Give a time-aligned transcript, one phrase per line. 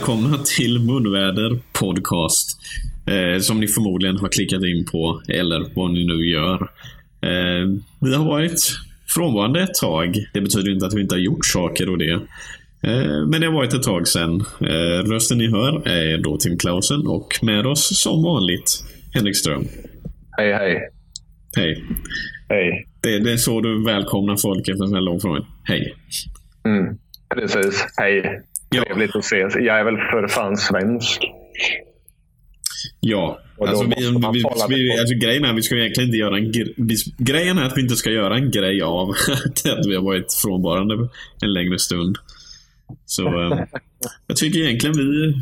[0.00, 2.58] välkomna till Munväder Podcast.
[3.06, 6.62] Eh, som ni förmodligen har klickat in på, eller vad ni nu gör.
[7.22, 7.68] Eh,
[8.00, 8.60] vi har varit
[9.14, 10.14] frånvarande ett tag.
[10.32, 12.12] Det betyder inte att vi inte har gjort saker och det.
[12.82, 14.44] Eh, men det har varit ett tag sedan.
[14.60, 19.64] Eh, rösten ni hör är då Tim Klausen och med oss som vanligt Henrik Ström.
[20.38, 20.78] Hej, hej.
[21.56, 21.84] Hej.
[22.48, 22.86] Hej.
[23.02, 25.46] Det, det är så du välkomnar folk efter en sån här lång fråga.
[25.64, 25.94] Hej.
[26.64, 26.98] Mm,
[27.34, 27.86] precis.
[27.96, 28.42] Hej.
[28.70, 28.82] Ja.
[28.82, 29.54] Trevligt att ses.
[29.54, 31.22] Jag är väl för fan svensk.
[33.00, 36.52] Ja, alltså, vi, vi, vi, alltså grejen är att vi ska egentligen inte göra en
[36.76, 39.08] vi, Grejen är att vi inte ska göra en grej av
[39.64, 41.08] att vi har varit frånvarande
[41.42, 42.18] en längre stund.
[43.06, 43.64] Så eh,
[44.26, 45.34] jag tycker egentligen vi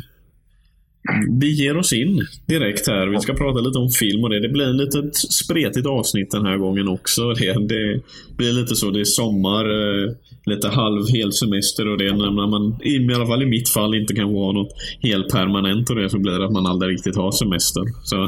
[1.39, 3.07] vi ger oss in direkt här.
[3.07, 4.39] Vi ska prata lite om film och det.
[4.39, 7.33] Det blir ett litet spretigt avsnitt den här gången också.
[7.33, 8.01] Det, det
[8.37, 8.91] blir lite så.
[8.91, 10.11] Det är sommar, eh,
[10.45, 12.13] lite halv hel semester och det.
[12.13, 14.71] När man, i alla fall i mitt fall, inte kan ha något
[15.03, 17.83] helt permanent och det så blir det att man aldrig riktigt har semester.
[18.03, 18.27] Så,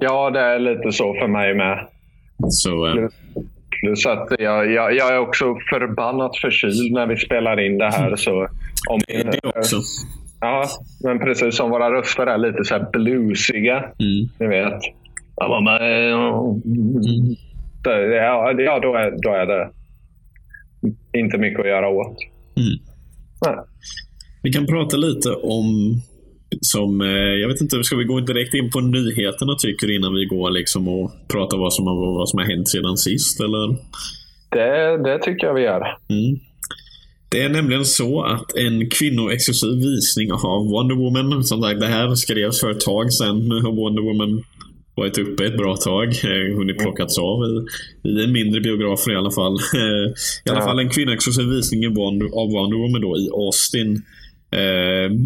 [0.00, 1.86] Ja, det är lite så för mig med.
[2.48, 3.08] så eh,
[3.80, 8.16] Plus att jag, jag, jag är också förbannat förkyld när vi spelar in det här.
[8.16, 8.48] Så
[8.90, 9.76] om, det, det också.
[10.40, 10.64] Ja,
[11.04, 13.76] men precis som våra röster är lite så här bluesiga.
[13.78, 14.28] Mm.
[14.40, 14.80] Ni vet.
[15.36, 15.60] Ja,
[17.84, 19.70] det- ja, ja då, är, då är det
[21.18, 22.16] inte mycket att göra åt.
[22.56, 22.78] Mm.
[23.46, 23.64] Nej.
[24.42, 26.00] Vi kan prata lite om
[26.60, 27.08] som, eh,
[27.40, 30.88] jag vet inte, ska vi gå direkt in på nyheterna tycker innan vi går liksom
[30.88, 33.76] och pratar vad som har, vad som har hänt sedan sist eller?
[34.50, 35.80] Det, det tycker jag vi gör.
[36.08, 36.38] Mm.
[37.28, 42.14] Det är nämligen så att en kvinnoexklusiv visning av Wonder Woman, som sagt det här
[42.14, 43.48] skrevs för ett tag sedan.
[43.48, 44.42] Nu har Wonder Woman
[44.94, 46.08] varit uppe ett bra tag.
[46.08, 49.54] Eh, Hunnit plockats av i, i en mindre biografer i alla fall.
[50.44, 50.64] I alla Ja.
[50.66, 51.94] fall en kvinnoexklusiv visning av
[52.50, 54.02] Wonder Woman då i Austin.
[54.50, 55.16] Eh,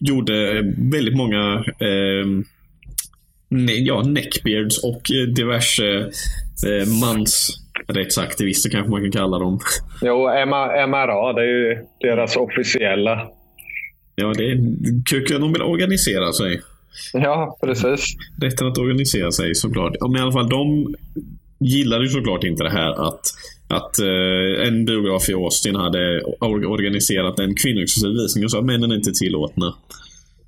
[0.00, 2.26] gjorde väldigt många eh,
[3.78, 5.02] ja, neckbeards och
[5.36, 5.98] diverse
[6.66, 6.88] eh,
[7.88, 9.58] mansrättsaktivister kanske man kan kalla dem.
[10.02, 10.18] Jo,
[10.88, 13.28] MRA, det är ju deras officiella.
[14.14, 14.56] Ja, det är
[15.06, 15.40] kul.
[15.40, 16.60] De vill organisera sig.
[17.12, 18.04] Ja, precis.
[18.42, 19.92] Rätten att organisera sig såklart.
[20.00, 20.94] Men i alla fall, de
[21.60, 23.20] gillade ju såklart inte det här att,
[23.68, 28.64] att eh, en biograf i Austin hade or- organiserat en kvinnoexklusiv visning och sa att
[28.64, 29.74] männen är inte tillåtna.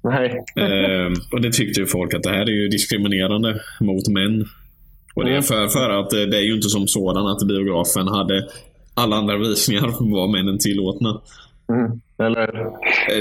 [0.02, 0.44] Nej.
[0.56, 4.46] Eh, och det tyckte ju folk att det här är ju diskriminerande mot män.
[5.15, 8.09] Och det är för, för att eh, det är ju inte som sådan att biografen
[8.09, 8.48] hade
[8.94, 11.21] alla andra visningar var männen tillåtna.
[11.72, 12.00] Mm.
[12.26, 12.66] Eller,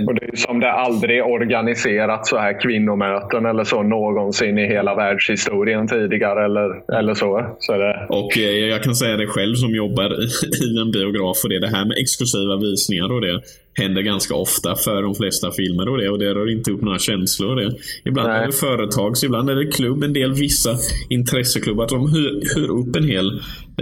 [0.08, 4.96] och det är som det aldrig organiserats så här kvinnomöten eller så någonsin i hela
[4.96, 6.46] världshistorien tidigare.
[6.46, 7.56] Eller, eller så.
[7.60, 10.26] så det, Och eh, jag kan säga det själv som jobbar i,
[10.66, 11.60] i en biograf och det.
[11.60, 13.42] Det här med exklusiva visningar och det
[13.80, 16.10] händer ganska ofta för de flesta filmer och det.
[16.10, 17.72] Och det rör inte upp några känslor och det.
[18.06, 18.42] Ibland Nej.
[18.42, 20.04] är det företags, ibland är det klubb.
[20.04, 20.78] En del vissa
[21.10, 23.28] intresseklubbar som hyr, hyr upp en hel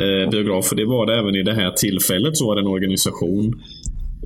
[0.01, 0.71] eh, biograf.
[0.71, 2.37] Och det var det även i det här tillfället.
[2.37, 3.53] Så var det en organisation,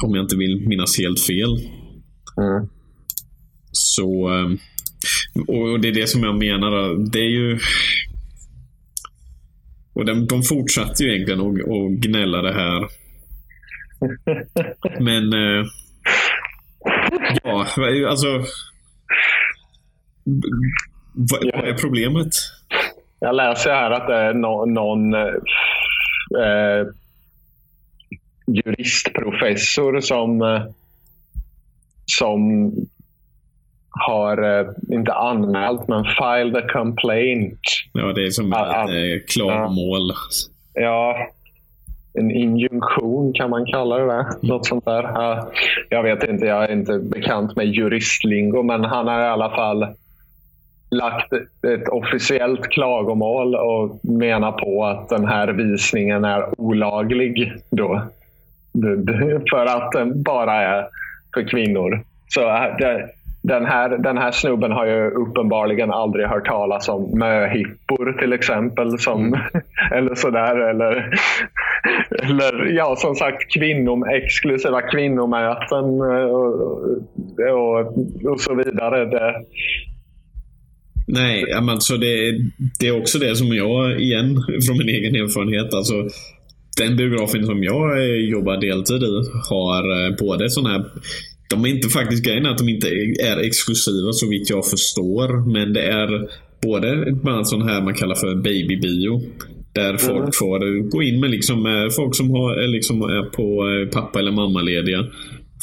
[0.04, 1.52] om jag inte vill minnas helt fel.
[2.38, 2.68] mm.
[3.72, 4.30] Så...
[4.30, 4.50] eh,
[5.48, 7.12] Och det är det som jag menar.
[7.12, 7.59] Det är ju...
[9.94, 13.00] Och de, de fortsatte ju egentligen att gnälla det här.
[15.00, 15.34] Men...
[15.34, 15.66] eh,
[17.44, 17.66] Ja,
[18.09, 18.28] alltså...
[21.13, 22.28] Vad, vad är problemet?
[23.19, 25.22] Jag läser här att det är no, någon eh,
[26.44, 26.88] eh,
[28.47, 30.61] juristprofessor som, eh,
[32.06, 32.72] som
[33.90, 37.59] har, eh, inte anmält, men filed a complaint.
[37.93, 40.11] Ja, det är som ett eh, klagomål.
[40.73, 41.28] Ja,
[42.13, 44.05] en injunktion kan man kalla det.
[44.05, 44.25] där.
[44.41, 45.03] Något sånt där.
[45.03, 45.52] Ja,
[45.90, 49.87] jag vet inte, jag är inte bekant med juristlingo, men han har i alla fall
[50.90, 51.34] lagt
[51.73, 57.53] ett officiellt klagomål och menar på att den här visningen är olaglig.
[57.69, 58.02] Då.
[59.52, 60.87] För att den bara är
[61.34, 62.03] för kvinnor.
[62.29, 63.09] Så äh, det,
[63.41, 68.99] den, här, den här snubben har ju uppenbarligen aldrig hört talas om möhippor till exempel.
[68.99, 69.40] Som,
[69.91, 70.70] Eller sådär.
[70.70, 71.20] Eller,
[72.23, 76.82] eller ja, som sagt kvinnom, exklusiva kvinnomöten eh, och,
[77.52, 77.96] och,
[78.32, 79.05] och så vidare.
[79.05, 79.35] Det,
[81.08, 82.32] Nej, alltså det,
[82.79, 85.73] det är också det som jag, igen, från min egen erfarenhet.
[85.73, 85.93] Alltså,
[86.78, 89.14] den biografen som jag eh, jobbar deltid i
[89.49, 90.85] har eh, både sådana här
[91.52, 92.88] de är inte faktiskt grejen att de inte
[93.20, 95.52] är exklusiva så vitt jag förstår.
[95.53, 96.09] Men det är
[96.62, 99.22] både bland annat sån här man kallar för babybio.
[99.74, 103.46] Där folk får gå in med liksom, eh, folk som har, är liksom är på
[103.70, 105.06] eh, pappa eller mammalediga.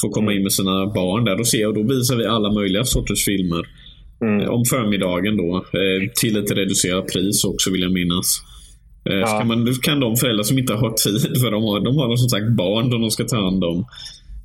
[0.00, 1.36] får komma in med sina barn där.
[1.36, 3.62] Då, ser jag, då visar vi alla möjliga sorters filmer.
[4.20, 4.50] Mm.
[4.50, 5.64] Om förmiddagen då.
[6.20, 8.42] Till ett reducerat pris också vill jag minnas.
[9.04, 9.26] Ja.
[9.26, 12.16] Så kan, man, kan de föräldrar som inte har tid, för de har, de har
[12.16, 13.84] som sagt barn de ska ta hand om.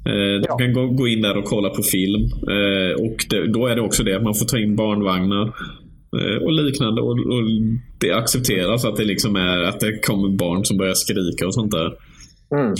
[0.05, 0.57] De ja.
[0.57, 2.23] kan gå, gå in där och kolla på film.
[2.99, 5.53] Och det, då är det också det att man får ta in barnvagnar
[6.41, 7.01] och liknande.
[7.01, 7.43] Och, och,
[7.99, 11.71] det accepteras att det liksom är att det kommer barn som börjar skrika och sånt
[11.71, 11.93] där.
[12.55, 12.75] Mm.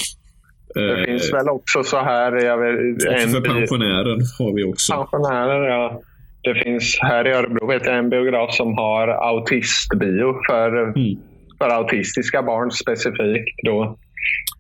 [0.74, 2.46] Det eh, finns väl också så här...
[2.46, 4.94] Jag vet, en, för pensionärer har vi också.
[4.94, 6.02] Pensionärer, ja.
[6.42, 11.20] Det finns här i Örebro vet jag, en biograf som har autistbio för, mm.
[11.58, 13.60] för autistiska barn specifikt.
[13.64, 13.98] Då.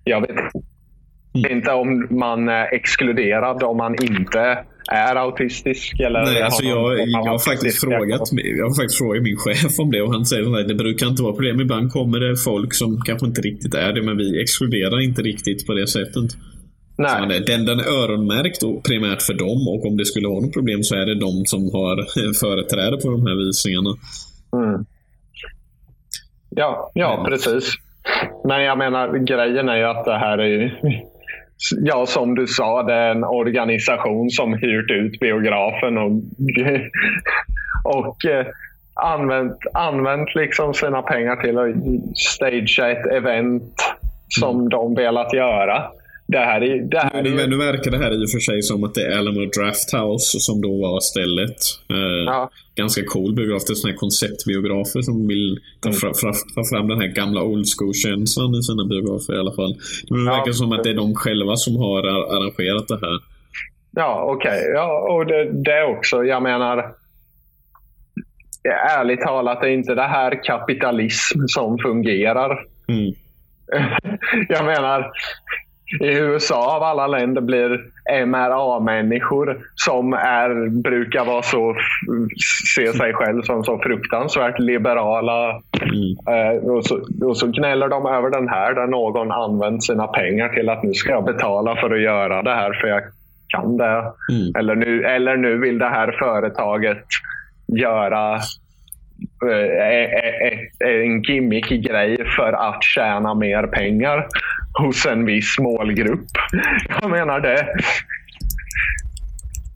[0.03, 0.35] Jag vet.
[1.33, 4.57] Inte om man är exkluderad om man inte
[4.91, 5.99] är autistisk?
[5.99, 9.91] Eller Nej, alltså jag, jag, har faktiskt frågat, jag har faktiskt frågat min chef om
[9.91, 11.61] det och han säger att det brukar inte vara problem.
[11.61, 15.67] Ibland kommer det folk som kanske inte riktigt är det, men vi exkluderar inte riktigt
[15.67, 16.31] på det sättet.
[16.97, 17.39] Nej.
[17.47, 20.83] Den, den är öronmärkt och primärt för dem och om det skulle vara något problem
[20.83, 21.95] så är det de som har
[22.43, 23.89] företräde på de här visningarna.
[24.55, 24.85] Mm.
[26.49, 27.73] Ja, ja, precis.
[28.45, 30.79] Men jag menar, grejen är ju att det här är
[31.71, 36.11] ja, som du sa, det är en organisation som hyrt ut biografen och,
[37.97, 38.45] och eh,
[38.93, 41.75] använt, använt liksom sina pengar till att
[42.17, 43.73] stagea ett event
[44.27, 44.69] som mm.
[44.69, 45.83] de velat göra.
[46.33, 47.47] Det här är, det här nu, är...
[47.47, 50.39] nu verkar det här i och för sig som att det är Alamo Draft House
[50.39, 51.59] som då var stället.
[51.95, 52.47] Eh.
[52.75, 53.63] Ganska cool biograf.
[53.67, 55.97] Det är sådana här konceptbiografer som vill ta, mm.
[55.99, 59.73] fra, fra, ta fram den här gamla old school-känslan i sina biografer i alla fall.
[60.09, 60.59] Det verkar ja.
[60.61, 62.01] som att det är de själva som har
[62.35, 63.17] arrangerat det här.
[63.95, 64.59] Ja, okej.
[64.59, 64.71] Okay.
[64.73, 66.23] Ja, och det, det också.
[66.23, 66.77] Jag menar,
[68.97, 72.51] ärligt talat är inte det här kapitalism som fungerar.
[72.87, 73.13] Mm.
[74.49, 75.11] jag menar,
[76.01, 77.81] i USA av alla länder blir
[78.25, 81.75] MRA-människor som är, brukar vara så,
[82.75, 85.49] se sig själv som så fruktansvärt liberala.
[85.81, 86.17] Mm.
[86.27, 90.49] Eh, och, så, och så gnäller de över den här där någon använt sina pengar
[90.49, 93.01] till att nu ska jag betala för att göra det här för jag
[93.47, 94.13] kan det.
[94.31, 94.55] Mm.
[94.59, 97.05] Eller, nu, eller nu vill det här företaget
[97.67, 98.39] göra
[99.51, 104.27] Eh, en gimmick grej för att tjäna mer pengar
[104.79, 106.29] hos en viss målgrupp.
[107.01, 107.67] Jag menar det.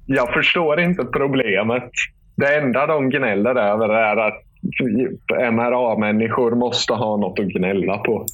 [0.05, 1.89] Jag förstår inte problemet.
[2.35, 4.43] Det enda de gnäller över är att
[4.79, 8.25] typ MRA-människor måste ha något att gnälla på.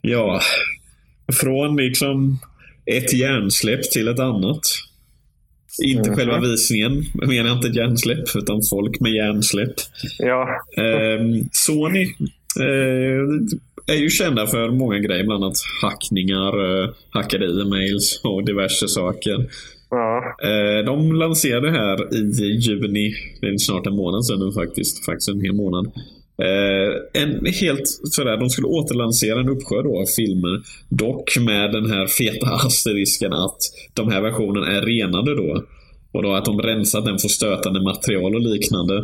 [0.00, 0.40] Ja,
[1.40, 2.38] från liksom
[2.86, 4.60] ett hjärnsläpp till ett annat.
[5.78, 6.16] Inte mm.
[6.16, 9.74] själva visningen, jag menar inte hjärnsläpp, utan folk med hjärnsläpp.
[10.18, 10.48] Ja.
[10.76, 11.20] Eh,
[11.52, 12.02] Sony
[12.60, 18.88] eh, är ju kända för många grejer, bland annat hackningar, eh, hackade e-mails och diverse
[18.88, 19.48] saker.
[19.90, 20.36] Ja.
[20.42, 25.28] Eh, de lanserade här i juni, det är snart en månad sedan nu faktiskt, faktiskt
[25.28, 25.92] en hel månad.
[26.38, 30.60] Eh, en helt sådär, de skulle återlansera en uppsjö då av filmer.
[30.88, 33.58] Dock med den här feta asterisken att
[33.94, 35.62] de här versionerna är renade då.
[36.12, 38.94] Och då att de rensat den för stötande material och liknande.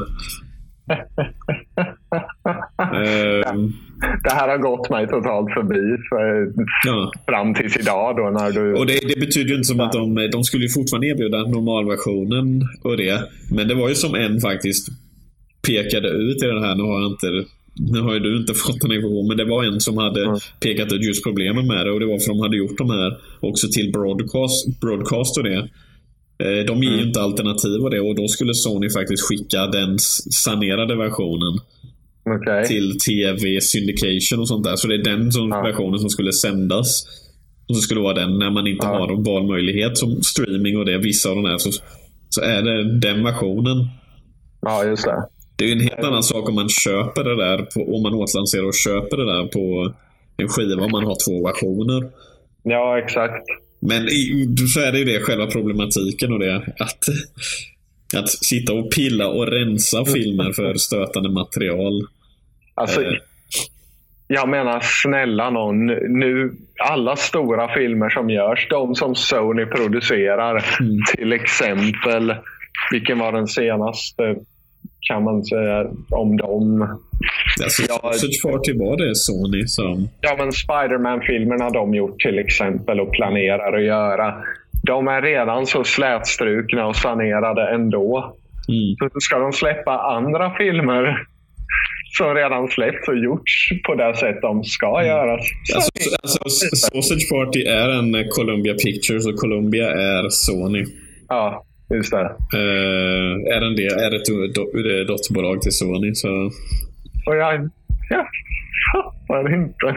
[3.50, 3.72] um,
[4.24, 6.52] det här har gått mig totalt förbi för,
[6.84, 7.12] ja.
[7.28, 8.16] fram tills idag.
[8.16, 8.74] Då när du...
[8.74, 12.96] Och det, det betyder ju inte som att de, de skulle fortfarande erbjuda normalversionen och
[12.96, 13.22] det.
[13.50, 14.88] Men det var ju som en faktiskt
[15.68, 16.74] pekade ut i den här.
[16.74, 17.30] Nu har jag inte
[17.80, 20.38] nu har ju du inte fått den informationen, men det var en som hade mm.
[20.60, 23.10] pekat ut just problemen med det och det var för de hade gjort de här
[23.40, 25.58] också till broadcast, broadcast och det.
[26.44, 27.06] Eh, de ger ju mm.
[27.06, 29.98] inte alternativ av det och då skulle Sony faktiskt skicka den
[30.44, 31.54] sanerade versionen
[32.36, 32.64] okay.
[32.64, 34.76] till TV syndication och sånt där.
[34.76, 35.62] Så det är den som, ja.
[35.62, 37.04] versionen som skulle sändas.
[37.68, 38.98] Och så skulle det vara den när man inte ja.
[38.98, 40.98] har någon valmöjlighet som streaming och det.
[40.98, 41.58] Vissa av de här.
[41.58, 41.70] Så,
[42.28, 43.88] så är det den versionen.
[44.60, 45.28] Ja, just det.
[45.58, 47.58] Det är ju en helt annan sak om man köper det där.
[47.58, 49.94] På, om man återlanserar och köper det där på
[50.36, 52.10] en skiva om man har två versioner.
[52.62, 53.44] Ja, exakt.
[53.80, 54.08] Men
[54.74, 56.56] så är det ju det själva problematiken och det.
[56.56, 56.98] Att,
[58.16, 62.06] att sitta och pilla och rensa filmer för stötande material.
[62.74, 63.12] Alltså, eh.
[64.26, 65.86] jag menar snälla någon.
[66.18, 66.52] Nu,
[66.90, 70.64] alla stora filmer som görs, de som Sony producerar.
[70.80, 70.98] Mm.
[71.16, 72.34] Till exempel,
[72.90, 74.36] vilken var den senaste?
[75.00, 76.82] Kan man säga om dem?
[77.62, 80.08] Alltså, ja, Sausage var det Sony som...
[80.20, 84.34] Ja, men Spiderman-filmerna de gjort till exempel och planerar att göra.
[84.86, 88.36] De är redan så slätstrukna och sanerade ändå.
[88.68, 89.12] Mm.
[89.12, 91.26] Så ska de släppa andra filmer
[92.18, 95.40] som redan släppts och gjorts på det sätt de ska göras.
[95.74, 95.90] Alltså,
[96.22, 100.84] alltså, Sausage Party är en Columbia Pictures och Columbia är Sony.
[101.28, 101.64] Ja,
[101.94, 102.36] just det.
[102.54, 104.46] Uh, är, den det, är ett do,
[105.12, 106.14] dotterbolag till Sony.
[106.14, 106.28] Så...
[107.26, 107.70] Och jag,
[108.10, 108.26] jag
[108.92, 109.96] fattar inte.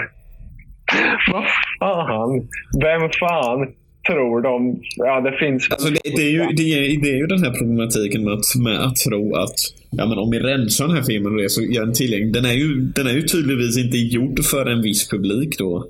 [1.31, 1.43] Vad
[1.79, 2.47] fan?
[2.81, 3.67] Vem fan
[4.07, 4.81] tror de...
[4.95, 5.69] Ja, det finns...
[5.71, 8.55] Alltså det, det, är ju, det, är, det är ju den här problematiken med att,
[8.55, 9.55] med att tro att
[9.89, 12.33] ja, men om vi rensar den här filmen och det så gör den tillgänglig.
[12.33, 15.87] Den är, ju, den är ju tydligtvis inte gjord för en viss publik då.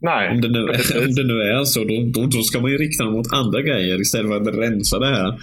[0.00, 0.30] Nej.
[0.30, 0.60] Om det nu,
[1.06, 3.62] om det nu är så, då, då, då ska man ju rikta den mot andra
[3.62, 5.38] grejer istället för att rensa det här.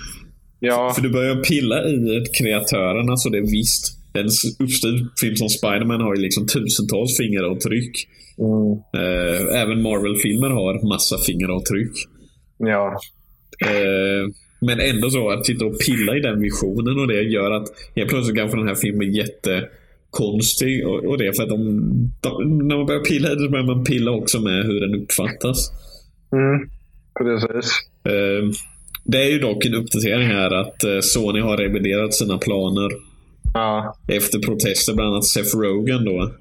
[0.59, 0.93] Ja.
[0.95, 3.97] För du börjar pilla i kreatören, alltså det är visst.
[4.13, 4.25] En
[4.59, 8.07] uppstyrd film som Spiderman har ju liksom tusentals fingeravtryck.
[8.37, 8.71] Mm.
[8.93, 11.91] Eh, även Marvel-filmer har massa fingeravtryck.
[12.57, 12.99] Ja.
[13.65, 17.67] Eh, men ändå så att sitta och pilla i den visionen och det gör att
[17.95, 19.69] helt plötsligt kanske den här filmen är
[20.15, 20.87] jättekonstig.
[20.87, 21.57] Och, och det är för att de,
[22.21, 25.03] de, när man börjar pilla i det så börjar man pilla också med hur den
[25.03, 25.71] uppfattas.
[26.31, 26.69] Mm.
[27.19, 27.71] Precis.
[28.05, 28.49] Eh,
[29.03, 32.89] det är ju dock en uppdatering här att eh, Sony har reviderat sina planer.
[33.53, 33.95] Ja.
[34.07, 36.31] Efter protester, bland annat Seth Rogen då.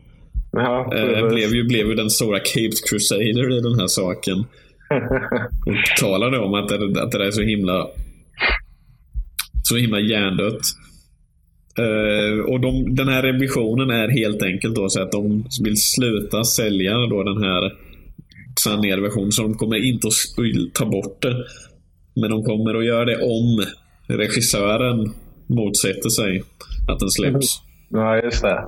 [0.52, 4.38] Ja, eh, blev, ju, blev ju den stora Caped Crusader i den här saken.
[5.66, 7.86] Och talade om att det, att det är så himla
[9.62, 10.60] så himla hjärndött.
[11.78, 16.44] Uh, och de, den här revisionen är helt enkelt då så att de vill sluta
[16.44, 17.72] sälja då den här
[18.64, 19.32] sanerade versionen.
[19.32, 21.36] Så de kommer inte att ta bort det.
[22.20, 23.64] Men de kommer att göra det om
[24.06, 25.12] regissören
[25.46, 26.42] motsätter sig
[26.88, 27.60] att den släpps.
[27.88, 28.64] Ja, just det.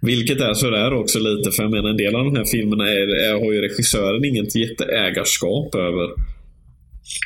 [0.00, 3.08] Vilket är sådär också lite, för jag menar en del av de här filmerna är,
[3.26, 6.08] är, har ju regissören inget jätteägarskap över.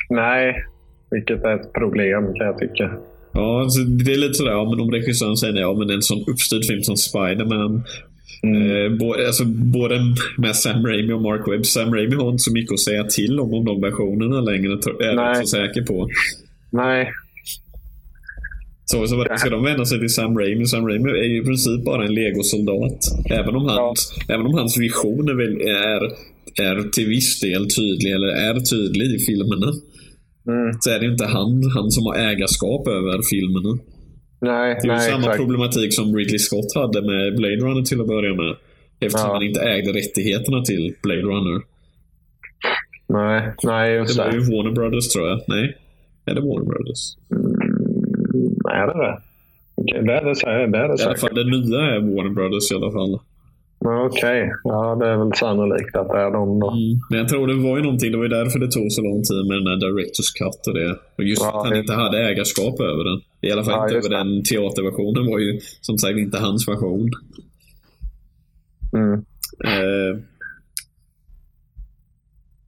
[0.09, 0.65] Nej,
[1.11, 2.91] vilket är ett problem kan jag tycka.
[3.33, 6.23] Ja, alltså, det är lite sådär, ja, men om regissören säger ja, men en sån
[6.27, 7.83] uppstyrd film som Spiderman.
[8.43, 8.71] Mm.
[8.71, 9.99] Eh, både, alltså, både
[10.37, 11.65] med Sam Raimi och Mark Webb.
[11.65, 15.15] Sam Raimi har inte så mycket att säga till om, om de versionerna längre, är
[15.15, 16.09] jag inte så säker på.
[16.69, 17.11] Nej,
[18.85, 20.65] så, så ska de vända sig till Sam Raimi?
[20.65, 22.99] Sam Raimi är ju i princip bara en legosoldat.
[23.29, 24.33] Även om hans, ja.
[24.33, 26.01] även om hans vision är, är,
[26.61, 29.73] är till viss del tydlig, eller är tydlig i filmerna.
[30.47, 30.73] Mm.
[30.79, 33.79] Så är det inte han, han som har ägarskap över filmerna.
[34.39, 35.37] Nej, det är nej, samma exakt.
[35.37, 38.55] problematik som Ridley Scott hade med Blade Runner till att börja med.
[38.99, 39.33] Eftersom ja.
[39.33, 41.61] han inte ägde rättigheterna till Blade Runner.
[43.07, 44.23] Nej, nej just det.
[44.23, 45.41] Det var ju Warner Brothers tror jag.
[45.47, 45.77] Nej?
[46.25, 47.01] Är det Warner Brothers?
[47.31, 47.53] Mm.
[48.79, 49.21] Är det det?
[49.75, 52.75] Det är det, det, är det I alla fall det nya är Warner Brothers i
[52.75, 53.19] alla fall.
[53.85, 54.49] Okej, okay.
[54.63, 56.71] ja det är väl sannolikt att det är de då.
[56.71, 56.99] Mm.
[57.09, 59.21] Men jag tror det var ju någonting, det var ju därför det tog så lång
[59.23, 60.91] tid med den här Directors Cut och det.
[61.17, 63.21] Och just ja, att han inte hade ägarskap över den.
[63.41, 67.11] I alla fall ja, inte över den teaterversionen var ju som sagt inte hans version.
[68.95, 69.13] Mm.
[69.65, 70.19] Eh,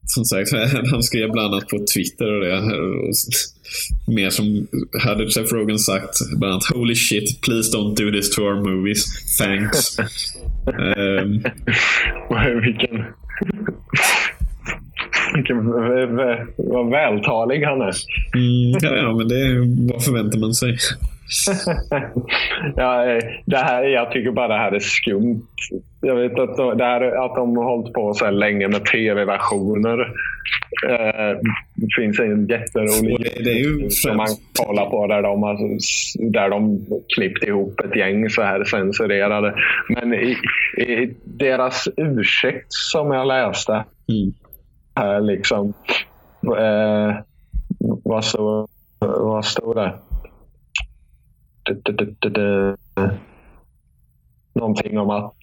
[0.05, 0.51] som sagt,
[0.91, 2.61] han skrev bland annat på Twitter och det.
[4.07, 4.67] Mer som
[4.99, 9.05] hade Jeff Rogan sagt, bland annat Holy shit, please don't do this to our movies.
[9.39, 9.97] Thanks.
[10.67, 11.43] um,
[12.61, 13.13] vilken...
[15.33, 15.71] Vilken
[16.57, 17.93] vad vältalig han är.
[18.35, 20.77] Mm, ja, ja, men det vad förväntar man sig?
[22.75, 25.47] ja, det här, jag tycker bara det här är skumt.
[26.01, 29.99] Jag vet att, det här, att de har hållit på så här länge med tv-versioner.
[30.89, 31.37] Eh,
[31.75, 35.57] det finns en jätterolig det, det är ju som man kollar på där de, har,
[36.31, 39.55] där de klippt ihop ett gäng så här censurerade.
[39.89, 40.37] Men i,
[40.77, 44.33] i deras ursäkt som jag läste mm.
[44.95, 45.73] Här liksom.
[46.57, 47.15] Eh,
[48.03, 48.67] vad står
[48.99, 49.93] vad stod det?
[54.53, 55.33] Någonting om att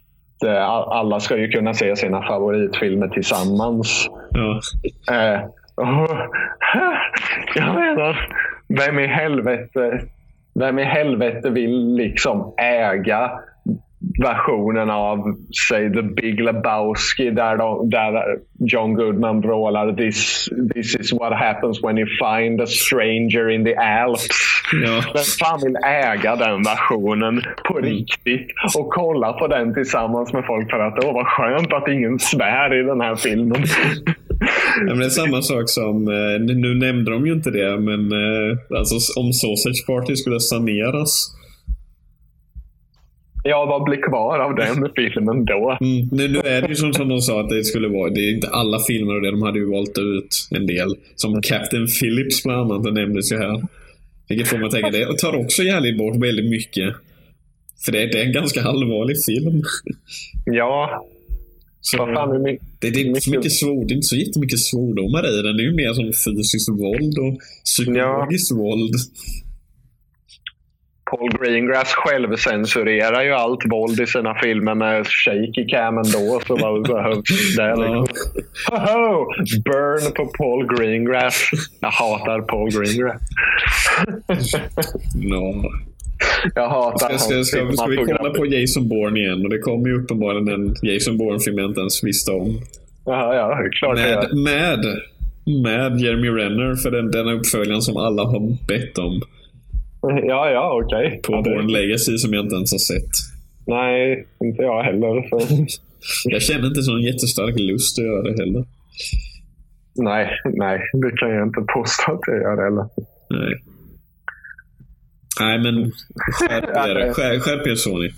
[0.47, 4.09] eh, alla ska ju kunna se sina favoritfilmer tillsammans.
[4.31, 4.61] Ja.
[5.15, 5.41] Eh,
[7.55, 8.29] jag menar,
[8.69, 10.09] vem i helvete
[10.55, 13.31] vem i helvete vill liksom äga
[14.23, 15.19] versionen av,
[15.69, 18.25] säg The Big Lebowski där, de, där
[18.59, 23.75] John Goodman vrålar this, this is what happens when you find a stranger in the
[23.77, 24.29] Alps.
[24.85, 25.03] Ja.
[25.15, 27.91] Vem fan vill äga den versionen på Mm.
[27.91, 28.47] riktigt
[28.79, 32.81] och kolla på den tillsammans med folk för att åh vad skönt att ingen svär
[32.81, 33.63] i den här filmen.
[34.89, 38.59] Ja, det är samma sak som, eh, nu nämnde de ju inte det, men eh,
[38.79, 41.37] alltså, om Sausage Party skulle saneras.
[43.45, 45.79] Ja, vad blir kvar av den filmen då?
[45.81, 48.11] Mm, nu, nu är det ju som, som de sa att det skulle vara.
[48.11, 49.31] Det är inte alla filmer och det.
[49.31, 50.95] De hade ju valt ut en del.
[51.17, 53.63] Som Captain Phillips bland annat, det nämndes ju här.
[54.29, 56.95] Vilket får man tänka, det tar också jävligt bort väldigt mycket.
[57.85, 59.63] För det, det är en ganska allvarlig film.
[60.47, 61.07] Ja.
[61.81, 63.97] Så, Vad fan är my- det, det är inte så mycket- mycket svord, det är
[63.97, 65.57] inte så jättemycket svordomar i den.
[65.57, 68.95] Det är ju mer som fysiskt våld och psykologiskt våld.
[71.17, 76.41] Paul Greengrass självcensurerar ju allt våld i sina filmer med shake i cam ändå.
[76.47, 77.77] Så vad behövs det?
[77.77, 78.07] Liksom.
[78.71, 79.27] Hoho!
[79.65, 81.51] Burn på Paul Greengrass.
[81.81, 83.23] Jag hatar Paul Greengrass.
[85.15, 85.55] Ja.
[86.55, 89.43] Jag hatar Ska, ska, ska, ska vi kolla på Jason Bourne igen?
[89.45, 92.61] Och det kommer ju uppenbarligen en Jason Bourne-film jag inte ens visste om.
[93.05, 94.79] Jaha, ja, klart Med, med,
[95.63, 99.23] med Jeremy Renner för den, den uppföljaren som alla har bett om.
[100.29, 101.21] Ja, ja, okej.
[101.23, 103.11] På Ja, det- Bourne Legacy som jag inte ens har sett.
[103.67, 105.25] Nej, inte jag heller.
[106.25, 108.65] Jag känner inte sån jättestark lust att göra det heller.
[109.97, 112.87] Nej, nej, det kan jag inte påstå att jag gör heller.
[113.31, 113.55] Nej.
[115.41, 115.93] Nej, men
[116.33, 117.13] skärp er.
[117.13, 118.11] Skär- Skärp er Sony.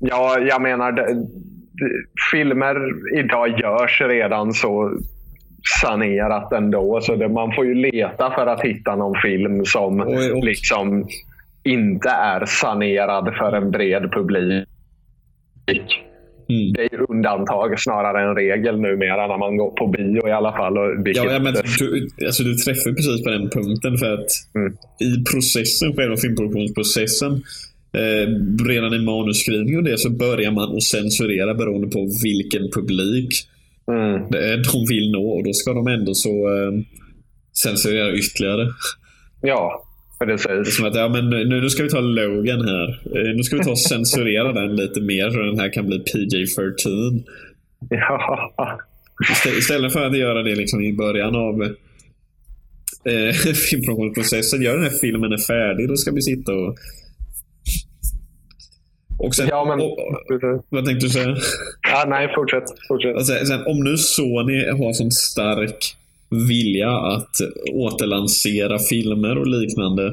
[0.00, 1.06] Ja, jag menar, det,
[1.72, 1.90] det,
[2.32, 2.76] filmer
[3.18, 4.92] idag görs redan så
[5.82, 7.00] sanerat ändå.
[7.02, 11.08] Så det, man får ju leta för att hitta någon film som Och- och- liksom
[11.64, 14.66] inte är sanerad för en bred publik.
[16.48, 16.72] Mm.
[16.72, 20.78] Det är undantag snarare än regel numera när man går på bio i alla fall.
[20.78, 24.72] Och vilket, Ja, men du, alltså, du träffar precis på den punkten för att Mm.
[25.00, 27.32] i processen, själva filmproduktionsprocessen,
[28.00, 28.26] eh,
[28.68, 33.28] redan i manusskrivning och det så börjar man att censurera beroende på vilken publik
[33.92, 36.72] mm, det är de vill nå och då ska de ändå så eh,
[37.62, 38.68] censurera ytterligare.
[39.42, 39.84] ja,
[40.20, 40.76] Det precis.
[40.76, 42.88] som att, ja men nu, nu ska vi ta Logan här.
[42.90, 45.98] Eh, nu ska vi ta och censurera den lite mer så den här kan bli
[45.98, 47.22] PJ-13.
[47.90, 48.52] Ja,
[49.32, 53.34] Istä- Istället för att göra det liksom i början av eh,
[53.70, 54.62] filmproduktionsprocessen.
[54.62, 56.76] Gör den här filmen är färdig, då ska vi sitta och...
[59.22, 59.80] Och sen, ja men...
[59.86, 61.36] och, och, vad tänkte du säga?
[61.92, 62.64] Ja, nej, fortsätt.
[62.88, 63.16] fortsätt.
[63.16, 65.96] Alltså, sen, om nu Sony har sån stark
[66.48, 67.36] vilja att
[67.72, 70.06] återlansera filmer och liknande.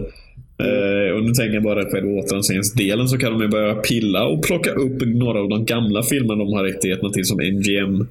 [0.64, 4.44] Eh, och nu tänker jag bara på återlanseringsdelen så kan de ju börja pilla och
[4.44, 8.08] plocka upp några av de gamla filmerna de har rättigheterna till som MGM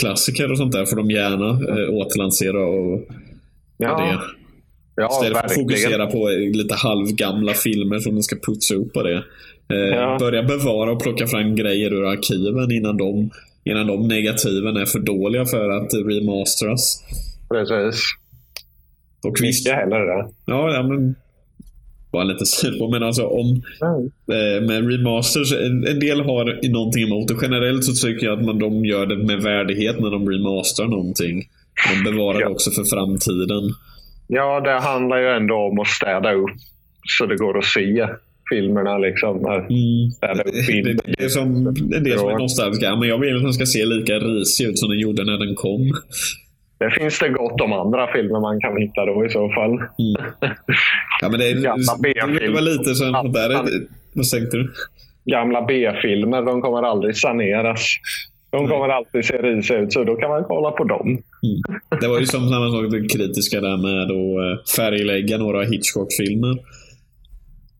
[0.00, 3.08] klassiker och sånt där får de gärna eh, återlansera och
[3.76, 4.00] ja.
[4.00, 4.20] det.
[4.96, 9.02] Ja, Istället för att fokusera på lite halvgamla filmer som de ska putsa upp på
[9.02, 9.24] det.
[9.70, 10.16] Eh, Ja.
[10.20, 13.30] Börja bevara och plocka fram grejer ur arkiven innan de,
[13.64, 17.04] innan de negativen är för dåliga för att remasteras.
[17.50, 18.02] Precis.
[19.24, 20.28] Och visst, Inte heller det.
[20.46, 21.14] ja, ja men
[22.12, 24.66] bara lite sidospår, men alltså om Mm.
[24.66, 27.34] med remasters, en, en del har någonting emot det.
[27.42, 31.42] Generellt så tycker jag att man, de gör det med värdighet när de remasterar någonting.
[31.94, 32.46] De bevarar Ja.
[32.48, 33.74] det också för framtiden.
[34.26, 36.50] Ja, det handlar ju ändå om att städa upp
[37.18, 38.08] så det går att se
[38.50, 38.98] filmerna.
[38.98, 39.36] Liksom.
[39.46, 40.10] Mm.
[40.10, 41.44] Städa upp Det, det, det är som
[41.96, 42.96] en del som är nostalgiska.
[42.96, 45.54] Men jag vill att den ska se lika risig ut som den gjorde när den
[45.54, 45.92] kom.
[46.78, 49.78] Det finns det gott om andra filmer man kan hitta då i så fall.
[51.20, 53.12] Ja, men det, är- det, var lite som...
[53.32, 53.48] Där,
[54.12, 54.72] vad tänkte du?
[55.24, 57.86] Gamla B-filmer, de kommer aldrig saneras.
[58.50, 61.18] De kommer alltid se risiga ut, så då kan man kolla på dem.
[62.00, 66.58] Det var ju som samma sak, det kritiska där med att eh, färglägga några Hitchcock-filmer.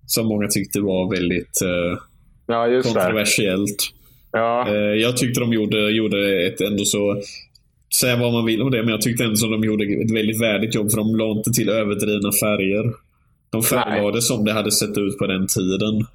[0.09, 1.99] Som många tyckte var väldigt eh,
[2.47, 3.77] Ja, kontroversiellt.
[4.33, 7.23] Ja, Eh, jag tyckte de gjorde, gjorde ett ändå så...
[8.01, 10.41] Säga vad man vill om det, men jag tyckte ändå som de gjorde ett väldigt
[10.43, 10.91] värdigt jobb.
[10.91, 12.85] För de la inte till överdrivna färger.
[13.51, 16.07] De färglade som det hade sett ut på den tiden.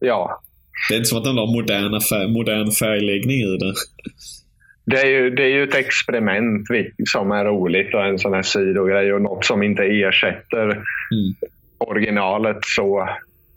[0.00, 0.42] ja.
[0.88, 3.74] Det är inte som att de la moderna färg, modern färgläggning i det.
[4.84, 6.66] Det är, ju, det är ju ett experiment
[7.12, 11.34] som är roligt och en sån här sidogrej och något som inte ersätter Mm.
[11.78, 12.56] originalet.
[12.62, 13.08] så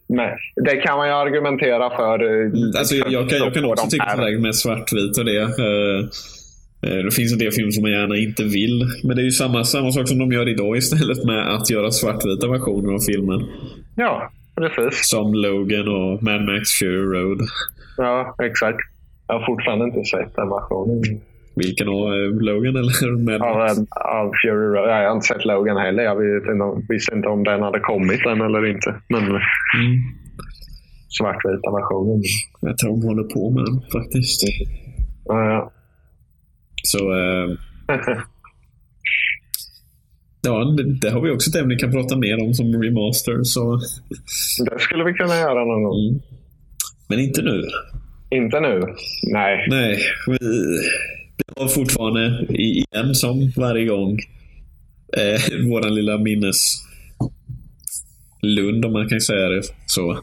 [0.07, 0.29] men
[0.65, 2.23] Det kan man ju argumentera för.
[2.23, 4.15] eh, Mm, Alltså, jag, jag kan, jag kan också tycka här.
[4.15, 5.37] sådär med svartvit och det.
[5.41, 5.99] Eh,
[6.91, 8.85] eh, det finns en del filmer som man gärna inte vill.
[9.03, 11.91] Men det är ju samma, samma sak som de gör idag istället med att göra
[11.91, 13.45] svartvita versioner av filmen.
[13.95, 15.09] Ja, precis.
[15.09, 17.39] Som Logan och Mad Max Fury Road.
[17.97, 18.77] Ja, exakt.
[19.27, 21.01] Jag har fortfarande inte sett den versionen
[21.55, 23.85] Vilken av eh, Logan eller Mad av,
[24.21, 24.89] av Fury Road.
[24.89, 26.03] Jag har inte sett Logan heller.
[26.03, 26.15] Jag
[26.89, 28.95] visste inte om den hade kommit än eller inte.
[29.09, 29.39] Men Mm.
[31.17, 32.23] svartvita versionen.
[32.61, 34.41] Jag tror de håller på med den faktiskt.
[35.25, 35.71] Ja,
[36.83, 37.47] Så eh,
[40.41, 43.39] ja, det, det har vi också ett ämne vi kan prata mer om som remaster.
[43.43, 43.79] Så,
[44.65, 45.99] det skulle vi kunna göra någon gång.
[46.09, 46.21] mm.
[47.09, 47.63] Men inte nu.
[48.29, 48.81] Inte nu.
[49.33, 49.67] Nej.
[49.69, 50.37] Nej, vi
[51.55, 54.19] har fortfarande i- igen som varje gång
[55.17, 56.81] eh, våran lilla minnes
[58.41, 60.19] Lund om man kan säga det så.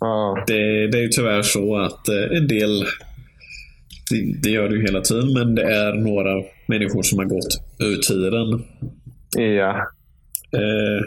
[0.00, 0.44] Ja.
[0.46, 2.84] Det, det är ju tyvärr så att eh, en del,
[4.10, 7.60] det, det gör det ju hela tiden, men det är några människor som har gått
[7.78, 8.64] ur tiden.
[9.56, 9.76] Ja.
[10.52, 11.04] Eh,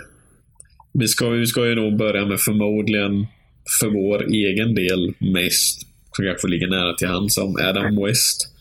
[0.94, 3.28] vi, ska, vi ska ju nog börja med förmodligen
[3.82, 5.82] för vår egen del mest,
[6.20, 8.56] som kanske ligger nära till hands, som Adam West.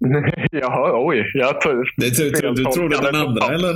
[0.52, 1.30] Jaha, oj.
[1.34, 1.54] Jag
[1.96, 3.74] Det, du, du, du trodde den andra eller?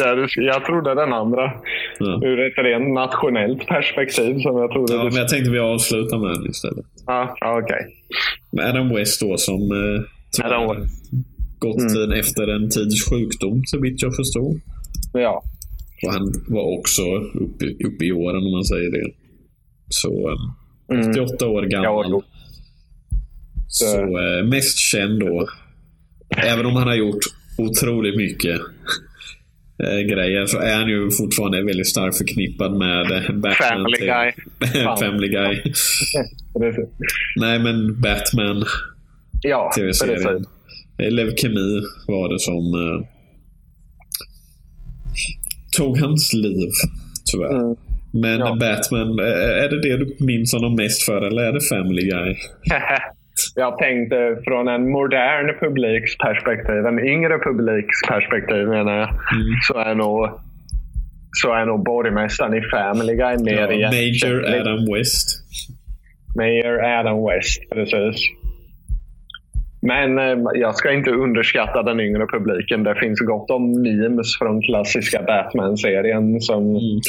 [0.00, 1.52] jag, jag trodde den andra.
[1.98, 2.20] Ja.
[2.24, 4.94] Ur ett rent nationellt perspektiv som jag trodde.
[4.94, 6.86] Ja, men jag tänkte vi avslutar med den istället.
[7.06, 7.86] Ja, ja, okej.
[8.52, 10.02] Med Adam West då som eh,
[10.36, 10.94] tyvärr Adam West.
[11.58, 11.92] gått Mm.
[11.94, 14.60] tiden efter en tids sjukdom så vitt jag förstod.
[15.12, 15.42] Ja.
[16.06, 17.02] Och han var också
[17.44, 19.10] uppe, uppe i åren om man säger det.
[19.88, 20.61] Så eh, Mm.
[21.00, 22.06] 88 år Ja, gammal.
[22.10, 22.22] jo.
[23.68, 25.48] så eh, mest känd då.
[26.36, 27.18] Även om han har gjort
[27.58, 28.60] otroligt mycket
[29.84, 33.52] eh, grejer så är han ju fortfarande väldigt starkt förknippad med eh, Batman.
[33.70, 34.32] Family till- Guy.
[35.00, 35.62] Family Guy.
[37.36, 38.64] Nej men Batman.
[39.42, 40.46] Ja, tv-serien.
[40.98, 43.06] Eh, Leukemi var det som eh,
[45.76, 46.68] tog hans liv,
[47.32, 47.60] tyvärr.
[47.64, 47.76] Mm.
[48.12, 48.56] Men Ja.
[48.60, 52.34] Batman, eh, är det det du minns honom mest för eller är det Family Guy?
[53.54, 59.52] Jag tänkte från en modern publiks perspektiv, en yngre publiks perspektiv menar jag, Mm.
[59.68, 60.28] så är nog
[61.42, 64.60] så är nog borgmästaren i Family Guy mer Ja, Major.
[64.60, 65.28] Adam West.
[66.36, 68.16] Mayor Adam West, precis.
[69.82, 72.82] Men eh, jag ska inte underskatta den yngre publiken.
[72.82, 77.00] Det finns gott om memes från klassiska Batman-serien som Mm.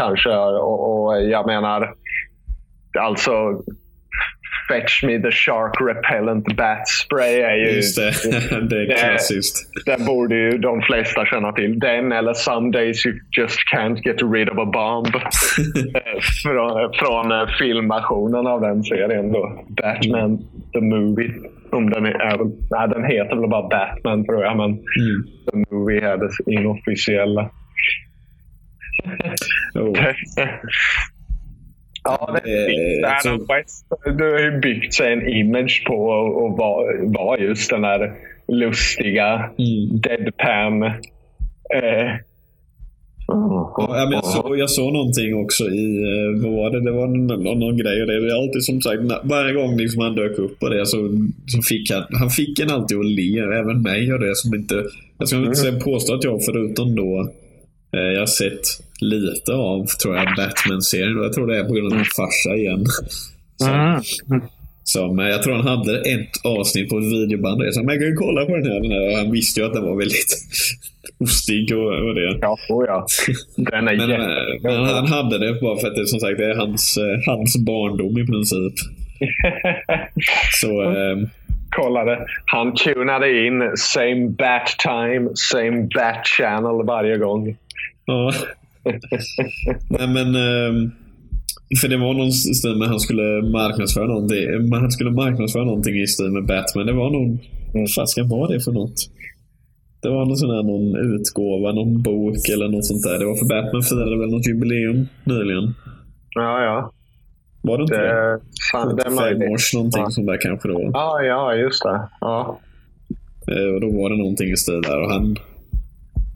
[0.00, 1.94] Kanske, och, och jag menar,
[2.98, 3.32] alltså
[4.68, 7.70] Fetch me the shark repellent bat spray är ju...
[7.70, 8.12] Just det,
[8.70, 9.56] det är Det- klassiskt.
[9.86, 11.78] Den borde ju de flesta känna till.
[11.78, 15.06] Den eller Some days you just can't get rid of a bomb.
[16.42, 19.64] Från, från eh, filmationen av den serien då.
[19.68, 20.38] Batman
[20.72, 21.32] the Movie.
[21.72, 22.38] Om den, är,
[22.70, 24.84] nej, den heter väl bara Batman tror jag, men Mm.
[25.50, 27.50] the Movie är det inofficiella.
[29.74, 29.98] Oh.
[32.04, 33.10] ja, det är Eh.
[33.10, 33.86] Adam så- West,
[34.18, 38.12] du har ju byggt sig en image på att vara var just den där
[38.48, 40.00] lustiga Mm.
[40.00, 40.82] deadpan.
[41.74, 42.10] Eh,
[43.76, 46.90] Ja, men jag, såg, jag såg någonting också i, eh, var det?
[46.92, 50.38] Var någon, någon, grej och det är alltid som sagt, varje gång liksom han dök
[50.38, 50.96] upp och det så,
[51.46, 54.74] så fick han, han fick en alltid att le, även mig och det som inte,
[55.18, 57.28] jag ska inte säga påstå att jag förutom då,
[57.90, 58.60] jag har sett
[59.00, 62.56] lite av, tror jag, Batman-serien och jag tror det är på grund av min farsa
[62.56, 62.84] igen.
[63.56, 64.00] Som,
[64.30, 64.42] Mm.
[64.84, 67.98] som, eh, jag tror han hade ett avsnitt på ett videoband jag sa, men jag
[68.02, 69.10] kan ju kolla på den här, den här.
[69.10, 70.36] Och han visste ju att den var väldigt
[71.18, 72.38] ostig och, och det.
[72.40, 73.06] Ja, oh ja.
[73.56, 74.18] Den är Men, eh,
[74.62, 77.56] men han hade det bara för att det som sagt det är hans, eh, hans
[77.58, 78.74] barndom i princip.
[80.60, 81.16] Så eh,
[81.76, 82.26] Kolla det.
[82.46, 87.56] Han tunade in same bat time, same bat channel varje gång.
[88.10, 88.32] Ja.
[89.98, 90.90] Nej men eh,
[91.80, 94.72] för det var någon stil med han skulle marknadsföra någonting.
[94.72, 96.86] Han skulle marknadsföra någonting i stil med Batman.
[96.86, 97.28] Det var nog...
[97.74, 98.98] Vad fasiken var det för något?
[100.02, 103.18] Det var någon sån här någon utgåva, någon bok eller något sånt där.
[103.18, 105.74] Det var för Batman firade väl något jubileum nyligen.
[106.34, 106.92] Ja, ja.
[107.62, 108.08] Var det inte det?
[108.08, 108.40] Det,
[108.72, 109.50] fan, det är 75 möjligt.
[109.54, 110.10] års någonting Ja.
[110.10, 110.90] sånt där kanske var.
[110.92, 112.00] Ja, ja, just det.
[112.20, 112.58] Ja.
[113.52, 115.00] Eh, Och då var det någonting i stil där.
[115.02, 115.36] Och han,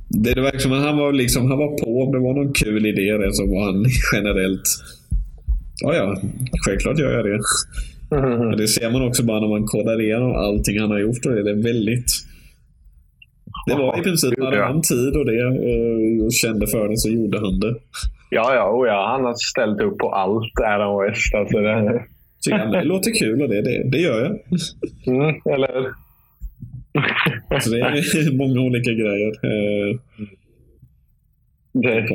[0.08, 2.02] det, det verkar som att han var, liksom, han var på.
[2.02, 4.62] Om det var någon kul idé det, så var han generellt...
[5.82, 6.16] Ja, ja.
[6.66, 7.40] Självklart gör jag det.
[8.10, 11.26] Men det ser man också bara när man kollar igenom allting han har gjort.
[11.26, 12.06] Och det är väldigt...
[13.66, 17.08] Det var i princip, hade han tid och det eh, och kände för det så
[17.08, 17.74] gjorde han det.
[18.30, 19.08] Ja, ja, oh, ja.
[19.12, 21.34] Han har ställt upp på allt, Adam West.
[21.34, 22.02] Alltså, det,
[22.44, 24.32] Tycker han, det låter kul och det, det, det gör jag.
[25.14, 25.92] mm, eller
[27.60, 29.28] Så det är många olika grejer.
[29.28, 29.96] Eh,
[31.72, 32.06] det.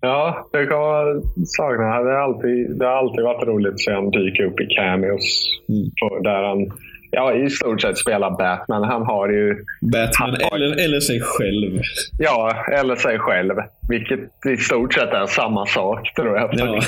[0.00, 2.02] Ja, det kan man sakna.
[2.02, 5.48] Det har alltid, det har alltid varit roligt att se honom dyka upp i cameos.
[5.68, 6.22] Mm.
[6.22, 6.70] Där han
[7.10, 8.82] ja, i stort sett spelar Batman.
[8.84, 9.56] Han har ju,
[9.92, 11.80] Batman eller, eller sig själv.
[12.18, 13.54] ja, eller sig själv.
[13.88, 14.20] Vilket
[14.52, 16.50] i stort sett är samma sak tror jag.
[16.52, 16.80] Ja.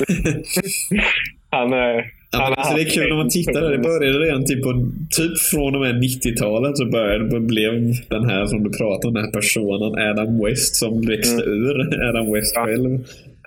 [1.50, 3.70] Han, är- Ja, men alltså, det är kul när man tittar där.
[3.70, 7.72] Det började redan typ, på, typ från och med 90-talet så började, blev
[8.08, 12.32] den här som du pratar om, den här personen Adam West som växte ur Adam
[12.32, 12.64] West Ja.
[12.66, 12.94] själv.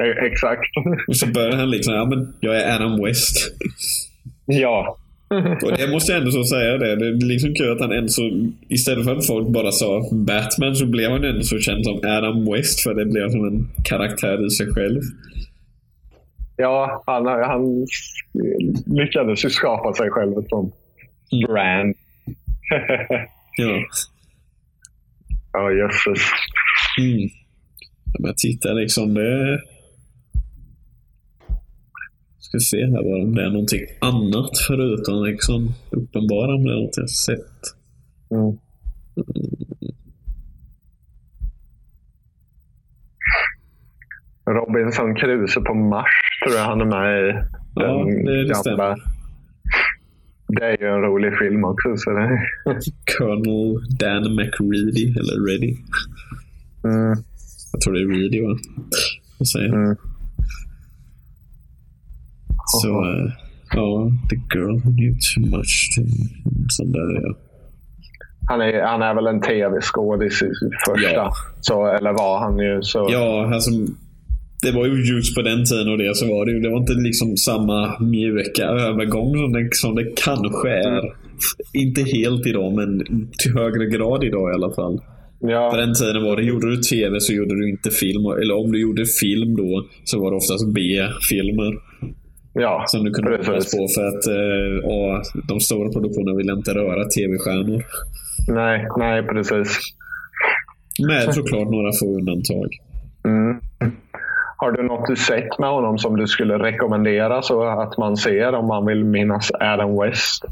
[0.01, 0.61] Eh, Exakt.
[1.07, 3.51] Och så började han liksom, ja men jag är Adam West.
[4.45, 4.97] ja.
[5.63, 6.95] Och det måste jag ändå så säga det.
[6.95, 10.75] Det är liksom kul att han ändå så, istället för att folk bara sa Batman
[10.75, 14.45] så blev han ändå så känd som Adam West för det blev som en karaktär
[14.45, 15.01] i sig själv.
[16.55, 17.87] Ja, han, han
[18.85, 20.75] lyckades ju skapa sig själv ett sånt
[21.47, 21.95] brand.
[23.57, 23.83] Ja.
[25.53, 26.21] Ja, jösses.
[26.99, 27.29] Mm.
[28.19, 29.61] Men jag tittar liksom, det...
[32.39, 36.81] Ska se här bara om det är någonting annat förutom liksom uppenbara om det är
[36.81, 37.61] något jag sett.
[38.31, 38.57] Mm.
[44.45, 47.33] Robinson Crusoe på Mars tror jag han är med i.
[47.75, 48.95] Ja, Den det, det gamla- stämmer.
[50.47, 51.97] Det är ju en rolig film också.
[51.97, 52.41] Så det...
[53.17, 55.77] Colonel Dan McReady, eller Ready.
[56.83, 57.23] mm,
[57.73, 58.57] Jag tror det är Ready va?
[59.37, 59.73] Jag säger.
[59.73, 59.95] mm.
[62.81, 63.31] Så, eh,
[63.73, 65.89] ja, The Girl Who Knew Too Much.
[65.97, 66.05] Det
[66.69, 67.35] sån där, ja.
[68.47, 70.51] Han, är, han är väl en tv-skådis i
[70.87, 71.11] första.
[71.13, 71.31] Ja.
[71.61, 72.81] Så, eller var han ju.
[72.81, 73.71] Så, Ja, alltså.
[74.61, 76.59] Det var ju just på den tiden och det så var det ju.
[76.59, 81.01] Det var inte liksom samma mjuka övergång som det, som det kanske är.
[81.73, 83.03] Inte helt idag, men
[83.37, 84.97] till högre grad idag i alla fall.
[85.41, 88.25] På ja, den tiden var det, gjorde du tv så gjorde du inte film.
[88.25, 91.73] Eller om du gjorde film då så var det oftast B-filmer.
[92.53, 97.05] ja, Som du kunde hoppas på för att eh, de stora produktionerna ville inte röra
[97.05, 97.83] tv-stjärnor.
[98.47, 99.79] Nej, nej, precis.
[101.07, 102.69] Med såklart några få undantag.
[103.25, 103.59] Mm.
[104.61, 108.53] Har du något du sett med honom som du skulle rekommendera så att man ser
[108.53, 110.43] om man vill minnas Adam West?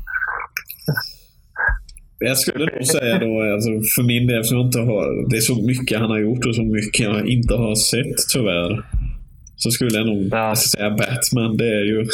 [2.20, 5.42] Jag skulle nog säga då, alltså, för min del, eftersom jag inte har, det är
[5.42, 8.84] så mycket han har gjort och så mycket jag inte har sett tyvärr.
[9.56, 10.56] Så skulle jag nog Ja.
[10.56, 11.58] säga Batman.
[11.58, 12.06] Det är ju...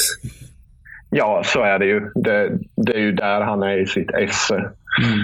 [1.10, 2.00] Ja, så är det ju.
[2.16, 4.56] Det, det är ju där han är i sitt esse.
[4.56, 5.20] Mm.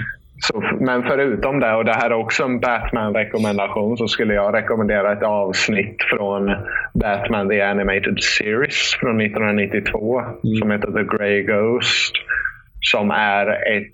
[0.46, 5.12] Så, men förutom det, och det här är också en Batman-rekommendation, så skulle jag rekommendera
[5.12, 6.56] ett avsnitt från
[6.94, 10.22] Batman The Animated Series från 1992
[10.60, 12.12] som heter The Grey Ghost.
[12.80, 13.92] Som är ett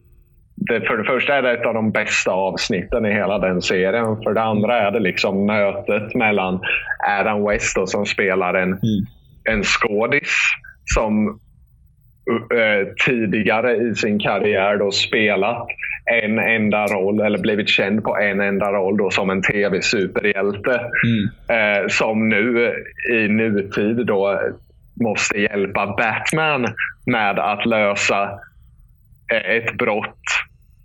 [0.60, 4.16] det, för det första är det ett av de bästa avsnitten i hela den serien.
[4.24, 6.60] För det andra är det liksom mötet mellan
[7.20, 9.06] Adam West då, som spelar en, Mm.
[9.50, 10.36] en skådis
[10.94, 11.28] som
[12.54, 15.66] eh, tidigare i sin karriär då spelat
[16.10, 20.80] en enda roll eller blivit känd på en enda roll då som en tv-superhjälte.
[21.04, 21.82] Mm.
[21.82, 22.72] Eh, som nu
[23.12, 24.40] i nutid då
[25.00, 26.66] måste hjälpa Batman
[27.06, 28.22] med att lösa
[29.32, 30.24] eh, ett brott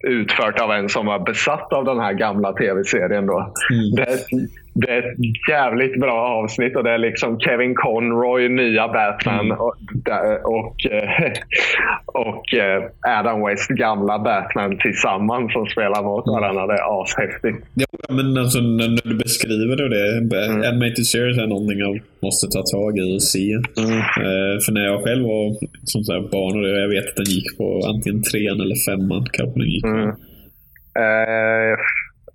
[0.08, 3.26] utfört av en som var besatt av den här gamla tv-serien.
[3.26, 3.54] Då.
[3.72, 3.96] Mm.
[3.96, 4.20] Det,
[4.74, 9.58] det är ett jävligt bra avsnitt och det är liksom Kevin Conroy, nya Batman Mm.
[9.58, 9.76] och,
[10.44, 11.32] och, eh,
[12.28, 12.84] och eh,
[13.20, 16.68] Adam West, gamla Batman tillsammans som spelar mot varandra.
[16.68, 17.58] Det är ashäftigt.
[17.74, 20.62] Ja, men alltså när, du beskriver det, det Mm.
[20.70, 23.54] Animated Series är någonting jag måste ta tag i och se.
[23.54, 27.58] Eh, för när jag själv var som så barn, och jag vet att den gick
[27.58, 29.26] på antingen trean eller femman.
[29.34, 29.88] Kanske den gick på.
[29.88, 30.10] Mm.
[31.06, 31.74] Eh,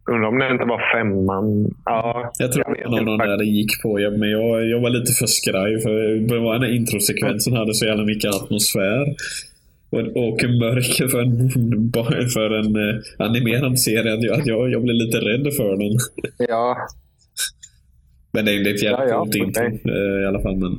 [0.08, 1.74] undrar om det inte var femman.
[1.84, 3.26] Ja, Jag tror var någon inte.
[3.26, 5.80] där det gick på, ja, men jag, jag var lite för skraj.
[5.80, 5.90] För
[6.28, 9.06] det var den här introsekvensen hade så jävla mycket atmosfär.
[9.90, 11.50] Och, och mörker för en,
[12.34, 14.14] för en eh, animerad serie.
[14.14, 15.98] Att jag, jag, jag blev lite rädd för den.
[16.48, 16.76] Ja,
[18.32, 19.80] Men det är det är ett jävligt Ja, ja, coolt intro okej.
[19.84, 20.56] eh, i alla fall.
[20.56, 20.72] Men,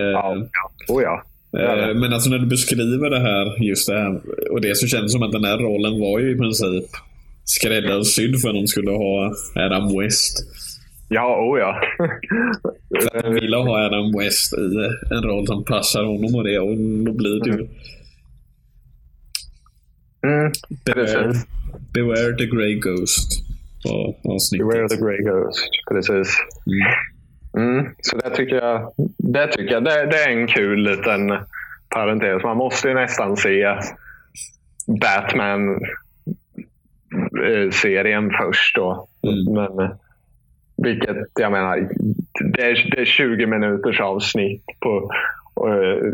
[0.00, 0.94] eh, ja, ja.
[0.94, 1.22] Oh, ja.
[1.50, 1.94] Ja, Eh, ja.
[1.94, 4.20] Men alltså när du beskriver det här, just det här,
[4.50, 6.84] och det så känns det som att den här rollen var ju i princip
[7.46, 10.44] skräddarsydd för att de skulle ha Adam West.
[11.08, 11.80] Ja, oh ja.
[13.00, 16.58] För att de ville ha Adam West i en roll som passar honom och det,
[16.58, 17.68] och då blir det ju
[20.26, 20.52] Mm,
[20.84, 21.32] Beware.
[21.94, 23.42] Beware the Grey Ghost
[23.82, 24.68] på avsnittet.
[24.68, 25.68] Beware the Grey Ghost.
[25.90, 26.28] Precis.
[26.66, 27.68] Mm.
[27.68, 31.32] Mm, så det tycker jag, det, tycker jag det, det är en kul liten
[31.88, 32.42] parentes.
[32.42, 33.76] Man måste ju nästan se
[37.36, 39.08] Batman-serien först då.
[39.22, 39.54] Mm.
[39.54, 39.96] Men, eh,
[40.76, 41.88] vilket, jag menar,
[42.52, 45.10] det är, det är 20 minuters avsnitt på
[45.68, 46.12] eh,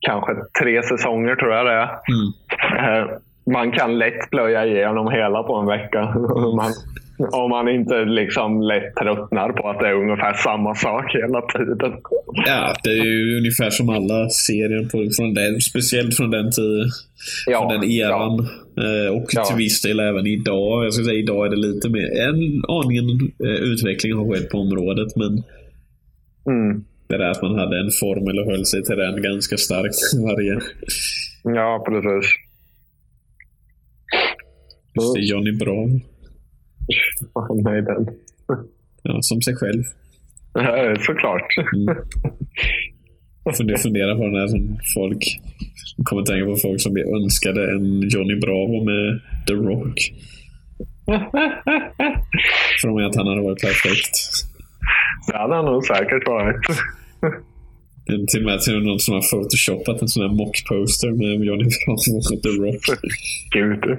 [0.00, 1.88] kanske tre säsonger tror jag det är.
[1.88, 3.02] Mm.
[3.02, 3.10] Eh,
[3.52, 6.00] man kan lätt plöja igenom hela på en vecka.
[6.56, 6.72] Man,
[7.18, 11.92] om man inte liksom lätt tröttnar på att det är ungefär samma sak hela tiden.
[12.46, 16.88] Ja, det är ju ungefär som alla serier på, från den, speciellt från den tiden.
[17.58, 18.38] från den eran.
[18.84, 19.44] Eh, Och Ja.
[19.44, 20.84] till viss del även idag.
[20.84, 23.08] Jag skulle säga idag är det lite mer, en aningen
[23.44, 25.16] eh, utveckling har skett på området.
[25.16, 25.42] Men
[26.54, 26.84] Mm.
[27.08, 29.94] det där att man hade en formel och höll sig till den ganska starkt
[30.26, 30.58] varje.
[31.56, 32.30] Ja, precis.
[34.96, 35.52] Just det, Johnny
[37.34, 37.54] Bravo.
[37.54, 38.08] Nej, den.
[39.02, 39.82] Ja, som sig själv.
[40.54, 41.48] Ja, Såklart.
[41.74, 41.96] Mm.
[43.56, 45.22] Funderar fundera på den här som folk
[46.04, 49.98] kommer tänka på folk som önskade en Johnny Bravo med The Rock.
[52.80, 54.14] Från att han hade varit perfekt.
[55.26, 56.66] Det hade han nog säkert varit.
[58.06, 62.16] Till och med till någon som har photoshopat en sån här mock-poster med Johnny Bravo
[62.18, 62.84] och The Rock.
[63.50, 63.98] Gud.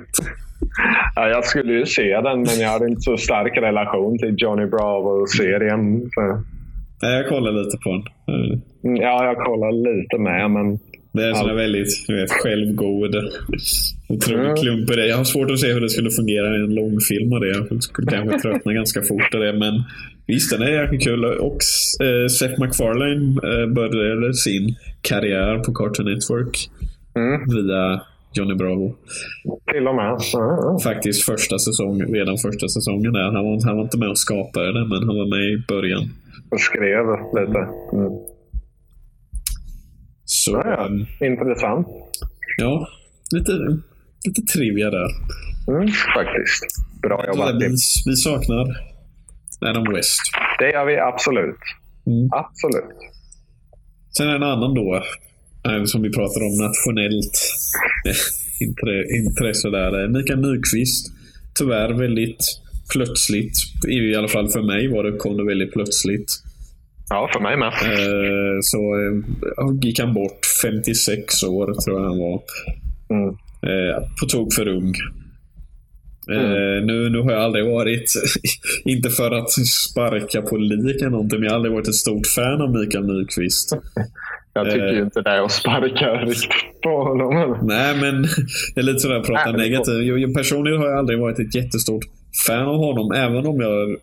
[1.16, 4.66] Ja, jag skulle ju se den, men jag hade inte så stark relation till Johnny
[4.66, 6.10] Bravo-serien.
[7.02, 8.04] Nej, jag kollar lite på den.
[8.86, 10.80] Mm, ja, jag kollar lite med, men...
[11.14, 13.16] Det är en sån där väldigt vet, självgod,
[14.10, 14.56] otrolig mm.
[14.56, 15.08] klump i det.
[15.08, 17.48] Jag har svårt att se hur det skulle fungera i en långfilm av det.
[17.48, 19.54] Jag skulle kanske tröttna ganska fort av det.
[19.54, 19.84] Men
[20.28, 21.26] visst, den är jäkligt kul.
[21.26, 21.58] Och
[22.04, 26.70] äh, Seth MacFarlane äh, började sin karriär på Cartoon Network
[27.16, 27.42] mm.
[27.56, 28.02] via
[28.36, 28.96] Johnny Bravo.
[29.72, 30.14] Till och med.
[30.34, 30.80] Mm.
[30.80, 33.24] Faktiskt första säsongen, redan första säsongen där.
[33.24, 36.04] Han var, han var inte med och skapade det, men han var med i början.
[36.52, 37.06] Och skrev
[37.38, 37.60] lite.
[37.94, 38.12] Mm.
[40.26, 40.86] Så, ja, ja.
[40.86, 41.88] Um, Intressant.
[42.58, 42.88] Ja,
[43.32, 43.52] lite,
[44.28, 45.10] lite trivia där.
[45.68, 46.66] Mm, faktiskt.
[47.02, 47.56] Bra jobbat.
[47.56, 47.68] Vi,
[48.06, 48.66] vi saknar
[49.62, 50.22] Adam West.
[50.60, 51.60] Det gör vi absolut.
[52.08, 52.30] Mm.
[52.32, 52.98] Absolut.
[54.18, 55.04] Sen en annan då,
[55.86, 57.40] som vi pratar om nationellt
[59.18, 60.08] intresse där.
[60.08, 61.12] Mikael Nyqvist.
[61.60, 62.62] Tyvärr väldigt
[62.94, 63.54] plötsligt.
[63.88, 66.32] I alla fall för mig var det, kom det väldigt plötsligt.
[67.10, 67.68] Ja, för mig med.
[67.68, 72.42] Eh, så eh, gick han bort 56 år, tror jag han var.
[73.10, 73.30] Mm.
[73.62, 74.94] Eh, på tok för ung.
[76.32, 76.86] Mm.
[76.86, 78.12] nu, nu har jag aldrig varit,
[78.86, 82.28] inte för att sparka på lik eller någonting, men jag har aldrig varit ett stort
[82.28, 83.72] fan av Mikael Nyqvist.
[84.58, 87.58] Jag tycker ju inte det är att sparka riktigt på honom.
[87.68, 88.22] Nej, men
[88.76, 90.36] det är lite sådär att prata negativt.
[90.36, 92.04] Personligen har jag aldrig varit ett jättestort
[92.48, 93.98] fan av honom, även om jag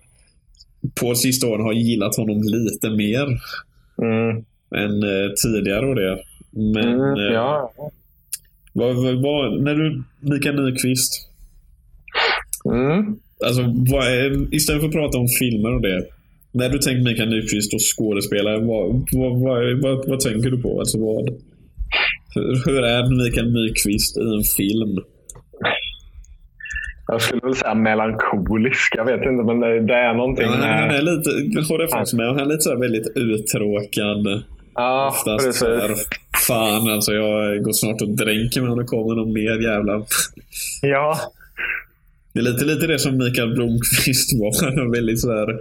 [1.01, 3.27] på sista åren har gillat honom lite mer
[4.03, 4.45] mm.
[4.77, 6.19] än eh, tidigare och det.
[6.51, 7.73] Men mm, eh, ja.
[8.73, 11.29] vad, vad, när du, Mikael Nyqvist.
[12.65, 13.17] Mm.
[13.47, 13.63] Alltså,
[13.93, 14.05] vad
[14.53, 16.07] istället för att prata om filmer och det.
[16.55, 19.33] När du tänker Mikael Nyqvist och skådespelare, vad, vad,
[19.83, 20.79] vad, vad, tänker du på?
[20.79, 21.29] Alltså vad,
[22.35, 24.99] hur, hur är Mikael Nyqvist i en film?
[27.07, 28.95] Jag skulle väl säga melankolisk.
[28.97, 30.51] Jag vet inte, men det, det är någonting ja.
[30.51, 31.31] Han är lite,
[31.73, 32.27] håller fast med.
[32.27, 34.43] Han är lite så väldigt uttråkad.
[34.75, 35.61] Ja, Oftast precis.
[35.63, 35.95] Där,
[36.47, 40.05] fan alltså, jag går snart och dränker mig om det kommer någon mer jävla...
[40.83, 41.17] Ja.
[42.33, 44.91] Det är lite, lite det som Mikael Blomqvist var.
[44.93, 45.61] Väldigt så här,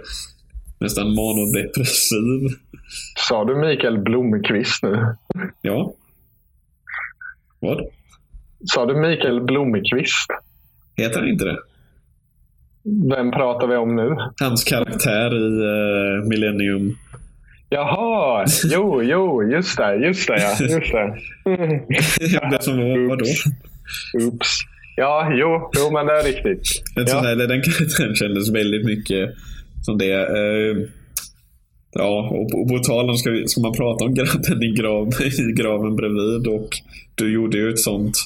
[0.82, 2.58] nästan manodepressiv.
[3.28, 5.16] Sa du Mikael Blomqvist nu?
[5.60, 5.92] Ja.
[7.60, 7.80] Vad?
[8.74, 10.30] Sa du Mikael Blomqvist?
[10.96, 11.58] Heter han inte det?
[13.16, 14.16] Vem pratar vi om nu?
[14.40, 16.96] Hans karaktär i uh, Millennium.
[17.68, 21.16] Jaha, jo, jo, just det, just det, ja, just det.
[22.50, 23.24] det som var, vadå?
[24.26, 24.48] Oops.
[24.96, 26.82] Ja, jo, jo, men det är riktigt.
[26.94, 27.20] Den, ja.
[27.20, 29.30] Här, den karaktären kändes väldigt mycket
[29.82, 30.14] som det.
[30.14, 30.88] Uh,
[31.92, 35.52] ja, och, och på tal om, ska, ska man prata om grabben i, grav, i
[35.52, 36.68] graven bredvid och
[37.14, 38.16] du gjorde ju ett sånt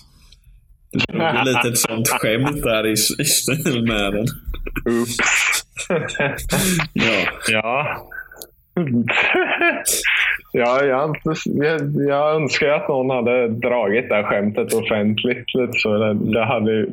[0.93, 4.27] det blev lite ett sånt skämt där i, i stil med den.
[4.95, 5.17] Oops.
[6.93, 7.27] ja.
[7.49, 7.97] Ja.
[10.53, 15.45] ja, jag, jag, jag önskar att någon hade dragit det här skämtet offentligt.
[15.73, 16.87] Så det, det, hade,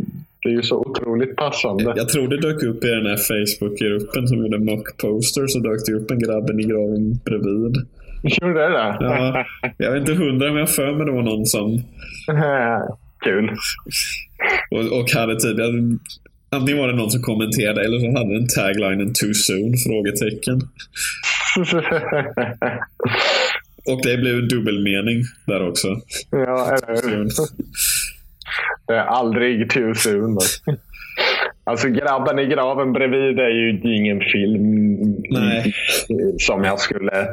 [0.44, 1.94] det är ju så otroligt passande.
[1.96, 5.48] Jag tror det dök upp i den här Facebook-gruppen som gjorde mock-poster.
[5.48, 7.76] Så dök det upp en grabben i graven bredvid.
[8.24, 8.98] Gjorde det det?
[9.00, 9.46] Ja,
[9.78, 11.82] jag vet inte hundra men jag för mig det var någon som
[13.24, 13.52] Kul.
[14.72, 15.98] Och, och hade tidigare...
[16.50, 20.62] Antingen var det någon som kommenterade eller så hade den taglinen “Too soon?” frågetecken.
[23.92, 25.88] och det blev dubbelmening där också.
[26.32, 27.28] Ja, eller hur?
[28.88, 30.38] Det är aldrig too soon.
[31.64, 34.64] Alltså grabben i graven bredvid är ju ingen film
[35.30, 35.74] Nej.
[36.40, 37.28] som jag skulle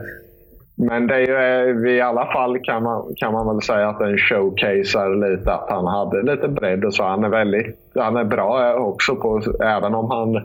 [0.89, 3.99] men det är ju, eh, i alla fall kan man, kan man väl säga att
[3.99, 7.05] den showcasear lite att han hade lite bredd och så.
[7.05, 10.37] Han är, väldigt, han är bra också på, även om han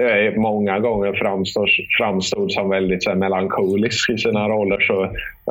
[0.00, 5.02] eh, många gånger framstår, framstod som väldigt så här, melankolisk i sina roller så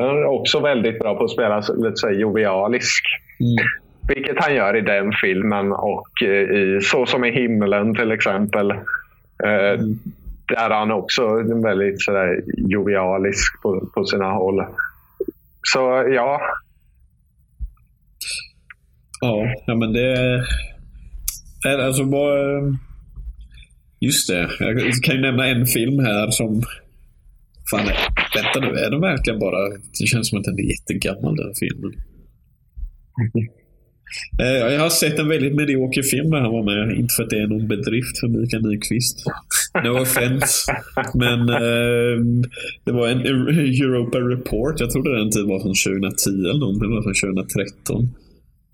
[0.01, 3.03] är han också väldigt bra på att spela lite så här, jovialisk.
[3.39, 3.66] Mm.
[4.08, 8.72] Vilket han gör i den filmen och eh, i Så som i himlen till exempel.
[9.43, 9.99] Mm
[10.47, 14.66] där han också är väldigt sådär jovialisk på, på sina håll.
[15.62, 15.80] Så
[16.16, 16.41] ja.
[19.22, 20.41] Ja, ja men det
[21.68, 22.62] är alltså bara...
[23.99, 24.49] Just det.
[24.60, 26.64] Jag kan ju nämna en film här som
[27.72, 27.86] Fan,
[28.36, 28.80] vänta nu.
[28.80, 29.70] Är de verkligen bara...
[29.99, 31.93] Det känns som att den är jättegammal den filmen.
[33.22, 33.43] Eh,
[34.38, 36.97] Jag har sett en väldigt medioker film där han var med.
[36.97, 39.18] Inte för att det är någon bedrift för Mikael Nyqvist.
[39.84, 40.72] No offense.
[41.14, 42.18] Men eh,
[42.86, 44.80] det var en Europa Report.
[44.80, 46.89] Jag trodde den tiden var från 2010 eller någonting.
[46.89, 48.10] Det var från 2013.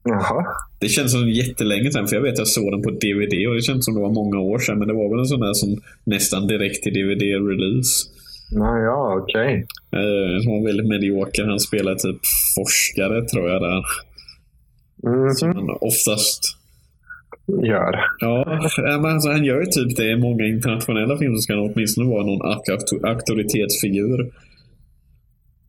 [0.04, 0.46] Jaha.
[0.80, 3.56] Det känns som jättelänge sedan, för jag vet att jag såg den på DVD och
[3.56, 4.80] det känns som det var många år sedan.
[4.80, 7.94] Men det var väl en sån där som nästan direkt till DVD-release.
[8.86, 9.66] Ja, okej.
[9.92, 11.44] Eh, som var väldigt medioker.
[11.46, 12.20] Han spelar typ
[12.56, 13.84] forskare, tror jag, där.
[15.04, 15.54] Mhm.
[15.56, 16.58] Han oftast
[17.64, 17.99] Gör.
[18.20, 18.43] Ja,
[19.02, 22.10] men alltså, han gör ju typ det i många internationella filmer så ska han åtminstone
[22.10, 24.32] vara någon auktor- auktoritetsfigur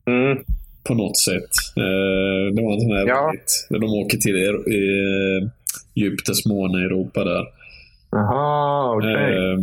[0.07, 0.39] Mm.
[0.85, 1.51] på något sätt.
[1.77, 3.27] Eh, det var en sån här Ja.
[3.27, 5.49] väldigt, de åker till eh,
[5.95, 6.47] Egyptens
[6.85, 7.45] Europa där.
[8.11, 9.15] Jaha, okej.
[9.15, 9.59] Eh,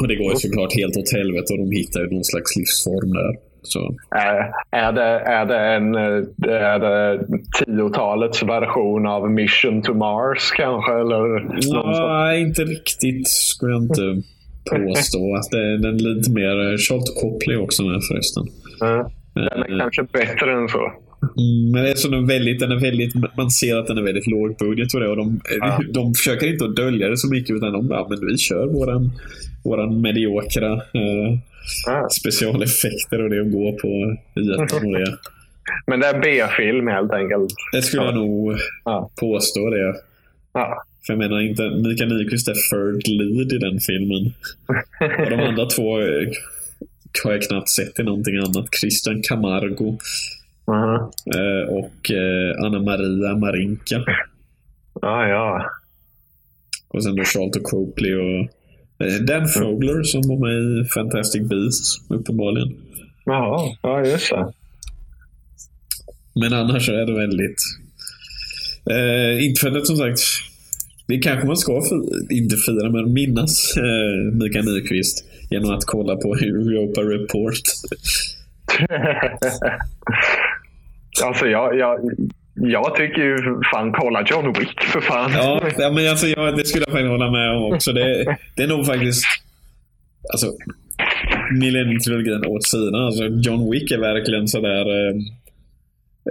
[0.00, 3.10] och det går ju såklart helt åt helvete och de hittar ju någon slags livsform
[3.12, 3.32] där.
[3.64, 3.94] Så.
[4.70, 7.26] Är, det, är, det en, är det
[7.58, 10.92] tiotalets version av Mission to Mars kanske?
[10.92, 11.44] Eller
[12.08, 14.22] Nej, inte riktigt skulle jag inte
[14.70, 15.34] påstå.
[15.36, 18.44] Att det är den är lite mer Charlton Copley också med förresten.
[18.80, 19.10] Ja.
[19.34, 20.92] Den är kanske bättre än så.
[21.38, 24.02] Mm, men det är så den väldigt, den är väldigt, man ser att den är
[24.02, 25.08] väldigt låg budget och det.
[25.08, 25.80] Och de, Ja.
[25.94, 29.12] de försöker inte att dölja det så mycket utan de bara, men vi kör våran,
[29.64, 31.38] våran mediokra eh,
[31.86, 32.08] Ja.
[32.20, 35.18] specialeffekter och det att gå på ytan och det.
[35.86, 37.54] Men det är B-film helt enkelt.
[37.72, 38.54] Det skulle jag nog
[38.84, 39.10] Ja.
[39.20, 39.94] påstå det.
[40.54, 40.84] Ja.
[41.06, 44.32] För jag menar inte, Mikael Nyqvist är third lead i den filmen.
[45.24, 45.92] Och de andra två
[47.24, 48.66] har jag knappt sett i någonting annat.
[48.80, 49.98] Christian Camargo
[50.68, 54.04] Eh, och eh, Anna Maria Marinka.
[55.02, 55.70] Ja, ja.
[56.88, 58.48] Och sen då Charlton Copley och
[59.06, 62.76] eh, Dan Fogler som var med i Fantastic Beasts, uppenbarligen.
[63.24, 64.52] Jaha, ja just det.
[66.40, 67.56] Men annars är det väldigt...
[68.90, 70.20] Eh, inte för att som sagt,
[71.06, 76.16] det kanske man ska fi- inte fira, men minnas eh, Mikael Nyqvist genom att kolla
[76.16, 77.60] på Europa Report.
[81.22, 81.98] alltså jag, jag,
[82.54, 83.36] jag tycker ju
[83.72, 85.32] fan kolla John Wick för fan.
[85.78, 87.92] Ja, men alltså, ja, det skulle jag faktiskt hålla med om också.
[87.92, 89.24] Det, det är nog faktiskt...
[90.32, 90.46] Alltså,
[91.60, 92.94] Millennium-trilogin åt sidan.
[92.94, 95.08] Alltså, John Wick är verkligen sådär...
[95.08, 95.16] Eh,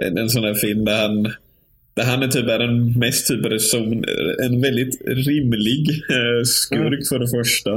[0.06, 1.22] en, en sån där film där han...
[1.94, 4.04] Där han är typ är den mest typ reson,
[4.42, 7.70] en väldigt rimlig eh, skurk för det första.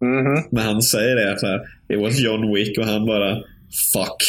[0.00, 0.44] Mhm.
[0.50, 3.36] När han säger det så här, It was John Wick och han bara
[3.92, 4.22] Fuck.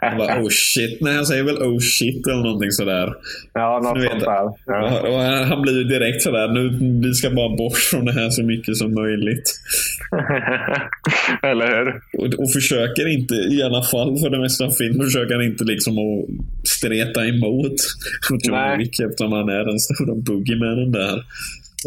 [0.00, 1.00] Han bara oh shit.
[1.00, 3.14] Nej han säger väl oh shit eller någonting sådär.
[3.52, 4.52] ja, något vet sånt där.
[4.66, 5.00] Ja.
[5.00, 6.78] Och, han blir ju direkt sådär, nu
[7.08, 9.60] vi ska bara bort från det här så mycket som möjligt.
[11.42, 12.00] Eller hur?
[12.18, 15.64] Och, och försöker inte, i alla fall för det mesta av filmen, försöker han inte
[15.64, 16.28] liksom att
[16.68, 17.76] streta emot
[18.30, 18.78] mot John.
[18.78, 21.22] Wick eftersom han är den stora boogiemannen där.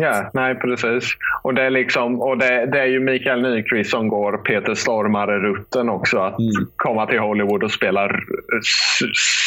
[0.01, 1.03] Ja, nej precis.
[1.43, 5.89] Och det är liksom, och det, det är ju Mikael Nyqvist som går Peter Stormare-rutten
[5.89, 6.17] också.
[6.17, 6.67] Att Mm.
[6.75, 8.09] komma till Hollywood och spela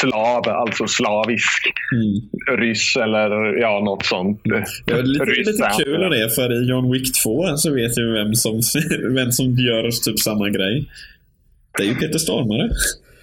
[0.01, 2.59] slav, alltså slavisk Mm.
[2.61, 4.41] ryss eller ja, något sånt.
[4.87, 5.85] Är lite, Ryss, lite ja.
[5.85, 8.61] kul av det, för i John Wick 2 så vet ju vem som,
[9.15, 10.89] vem som gör typ samma grej.
[11.79, 12.71] Det är ju Peter Stormare.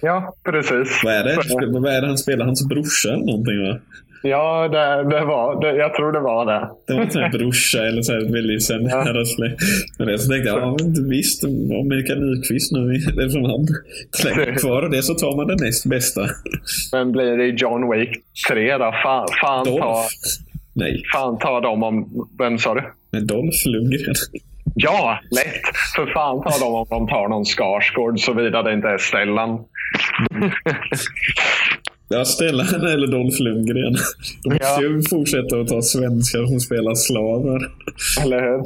[0.02, 1.00] Ja, precis.
[1.04, 1.36] Vad är det?
[1.80, 2.44] Vad är det han spelar?
[2.46, 3.78] Hans brorsa eller någonting va?
[4.22, 6.70] Ja, det, det var, det, jag tror det var det.
[6.86, 9.04] Det var här brorsa eller så här väldigt så Ja.
[9.04, 9.60] nära släkt.
[9.98, 10.76] Men det så tänkte jag, ja
[11.08, 13.66] visst, om Mikael Nyqvist nu, eftersom han
[14.12, 16.20] slänger kvar och det så tar man det näst bästa.
[16.92, 18.10] Men blir det John Wick
[18.48, 18.92] 3 då?
[19.02, 20.08] Fan, fan, ta, Dolph.
[20.74, 22.08] Nej, fan ta dem om...
[22.38, 22.82] Vem sa du?
[23.12, 24.14] men Dolph Lundgren.
[24.74, 25.76] Ja, lätt!
[25.96, 29.50] För fan ta dem om de tar någon Skarsgård såvida det inte är Stellan.
[32.14, 33.92] Ja, Stellan eller Dolph Lundgren.
[34.44, 34.82] De måste Ja.
[34.82, 37.60] ju fortsätta att ta svenskar som spelar slavar.
[38.22, 38.62] Eller hur?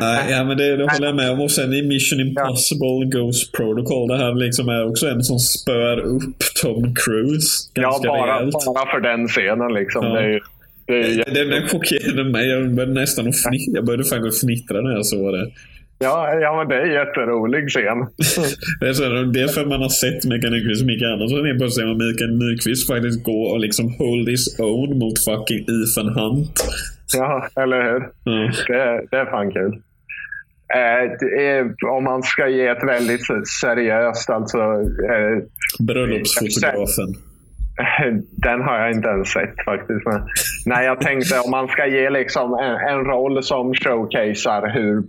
[0.00, 1.40] Nej, ja, men det, det håller jag med om.
[1.40, 4.08] Och sen i Mission Impossible Ghost Protocol.
[4.08, 8.52] Det här liksom är också en som spör upp Tom Cruise Ja, bara, rejält.
[8.74, 10.04] bara för den scenen liksom.
[10.06, 10.12] Ja.
[10.14, 10.40] Det är, ju-
[10.86, 12.48] det är, ju- Den, den chockerade mig.
[12.48, 13.72] Jag började nästan att fnittra.
[13.74, 15.50] Jag började faktiskt fnittra när jag såg det.
[16.02, 17.98] Ja, ja, men det är en jätterolig scen.
[18.80, 21.30] Det är så, för att man har sett Mikael Nyqvist annat.
[21.30, 25.18] Så är det plötsligt man Mikael Nyqvist faktiskt gå och liksom hold his own mot
[25.24, 26.56] fucking Ethan Hunt.
[27.14, 28.00] Ja, eller hur?
[28.24, 28.50] Ja.
[28.68, 29.72] Det, det är fan kul.
[30.74, 33.20] Eh, om man ska ge ett väldigt
[33.60, 34.58] seriöst, alltså.
[35.12, 35.38] Eh,
[35.78, 37.14] Bröllopsfotografen.
[38.30, 40.06] Den har jag inte ens sett faktiskt.
[40.06, 40.22] Men,
[40.66, 45.02] nej, jag tänkte om man ska ge liksom en, en roll som showcasear hur,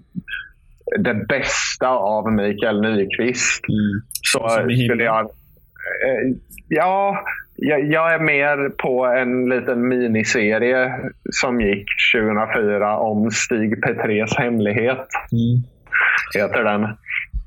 [1.00, 3.62] det bästa av Mikael Nyqvist.
[3.70, 4.02] Mm.
[4.22, 4.50] Så
[4.86, 5.20] skulle jag...
[5.20, 6.36] eh,
[6.68, 7.24] Ja,
[7.56, 10.92] jag, är mer på en liten miniserie
[11.32, 11.86] som gick
[12.16, 15.08] 2004 om Stig Petrés hemlighet.
[15.32, 15.64] Mm.
[16.36, 16.82] Heter den.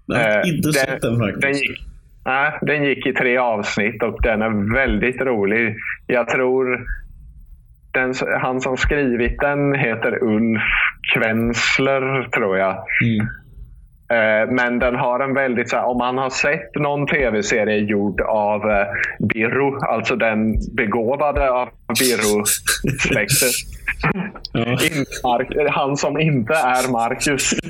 [0.09, 1.41] Nej, Eh, inte sett den faktiskt.
[1.43, 1.81] Den gick,
[2.25, 5.77] nej, den gick i tre avsnitt och den är väldigt rolig.
[6.07, 6.87] Jag tror
[7.97, 10.63] den, han som skrivit den heter Ulf
[11.13, 12.75] Kvensler, tror jag.
[13.05, 13.27] Mm.
[14.09, 18.21] Eh, Men den har en väldigt, så här, om man har sett någon tv-serie gjord
[18.21, 18.87] av eh,
[19.19, 21.69] Birro, alltså den begåvade av
[22.01, 23.53] Birro-släktet.
[24.53, 24.79] Ja.
[25.71, 27.53] Han som inte är Marcus.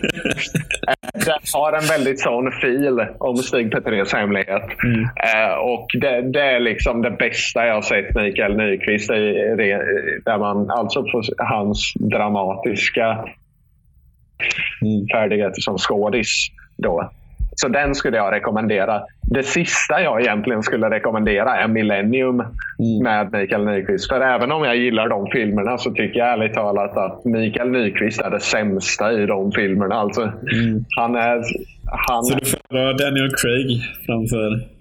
[0.89, 4.63] Eh, Den har en väldigt sån fil om Stig Petrés hemlighet.
[4.85, 5.05] Mm.
[5.61, 9.15] Och det, det är liksom det bästa jag har sett Mikael Nyqvist i.
[10.25, 11.05] Där man alltså
[11.39, 13.19] hans dramatiska.
[15.15, 16.47] Färdigheter som skådis.
[16.77, 17.11] Då.
[17.59, 19.03] Så den skulle jag rekommendera.
[19.23, 22.41] Det sista jag egentligen skulle rekommendera är Millennium
[22.79, 23.03] Mm.
[23.03, 24.09] med Mikael Nyqvist.
[24.09, 28.21] För även om jag gillar de filmerna så tycker jag ärligt talat att Mikael Nyqvist
[28.21, 29.95] är det sämsta i de filmerna.
[29.95, 30.85] Alltså, Mm.
[30.97, 31.43] han är...
[32.09, 34.77] Han, Så du föredrar Daniel Craig framför...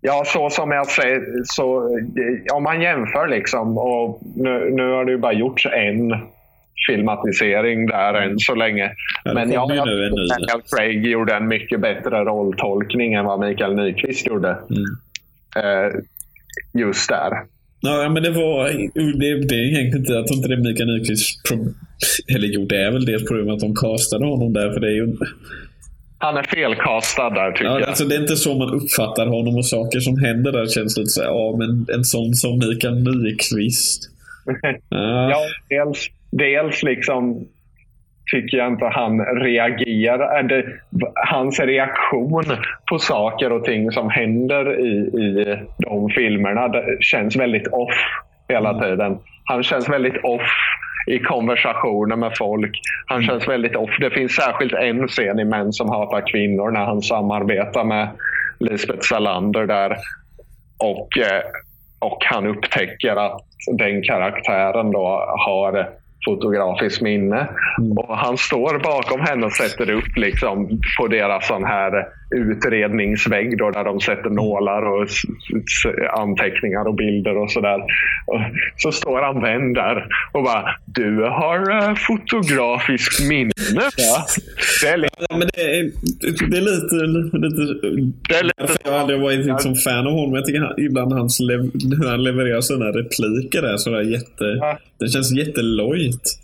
[0.00, 5.04] Ja, så som jag säger, så eh, om man jämför liksom och nu, nu har
[5.04, 6.10] det ju bara gjorts en
[6.88, 8.90] filmatisering där än så länge.
[9.24, 10.28] Ja, Men jag jag tycker.
[10.28, 14.48] Daniel Craig gjorde en mycket bättre rolltolkning än vad Mikael Nyqvist gjorde.
[14.70, 14.84] Mm.
[15.56, 15.92] Eh,
[16.80, 17.32] just där.
[17.80, 18.64] Ja, men det var...
[19.20, 20.12] Det, det är egentligen inte...
[20.12, 21.74] Jag tror inte det är Mikael Nyqvists problem.
[22.36, 24.72] Eller jo, det är väl det problemet att de castade honom där.
[24.72, 25.16] För det är ju...
[26.18, 27.88] Han är felkastad där tycker Ja, jag.
[27.88, 31.10] alltså, det är inte så man uppfattar honom och saker som händer där känns lite
[31.10, 34.10] så här, ja men en sån som Mikael Nyqvist.
[34.88, 35.30] Ja.
[35.30, 36.06] Ja, dels,
[36.38, 37.46] dels liksom
[38.32, 40.64] tycker jag inte han reagerar.
[41.14, 42.44] hans reaktion
[42.90, 47.94] på saker och ting som händer i, i de filmerna det känns väldigt off
[48.48, 49.18] hela tiden.
[49.44, 50.50] Han känns väldigt off
[51.06, 52.70] i konversationer med folk.
[53.06, 53.90] Han känns väldigt off.
[54.00, 58.08] Det finns särskilt en scen i Män som hatar kvinnor när han samarbetar med
[58.60, 59.96] Lisbeth Salander där.
[60.78, 61.42] Och, eh,
[61.98, 63.40] och han upptäcker att
[63.78, 65.06] den karaktären då
[65.46, 65.88] har
[66.24, 67.48] fotografiskt minne.
[67.96, 71.92] Och Han står bakom henne och sätter upp liksom på deras sån här
[72.30, 75.08] utredningsvägg då, där de sätter nålar och
[76.18, 77.80] anteckningar och bilder och sådär.
[78.76, 83.90] Så står han vänd där och bara Du har eh, fotografiskt minne va?
[84.82, 85.90] Det är liksom, Ja, men det är,
[86.50, 86.94] det är lite...
[86.94, 87.62] lite
[88.28, 90.34] det är lite jag har aldrig varit liksom fan av honom.
[90.34, 91.60] Jag tycker han, ibland hans lev,
[92.00, 94.44] hur han levererar sina repliker är sådär jätte...
[94.44, 94.78] Ja.
[94.98, 96.43] Det känns jättelojt.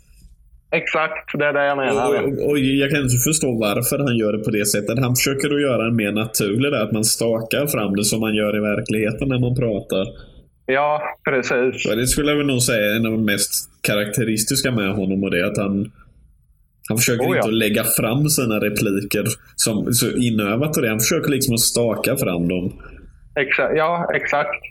[0.71, 2.23] Exakt det är det jag menar.
[2.23, 4.99] Och, och, jag kan inte förstå varför han gör det på det sättet.
[4.99, 8.35] Han försöker att göra en mer naturlig där, att man stakar fram det som man
[8.35, 10.05] gör i verkligheten när man pratar.
[10.65, 11.85] Ja, precis.
[11.89, 15.23] Och det skulle jag väl nog säga är en av de mest karaktäristiska med honom
[15.23, 15.91] och det att han
[16.89, 17.35] han försöker Oh, ja.
[17.35, 20.89] inte att lägga fram sina repliker som så inövat och det.
[20.89, 22.73] Han försöker liksom att staka fram dem.
[23.35, 24.61] Exa- ja, exakt.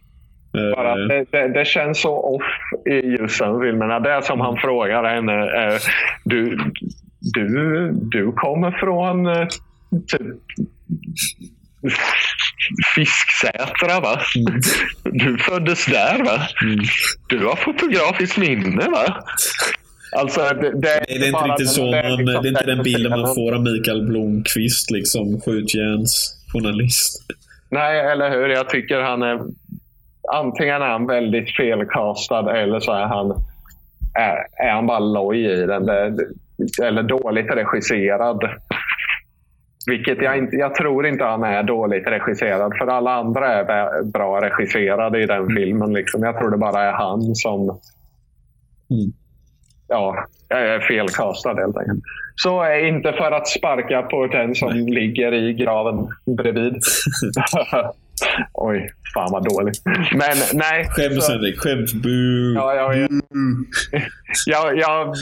[0.52, 2.42] Bara Eh, att det, det, det känns så off
[2.86, 4.00] i just de filmerna.
[4.00, 5.32] Det är som han frågar henne.
[5.42, 5.78] Eh,
[6.24, 6.58] du,
[7.34, 9.46] du, du kommer från eh,
[10.06, 10.26] typ
[12.94, 14.20] Fisksätra va?
[15.04, 16.38] Du föddes där va?
[17.28, 19.24] Du har fotografiskt minne va?
[20.16, 22.48] Alltså, det, det, Nej, det är inte riktigt den- så det är man, liksom det
[22.48, 27.22] är inte den bilden man får av Mikael Blomqvist, liksom skjutjärnsjournalist.
[27.68, 28.48] Nej, eller hur?
[28.48, 29.40] Jag tycker han är...
[30.34, 33.30] Antingen är han väldigt felkastad eller så är han,
[34.14, 35.86] är, är han bara loj i den.
[35.86, 36.16] Det,
[36.82, 38.44] eller dåligt regisserad.
[39.86, 40.56] Vilket jag inte...
[40.56, 42.72] Jag tror inte han är dåligt regisserad.
[42.78, 45.92] För alla andra är bra regisserade i den filmen.
[45.92, 46.22] Liksom.
[46.22, 47.60] Jag tror det bara är han som...
[48.90, 49.12] Mm.
[49.88, 52.02] Ja, är felkastad helt enkelt.
[52.34, 56.74] Så är inte för att sparka på den som ligger i graven bredvid.
[58.52, 59.82] Oj, fan vad dåligt.
[60.12, 60.84] Men nej.
[60.88, 61.92] Skäms så- Henrik, skäms.
[61.94, 62.54] Bu.
[62.54, 63.08] Ja, ja, ja.
[64.46, 65.14] Jag, jag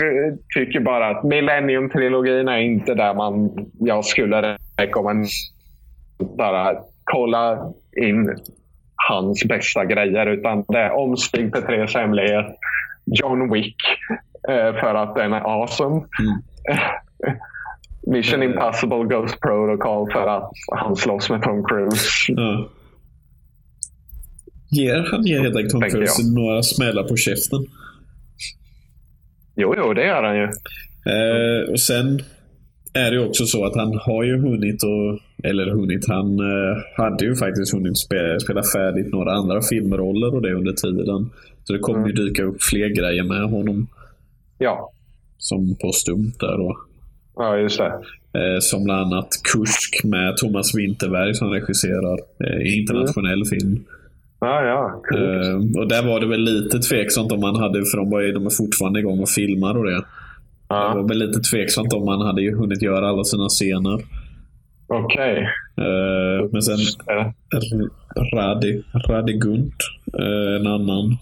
[0.55, 5.29] tycker bara att Millennium-trilogin är inte där man, jag skulle rekommendera.
[6.39, 6.75] Bara
[7.05, 7.59] kolla
[8.03, 8.37] in
[8.97, 10.27] hans bästa grejer.
[10.27, 12.47] Utan det är om Stig Petrés hemlighet,
[13.05, 13.77] John Wick
[14.49, 16.01] eh, för att den är awesome.
[18.07, 18.51] Mission Mm.
[18.53, 22.09] Impossible Ghost Protocol för att han slåss med Tom Cruise.
[22.29, 22.69] Ja.
[24.71, 27.67] Ger, han ger helt enkelt Tom Cruise några smällar på käften.
[29.57, 30.45] Jo, jo, det gör han ju.
[31.13, 32.23] Eh, och sen
[32.95, 37.25] är det också så att han har ju hunnit och eller hunnit, han eh, hade
[37.25, 41.31] ju faktiskt hunnit spela, spela färdigt några andra filmroller och det under tiden.
[41.65, 42.11] Så det kommer mm.
[42.11, 43.87] ju dyka upp fler grejer med honom.
[44.59, 44.93] Ja.
[45.39, 46.79] Som postumt där då.
[47.37, 47.93] Ja, just det.
[48.39, 52.19] Eh, som bland annat Kursk med Thomas Winterberg som regisserar.
[52.45, 53.47] Eh, internationell mm.
[53.47, 53.85] film.
[54.41, 55.03] Ja, ja.
[55.19, 58.47] Eh, och där var det väl lite tveksamt om man hade, för de, var, de
[58.47, 60.03] är fortfarande igång och filmar och det.
[60.69, 60.89] Ja.
[60.89, 64.01] Det var väl lite tveksamt om man hade hunnit göra alla sina scener.
[64.87, 65.49] Okej.
[65.77, 65.87] Okay.
[65.87, 66.79] Uh, men sen
[68.35, 69.75] Radi, Radi Gunt,
[70.21, 71.17] uh, en annan.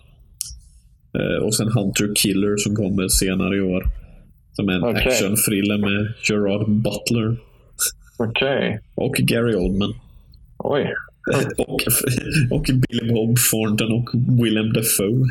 [1.19, 3.85] Uh, och sen Hunter Killer som kommer senare i år.
[4.53, 5.07] Som är en okay.
[5.07, 7.37] actionthriller med Gerard Butler.
[8.19, 8.59] Okej.
[8.59, 8.79] Okay.
[8.95, 9.95] Och Gary Oldman.
[10.59, 10.95] Oj.
[11.59, 11.81] och,
[12.51, 14.11] och Billy Bob Thornton och
[14.45, 15.27] Willem Dafoe.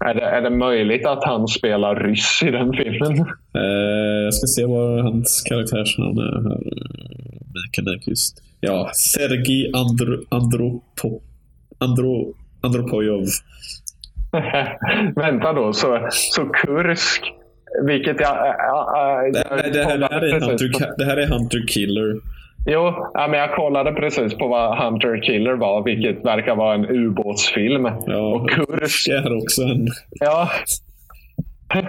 [0.00, 3.20] Är det, är det möjligt att han spelar ryss i den filmen?
[3.56, 6.60] Uh, jag ska se vad hans karaktärsnamn är här.
[7.54, 8.42] Mikael Nyqvist.
[8.60, 11.20] Ja, Sergej Andro, Andropo,
[11.78, 13.26] Andro, Andropojov.
[15.16, 17.22] Vänta då, så, så Kursk,
[17.86, 18.46] vilket jag...
[18.46, 22.20] Äh, äh, det, det, här, det, här är Hunter, det här är Hunter Killer.
[22.66, 26.86] Jo, ja, men jag kollade precis på vad Hunter Killer var, vilket verkar vara en
[26.86, 27.84] ubåtsfilm.
[28.06, 29.88] Ja, och Kursk är också en...
[30.10, 30.50] Ja.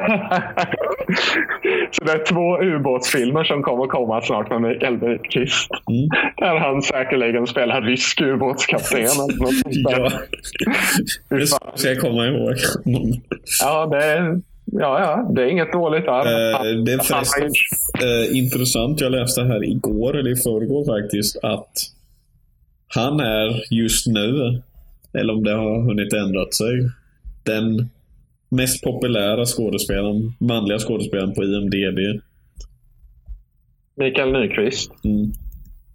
[1.91, 5.69] så det är två ubåtsfilmer som kommer komma snart med Mikael Nyqvist.
[5.89, 6.09] Mm.
[6.38, 9.01] Där han säkerligen spelar rysk ubåtskapten.
[9.71, 10.11] ja,
[11.30, 12.55] det ska jag komma ihåg.
[13.61, 14.41] ja, det är
[14.80, 15.32] Ja, ja.
[15.36, 16.19] Det är inget dåligt där.
[16.19, 17.51] Eh, det är förresten
[18.03, 19.01] eh, intressant.
[19.01, 21.71] Jag läste här igår, eller i förrgår faktiskt, att
[22.88, 24.61] han är just nu,
[25.13, 26.89] eller om det har hunnit ändrat sig,
[27.43, 27.89] den
[28.49, 32.21] mest populära skådespelaren, manliga skådespelaren på IMDB.
[33.97, 34.91] Mikael Nyqvist?
[35.05, 35.32] Mm.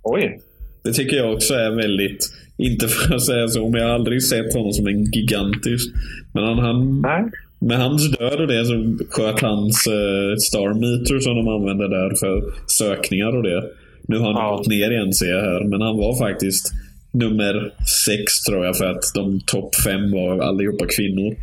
[0.02, 0.40] Oj.
[0.84, 4.22] Det tycker jag också är väldigt, inte för att säga så, men jag har aldrig
[4.22, 5.94] sett honom som en gigantisk.
[6.34, 7.24] Men han, han Nej
[7.60, 12.10] med hans död och det så sköt hans eh, Star Meter som de använder där
[12.20, 13.64] för sökningar och det.
[14.08, 14.56] Nu har han ja.
[14.56, 15.64] gått ner igen ser jag här.
[15.64, 16.72] Men han var faktiskt
[17.12, 17.72] nummer
[18.06, 21.36] sex tror jag för att de topp fem var allihopa kvinnor.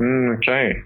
[0.00, 0.70] Mm, Okej.
[0.70, 0.82] Okay.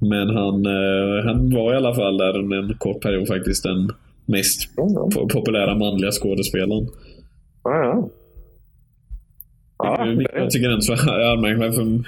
[0.00, 3.90] Men han, eh, han var i alla fall där under en kort period faktiskt den
[4.26, 5.28] mest mm.
[5.28, 6.88] populära manliga skådespelaren.
[7.64, 8.08] Ja, ja.
[9.78, 10.92] Ja, jag tycker är så
[11.32, 12.06] anmärkningsvärt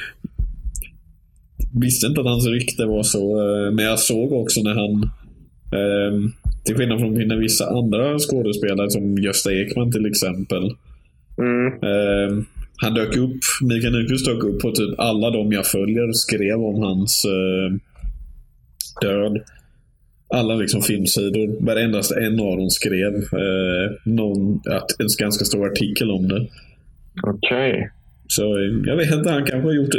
[1.80, 3.40] visste inte att hans rykte var så.
[3.40, 5.02] Eh, men jag såg också när han,
[5.78, 6.30] eh,
[6.64, 10.70] till skillnad från när vissa andra skådespelare som Gösta Ekman till exempel.
[11.38, 11.66] Mm.
[11.66, 12.44] Eh,
[12.76, 16.82] han dök upp, Mikael Nyqvist dök upp på typ alla de jag följer skrev om
[16.82, 17.26] hans
[19.00, 19.38] död.
[20.28, 21.64] Alla liksom filmsidor.
[21.66, 24.60] Varendast en av dem skrev eh, någon,
[24.98, 26.46] en ganska stor artikel om det.
[27.22, 27.72] Okej.
[27.72, 27.88] Okay.
[28.28, 28.42] Så
[28.86, 29.94] jag vet inte, han kanske har gjort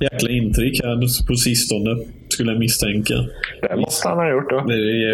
[0.00, 1.96] jäkla intryck här på sistone,
[2.28, 3.14] skulle jag misstänka.
[3.62, 4.64] Det måste han ha gjort då.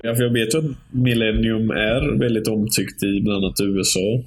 [0.02, 4.22] Jag vet ju att Millennium är väldigt omtyckt i bland annat USA.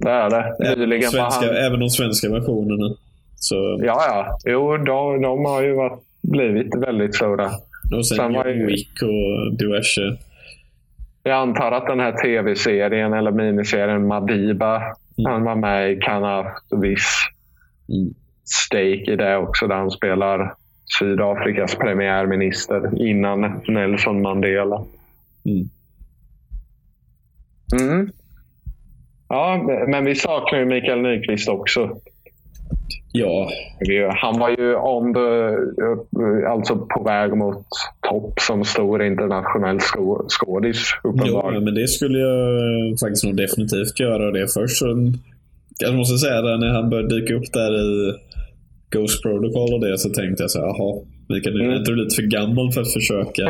[0.00, 0.66] Det är det.
[0.66, 1.56] Även, de svenska, han...
[1.56, 2.94] även de svenska versionerna.
[3.36, 3.54] Så...
[3.82, 4.38] Ja, ja.
[4.44, 7.46] Jo, de, de har ju varit, blivit väldigt stora.
[7.96, 10.16] Och sen, sen John Wick och diverse.
[11.22, 14.82] Jag antar att den här tv-serien eller miniserien Madiba.
[15.26, 16.00] Han var med i
[17.88, 18.14] mm.
[18.44, 20.54] stake i det också, där han spelar
[20.98, 24.84] Sydafrikas premiärminister innan Nelson Mandela.
[25.44, 25.68] Mm.
[27.80, 28.10] Mm.
[29.28, 31.96] Ja, men vi saknar ju Mikael Nyqvist också.
[33.12, 33.50] Ja.
[34.16, 35.56] Han var ju on the,
[36.46, 37.66] alltså på väg mot
[38.10, 39.78] topp som stor internationell
[40.28, 40.78] skådis.
[41.02, 44.30] Ja, men det skulle jag faktiskt nog definitivt göra.
[44.30, 44.86] Det först så,
[45.78, 48.14] jag måste säga det, när han började dyka upp där i
[48.90, 51.84] Ghost Protocol och det så tänkte jag så här, jaha, Mikael, nu är mm.
[51.84, 53.44] du lite för gammal för att försöka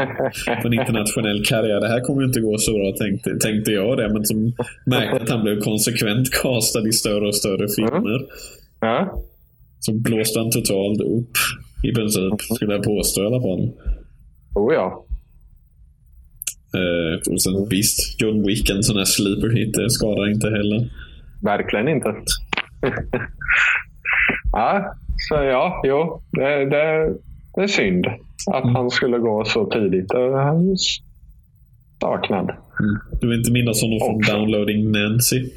[0.62, 1.80] på en internationell karriär.
[1.80, 4.08] Det här kommer ju inte gå så bra, tänkte, tänkte jag det.
[4.12, 4.52] Men som
[4.86, 8.20] märkte att han blev konsekvent castad i större och större filmer.
[8.82, 9.18] Ja.
[9.80, 11.30] Så blåste han totalt upp.
[11.84, 13.70] I princip, skulle jag påstå i alla fall.
[14.54, 15.04] Oh ja.
[16.74, 20.90] Eh, och sen visst, John Wick, en sån här sleeper hit, det skadar inte heller.
[21.42, 22.08] Verkligen inte.
[24.52, 24.94] ja,
[25.28, 26.22] så ja, jo.
[26.32, 27.14] Det, det,
[27.54, 28.06] det är synd
[28.52, 28.74] att mm.
[28.74, 30.12] han skulle gå så tidigt.
[30.12, 30.76] Han
[32.00, 32.50] saknad.
[32.80, 32.98] Mm.
[33.20, 35.48] Du vill inte minnas honom från Downloading Nancy?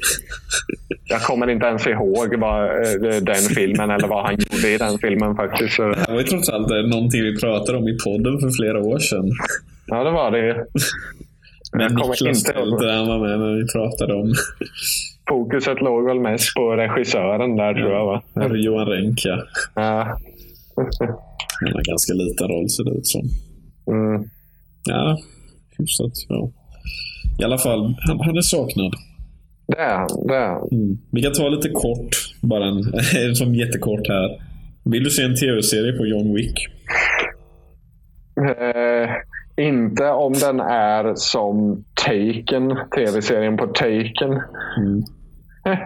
[1.04, 4.98] Jag kommer inte ens ihåg vad, eh, den filmen eller vad han gjorde i den
[4.98, 5.76] filmen faktiskt.
[5.76, 8.98] Det här var ju trots allt någonting vi pratade om i podden för flera år
[8.98, 9.30] sedan.
[9.86, 10.66] Ja, det var det.
[11.72, 12.84] Men Jag kommer Niklas inte ihåg.
[12.84, 14.34] Han var med när vi pratade om
[15.28, 18.22] Fokuset låg väl mest på regissören där tror jag va?
[18.34, 19.20] Herr Johan Renck.
[19.24, 19.42] Ja.
[19.74, 20.18] Ja.
[21.60, 23.22] Han har ganska liten roll ser det ut som.
[23.86, 24.30] Mm.
[24.84, 25.18] Ja,
[25.78, 26.12] hyfsat.
[26.28, 26.50] Ja.
[27.38, 28.92] I alla fall, han, han är saknad.
[29.66, 30.26] Det är han.
[30.26, 30.68] Det är han.
[30.72, 30.98] Mm.
[31.10, 32.64] Vi kan ta lite kort, bara
[33.26, 34.42] en, som jättekort här.
[34.84, 36.68] Vill du se en tv-serie på John Wick?
[38.40, 39.10] Eh,
[39.66, 44.42] inte om den är som Taken, tv-serien på Taken.
[44.78, 45.02] Mm.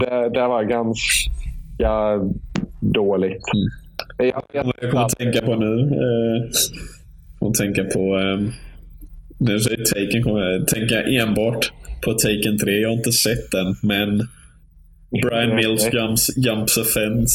[0.00, 2.20] det, det var ganska
[2.80, 3.42] dåligt.
[4.18, 5.80] Jag vet Jag kommer att tänka på nu.
[5.80, 8.18] Eh, att tänka på...
[8.18, 8.50] Eh,
[9.44, 11.72] när du säger Taken kommer jag tänka enbart
[12.04, 12.72] på Taken 3.
[12.80, 14.28] Jag har inte sett den, men
[15.22, 17.34] Brian Mills jumps, jumps a fence.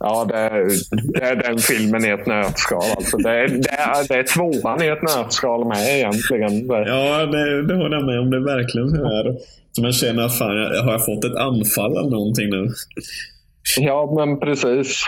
[0.00, 0.68] Ja, det är,
[1.12, 2.82] det är den filmen i ett nötskal.
[2.96, 3.16] Alltså.
[3.16, 6.66] Det, är, det, är, det är tvåan i ett nötskal med egentligen.
[6.66, 8.30] Ja, det, det håller jag med om.
[8.30, 9.36] Det är verkligen så här.
[9.72, 12.68] Så man känner fan, jag- har jag fått ett anfall eller någonting nu?
[13.80, 15.02] Ja, men precis.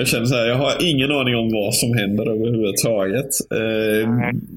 [0.00, 3.30] Jag känner så här, jag har ingen aning om vad som händer överhuvudtaget.
[3.54, 4.08] Eh,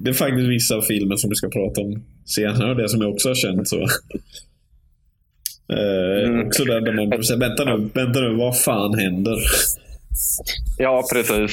[0.04, 3.12] det är faktiskt vissa filmer som vi ska prata om senare och det som jag
[3.14, 3.82] också har känt så.
[5.74, 6.48] Eh, Mm.
[6.48, 9.38] Också där, där man säger, vänta nu, vänta nu, vad fan händer?
[10.78, 11.52] Ja, precis.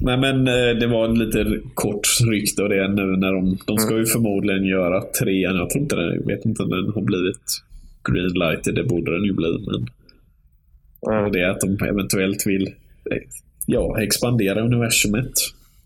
[0.00, 3.78] Nej men eh, det var en lite kort rykte och det nu när de, de
[3.78, 5.56] ska ju förmodligen göra trean.
[5.56, 7.42] Jag tror inte jag vet inte om den har blivit
[8.08, 9.58] greenlighted, det borde den ju bli.
[9.66, 9.86] Men
[11.12, 11.32] Mm.
[11.32, 12.74] det är att de eventuellt vill
[13.66, 15.32] ja, expandera universumet.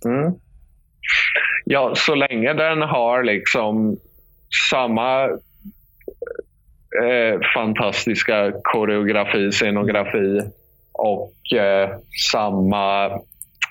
[0.05, 0.33] Mm.
[1.65, 3.97] Ja, så länge den har liksom
[4.71, 5.25] samma
[7.05, 10.41] eh, fantastiska koreografi, scenografi
[10.93, 11.91] och eh,
[12.33, 13.09] samma...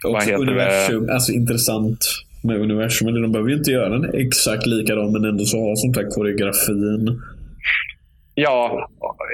[0.03, 1.99] Vad Och heter universum, alltså intressant
[2.43, 3.21] med universum.
[3.21, 7.21] De behöver ju inte göra den exakt likadan men ändå så ha sånt här koreografin.
[8.39, 8.87] Ja,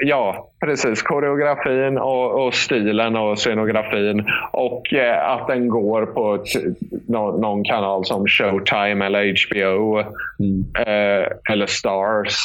[0.04, 1.02] ja precis.
[1.02, 4.24] Koreografin och, och stilen och scenografin.
[4.52, 6.60] Och eh, att den går på t-
[7.08, 9.98] nå- någon kanal som Showtime eller HBO.
[9.98, 10.64] Mm.
[10.78, 12.36] eh, eller Stars.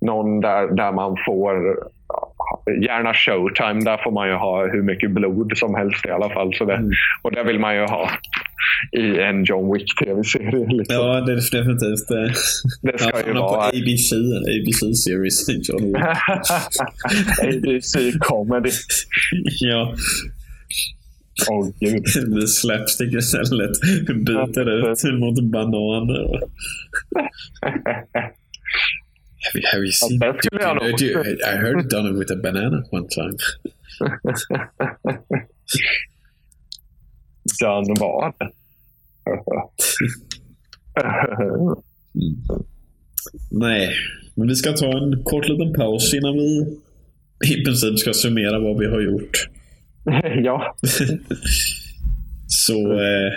[0.00, 1.78] Någon där, där man får,
[2.86, 6.54] gärna Showtime, där får man ju ha hur mycket blod som helst i alla fall.
[6.54, 6.90] Så det, Mm.
[7.22, 8.10] Och det vill man ju ha
[8.92, 10.66] i en John Wick tv-serie.
[10.78, 10.96] Liksom.
[10.96, 12.10] Ja, det är definitivt.
[12.10, 12.32] eh,
[12.92, 14.12] Det ska ju vara- ABC,
[14.56, 15.68] ABC series.
[15.68, 16.02] John Wick.
[17.42, 18.70] ABC comedy.
[19.60, 19.94] ja,
[21.50, 22.02] Åh gud.
[22.14, 23.70] det blir slapstick istället.
[24.26, 26.40] Byter ut mot bananer.
[29.42, 30.18] Have you, have you seen?
[30.18, 33.36] do you know- you- I heard it done it with a banana one time.
[37.60, 38.34] Done vad?
[43.50, 43.94] Nej,
[44.34, 46.76] men vi ska ta en kort liten paus innan vi
[47.54, 49.48] i princip ska summera vad vi har gjort.
[50.44, 50.76] ja,
[52.46, 53.32] Så eh,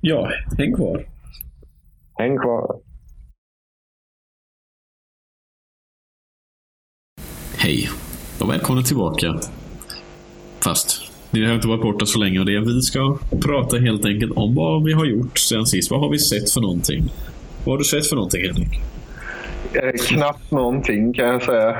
[0.00, 1.06] ja, häng kvar.
[2.18, 2.80] häng kvar.
[7.68, 7.88] Hej
[8.40, 9.40] och välkomna tillbaka.
[10.64, 11.00] Fast
[11.30, 14.54] ni har inte varit borta så länge och det vi ska prata helt enkelt om
[14.54, 15.90] vad vi har gjort sen sist.
[15.90, 17.04] Vad har vi sett för någonting?
[17.64, 18.80] Vad har du sett för någonting Henrik?
[19.72, 21.76] Eh, Knappt någonting kan jag säga.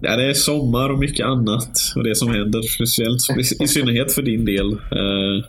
[0.00, 1.70] Ja, det är sommar och mycket annat.
[1.96, 3.20] Och det som händer, speciellt
[3.62, 4.72] i synnerhet för din del.
[4.72, 5.44] Eh,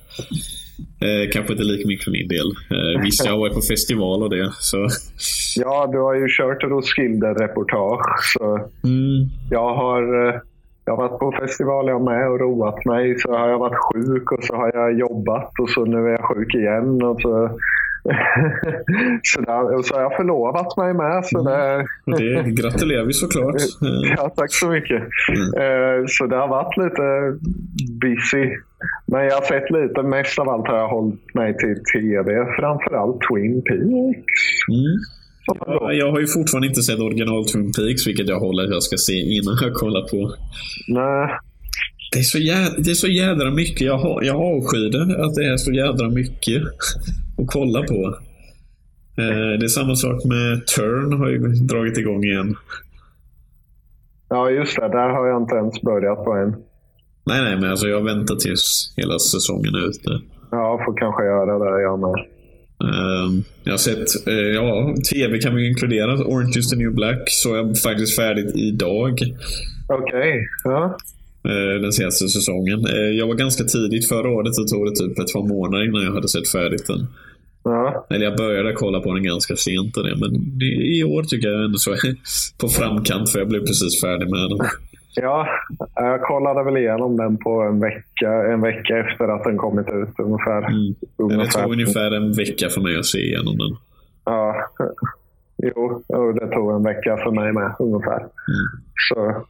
[1.05, 2.49] eh, kanske inte lika mycket för min del.
[2.75, 4.49] Eh, visst, jag har varit på festival och det.
[4.59, 4.77] Så,
[5.63, 8.37] Ja, du har ju kört Roskilde-reportage.
[8.83, 10.33] Mm, jag har, eh,
[10.85, 13.19] jag har varit på festival jag med och roat mig.
[13.19, 16.25] Så har jag varit sjuk och så har jag jobbat och så nu är jag
[16.35, 17.03] sjuk igen.
[17.03, 17.59] Och så,
[19.23, 21.25] så, där, så har jag förlovat mig med.
[21.25, 23.55] Så det, och det gratulerar vi såklart.
[24.17, 25.01] Ja, tack så mycket.
[25.63, 27.05] Eh, Så det har varit lite
[28.01, 28.45] busy.
[29.07, 30.03] Men jag har sett lite.
[30.03, 32.45] Mest av allt har jag hållit mig till tv.
[32.59, 34.41] Framförallt Twin Peaks.
[34.69, 34.97] mm.
[35.65, 35.93] Ja.
[35.93, 38.97] Jag har ju fortfarande inte sett original Twin Peaks, vilket jag håller att jag ska
[38.97, 40.33] se innan jag kollar på.
[40.87, 41.29] Nej,
[42.13, 43.81] Det är så jädra, det är så jädra mycket.
[43.81, 46.61] Jag, har, jag avskyr det, att det är så jädra mycket
[47.41, 48.15] att kolla på.
[49.17, 52.55] Eh, det är samma sak med Turn har ju dragit igång igen.
[54.29, 54.81] Ja, just det.
[54.87, 56.55] Där har jag inte ens börjat på än.
[57.25, 60.21] Nej, nej, men alltså jag väntar tills hela säsongen är ute.
[60.51, 62.15] Ja, får kanske göra det jag med.
[62.89, 66.13] Ehm, jag har sett, eh, ja, tv kan vi inkludera.
[66.13, 69.13] Orange is the new black så jag färdigt färdigt idag.
[69.89, 70.47] Okej.
[70.63, 70.97] Ja.
[71.43, 72.79] eh, Den senaste säsongen.
[73.17, 76.13] Jag var ganska tidigt förra året så tog det typ ett par månader innan jag
[76.13, 77.07] hade sett färdigt den.
[77.63, 78.05] Ja.
[78.09, 81.77] Eller jag började kolla på den ganska sent det, men i år tycker jag ändå
[81.77, 82.15] så är
[82.61, 84.67] på framkant för jag blev precis färdig med den.
[85.15, 85.47] Ja,
[85.95, 90.19] jag kollade väl igenom den på en vecka, en vecka efter att den kommit ut
[90.19, 90.57] ungefär.
[90.57, 90.95] Mm.
[91.17, 91.61] Det ungefär.
[91.61, 93.77] tog ungefär en vecka för mig att se igenom den.
[94.25, 94.55] Ja.
[95.57, 96.03] Jo,
[96.39, 98.25] det tog en vecka för mig med ungefär.
[99.09, 99.45] Så,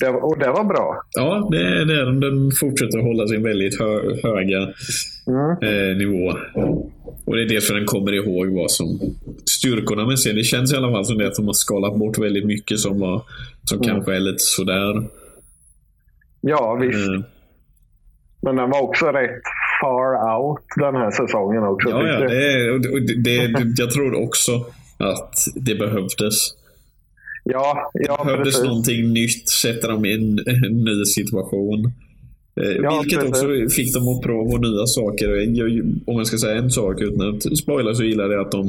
[0.00, 1.02] det, var- och det var bra.
[1.12, 2.04] Ja, det är det.
[2.04, 2.20] den.
[2.20, 4.68] Den fortsätter hålla sin väldigt hö höga
[5.28, 5.50] Mm.
[5.62, 6.32] eh, nivå.
[7.26, 8.86] Och det är dels för den kommer ihåg vad som
[9.44, 10.36] styrkorna med serien.
[10.36, 13.00] Det känns i alla fall som det att de har skalat bort väldigt mycket som,
[13.00, 13.22] var,
[13.64, 13.88] som Mm.
[13.88, 15.02] kanske är lite sådär.
[16.40, 17.08] Ja, visst.
[17.08, 17.20] Eh,
[18.42, 19.42] Men den var också rätt
[19.80, 21.88] far out den här säsongen också.
[21.88, 23.14] ja, ja, det, är- och det, och det,
[23.46, 24.52] det, jag tror också
[24.98, 26.34] att det behövdes.
[27.52, 28.64] Ja, ja Det behövdes precis.
[28.68, 31.84] någonting nytt, sätta dem i en, en ny situation.
[32.60, 33.42] Eh, Ja, vilket precis.
[33.44, 35.28] också fick dem att prova nya saker.
[35.58, 35.68] Jag,
[36.06, 38.66] om jag ska säga en sak utan att spoila så gillade jag att de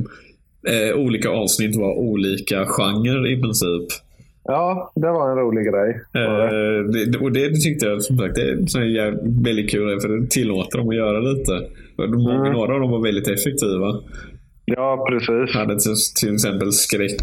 [0.67, 3.87] eh, olika avsnitt var olika genrer i princip.
[4.43, 5.89] Ja, det var en rolig grej.
[6.13, 10.77] Eh, det, och det tyckte jag som sagt det är väldigt kul för det tillåter
[10.77, 11.51] dem att göra lite.
[11.97, 12.53] De- Mm.
[12.53, 13.99] Några av dem var väldigt effektiva.
[14.65, 15.55] Ja, precis.
[15.55, 17.21] hade till, till exempel skräck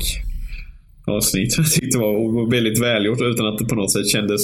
[1.07, 1.57] avsnitt.
[1.59, 4.41] Jag tyckte det var väldigt välgjort utan att det på något sätt kändes,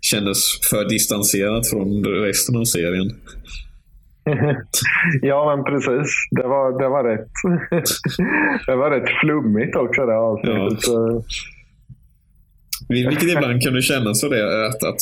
[0.00, 0.38] kändes
[0.70, 3.10] för distanserat från resten av serien.
[5.22, 6.12] ja, men precis.
[6.30, 7.28] Det var, det var rätt.
[8.66, 10.84] det var rätt flummigt också det avsnittet.
[12.88, 15.00] Vil- Vilket ibland kunde kännas så det, att, att,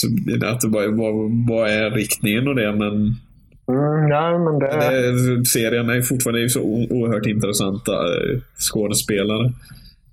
[0.52, 1.14] att det bara, vad,
[1.48, 3.16] vad är riktningen och det, men
[3.68, 4.66] Mm, ja, men det,
[5.36, 9.52] det, serien är fortfarande så oerhört intressanta eh, skådespelare.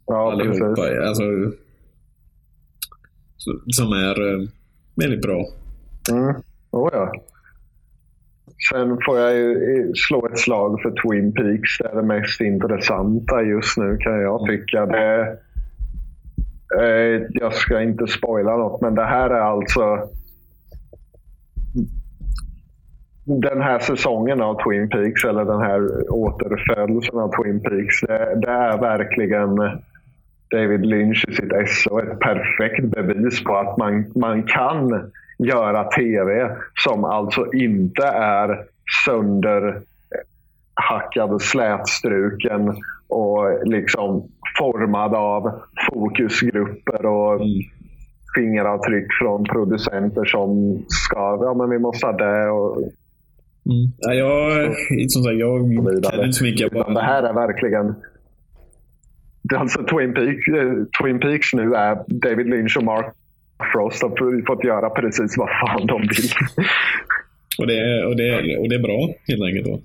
[0.09, 0.61] Ja, precis.
[0.61, 1.07] allihopa.
[1.07, 1.23] Alltså,
[3.37, 4.47] så- som är eh,
[4.95, 5.45] väldigt bra.
[6.11, 6.35] Mm.
[6.71, 7.11] Oh, ja.
[8.69, 11.77] Sen får jag ju slå ett slag för Twin Peaks.
[11.79, 14.85] Det är det mest intressanta just nu kan jag tycka.
[14.85, 15.37] Det,
[16.81, 20.09] eh, jag ska inte spoila något, men det här är alltså
[23.25, 28.51] den här säsongen av Twin Peaks, eller den här återfödelsen av Twin Peaks, det, det
[28.51, 29.55] är verkligen
[30.51, 31.51] David Lynch i sitt
[31.91, 38.59] och ett perfekt bevis på att man, man kan göra tv som alltså inte är
[39.05, 42.75] sönderhackad, slätstruken
[43.07, 44.27] och liksom
[44.59, 45.51] formad av
[45.91, 47.47] fokusgrupper och Mm.
[48.35, 52.77] fingeravtryck från producenter som ska, ja men vi måste ha det och
[53.65, 53.91] Mm.
[53.97, 54.51] Ja, jag,
[55.09, 55.59] som sagt, jag
[55.95, 56.25] vidare.
[56.25, 56.73] inte så mycket.
[56.73, 57.95] Utan det här är verkligen
[59.55, 63.05] Alltså Twin Peaks, eh, Twin Peaks nu är David Lynch och Mark
[63.73, 66.29] Frost har fått göra precis vad fan de vill.
[67.59, 69.65] och, det, är- och, det, är- och det är bra helt enkelt.
[69.65, 69.81] Då.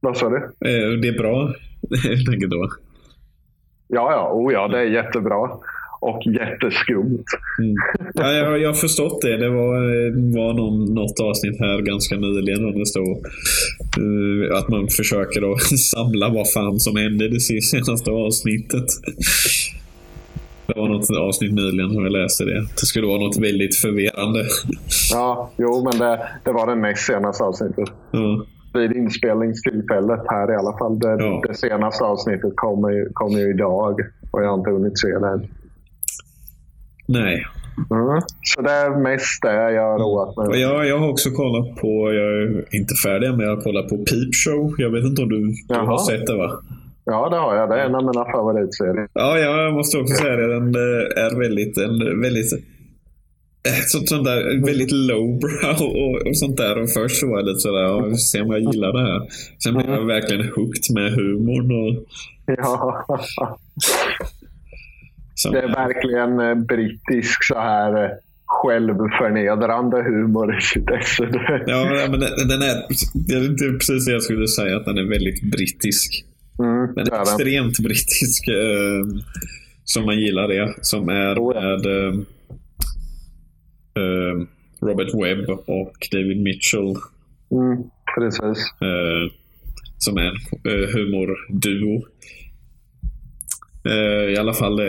[0.00, 0.36] Vad sa du?
[0.36, 1.46] Eh, Det är bra
[2.04, 2.50] helt enkelt.
[2.52, 2.68] Då.
[3.88, 5.50] Ja, ja, oh, ja, det är jättebra.
[6.00, 7.24] Och jätteskumt.
[7.58, 7.74] Mm.
[8.14, 9.36] Ja, jag, jag har förstått det.
[9.36, 9.74] Det var,
[10.36, 13.18] var någon, något avsnitt här ganska nyligen där det stod
[14.58, 18.86] att man försöker att samla vad fan som hände i det senaste avsnittet.
[20.66, 22.60] Det var något avsnitt nyligen som jag läste det.
[22.80, 24.44] Det skulle vara något väldigt förvirrande.
[25.12, 27.88] Ja, jo, men det, det var det näst senaste avsnittet.
[28.10, 28.46] Ja.
[28.74, 30.98] Vid inspelningstillfället här i alla fall.
[30.98, 31.42] Det, Ja.
[31.48, 35.28] det senaste avsnittet kommer ju, kommer ju idag och jag har inte hunnit se det
[35.28, 35.46] än.
[37.06, 37.46] Nej.
[37.76, 38.22] Mm.
[38.42, 42.12] Så det är mest det jag har roat mig jag, jag har också kollat på,
[42.12, 44.74] jag är inte färdig men jag har kollat på Peep Show.
[44.78, 46.50] Jag vet inte om du, du har sett det va?
[47.04, 47.68] Ja, det har jag.
[47.70, 49.08] Det är en av mina favoritserier.
[49.12, 50.54] Ja, jag måste också säga det.
[50.54, 52.52] Den eh, är väldigt, en väldigt
[53.68, 56.82] eh, sånt, där väldigt lowbrow och, och sånt där.
[56.82, 59.20] Och först så var jag lite sådär, ja, se om jag gillar det här.
[59.64, 61.70] Sen blev jag verkligen hooked med humorn.
[61.80, 62.04] Och,
[62.46, 63.06] Ja.
[65.50, 68.10] Det är verkligen eh, brittisk så här eh,
[68.46, 71.28] självförnedrande humor i sitt esse.
[71.66, 72.74] ja, men den, den är,
[73.28, 76.24] det är precis det jag skulle säga, att den är väldigt brittisk.
[76.58, 77.20] Mm, Den är är den.
[77.22, 78.48] extremt brittisk.
[78.48, 79.22] Eh,
[79.84, 80.74] som man gillar det.
[80.80, 81.60] Som är Oh, ja.
[81.60, 81.86] med
[83.96, 84.46] eh,
[84.80, 86.94] Robert Webb och David Mitchell.
[87.50, 87.82] Mm,
[88.14, 88.58] precis.
[88.80, 89.32] Eh,
[89.98, 90.36] som är en
[90.94, 92.02] humorduo.
[93.84, 94.80] Eh, I alla fall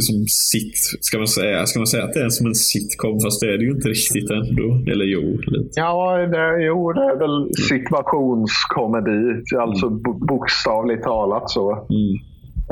[0.00, 1.66] som sit, ska man säga.
[1.66, 3.20] Ska man säga att det är som en sitcom?
[3.20, 4.90] Fast det är det ju inte riktigt ändå.
[4.92, 5.70] Eller jo, lite.
[5.74, 9.42] Ja, det, jo, det är väl situationskomedi.
[9.58, 11.72] Alltså bo- bokstavligt talat så.
[11.72, 12.14] Mm.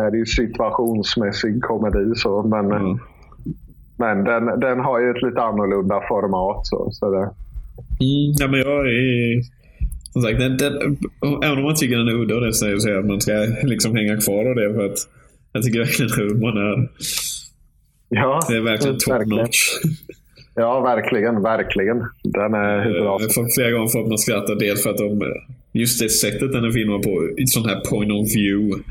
[0.07, 2.12] är det ju situationsmässig komedi.
[2.16, 2.99] Så, men Ja.
[3.99, 6.66] men den, den har ju ett lite annorlunda format.
[6.66, 7.30] Så, så det,
[8.01, 9.43] Mm, ja, men jag är...
[10.12, 10.74] Som sagt, den, den,
[11.45, 13.32] även om man tycker den är udda och det säger så att man ska
[13.62, 14.99] liksom hänga kvar och det för att
[15.53, 16.89] jag tycker verkligen humorn är...
[18.09, 19.59] Ja, det är verkligen top notch.
[20.55, 21.43] Ja, verkligen.
[21.43, 21.99] Verkligen.
[22.23, 24.55] Den är hur bra Jag har flera gånger fått mig att skratta.
[24.55, 25.23] Dels för att de,
[25.73, 28.83] just det sättet den är filmad på, ett sånt här point of view.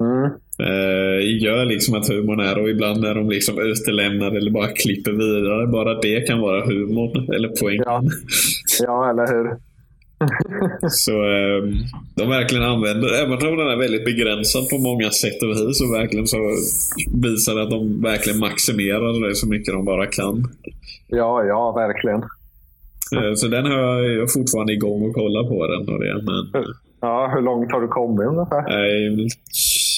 [0.00, 0.30] Mm.
[0.60, 5.12] Uh, gör liksom att humorn är och ibland när de liksom utelämnar eller bara klipper
[5.12, 5.66] vidare.
[5.66, 7.84] Bara det kan vara humorn eller poängen.
[7.86, 8.02] Ja,
[8.80, 9.56] ja eller hur.
[10.90, 11.74] Så um,
[12.14, 15.92] de verkligen använder, även om den är väldigt begränsad på många sätt och vis, så
[15.92, 16.38] verkligen så
[17.22, 20.48] visar det att de verkligen maximerar det så mycket de bara kan.
[21.08, 22.22] Ja, ja, verkligen.
[23.16, 25.94] Uh, så den har jag fortfarande igång och kollar på den.
[25.94, 26.64] Och det, men...
[27.00, 28.64] Ja, hur långt har du kommit ungefär?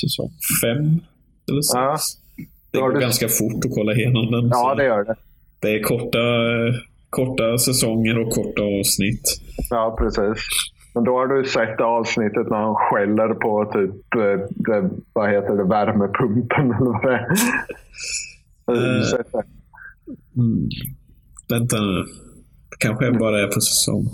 [0.01, 0.31] Säsong
[0.62, 1.01] fem
[1.49, 1.75] eller sex.
[1.75, 1.97] Ja.
[2.71, 3.01] Det går du...
[3.01, 4.49] ganska fort att kolla igenom den.
[4.49, 5.14] Ja, det gör det.
[5.61, 6.19] Det är korta,
[7.11, 9.23] korta säsonger och korta avsnitt.
[9.71, 10.39] Ja, precis.
[10.95, 15.57] Men då har du sett avsnittet när han skäller på typ, eh, det, vad heter
[15.57, 17.27] det, värmepumpen eller vad det är.
[18.73, 19.13] Uh,
[20.37, 20.69] mm.
[21.49, 22.05] Vänta nu.
[22.79, 24.05] Kanske bara är på säsong.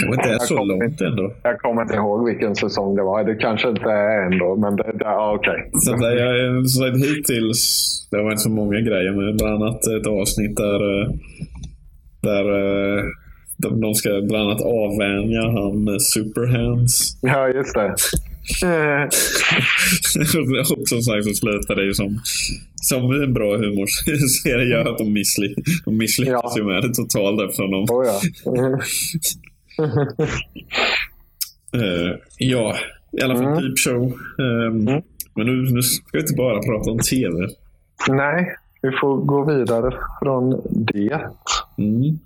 [0.00, 1.32] Det inte är så långt ändå.
[1.42, 3.24] Jag kommer inte ihåg vilken säsong det var.
[3.24, 5.52] Det kanske inte är ändå, men det, det, ah, okej.
[5.52, 5.70] Okay.
[5.74, 10.56] Så jag, så hittills, det var inte så många grejer, men bland annat ett avsnitt
[10.56, 11.08] där, eh,
[12.20, 13.04] där eh,
[13.56, 17.18] de, de ska bland annat avvänja han eh, Superhands.
[17.22, 17.94] Ja, just det.
[20.76, 22.20] och som sagt så slutar det ju som,
[22.82, 25.54] som en bra humorserie gör att de, missly
[25.84, 26.54] de misslyckas ja.
[26.56, 27.94] ju med det totalt eftersom de...
[27.94, 28.20] Oh, ja.
[31.76, 32.76] uh, ja,
[33.12, 33.62] i alla fall mm.
[33.62, 34.12] Deep Show.
[34.38, 35.02] Um, mm.
[35.34, 37.48] Men nu, nu ska vi inte bara prata om tv.
[38.08, 40.50] Nej, vi får gå vidare från
[40.86, 41.20] det.
[41.78, 42.18] Mm.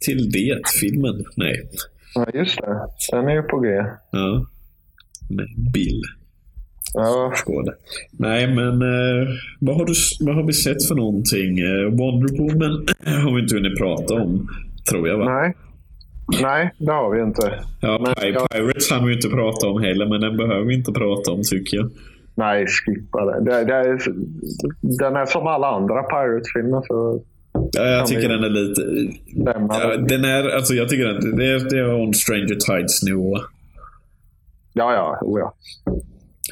[0.00, 1.24] Till det-filmen.
[1.36, 1.68] Nej.
[2.14, 2.80] Ja, just det.
[3.12, 3.68] Den är ju på G.
[4.10, 4.46] Ja.
[5.30, 6.02] Med Bill.
[6.94, 7.32] Ja.
[7.34, 7.74] Skåde.
[8.10, 9.28] Nej, men eh,
[9.60, 11.58] vad, har du, vad har vi sett för någonting?
[11.58, 12.86] Eh, Wonder Woman
[13.24, 14.48] har vi inte hunnit prata om,
[14.90, 15.40] tror jag va?
[15.40, 15.54] Nej.
[16.42, 17.64] Nej, det har vi inte.
[17.80, 18.50] Ja, men, jag...
[18.50, 21.76] Pirates hann vi inte prata om heller, men den behöver vi inte prata om tycker
[21.76, 21.90] jag.
[22.34, 23.44] Nej, skippa det.
[23.44, 23.98] det, det är,
[24.98, 26.82] den är som alla andra Pirates-filmer.
[26.86, 27.22] Så
[27.72, 28.82] ja, jag tycker den är lite...
[29.34, 33.38] Ja, den är, alltså, jag tycker den, det är, det är on Stranger Tides-nivå.
[34.72, 35.18] Ja, ja.
[35.22, 35.54] Oh, ja.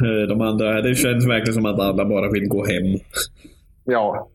[0.06, 3.00] Eh, de andra, det känns verkligen som att alla bara vill gå hem.
[3.84, 4.28] Ja.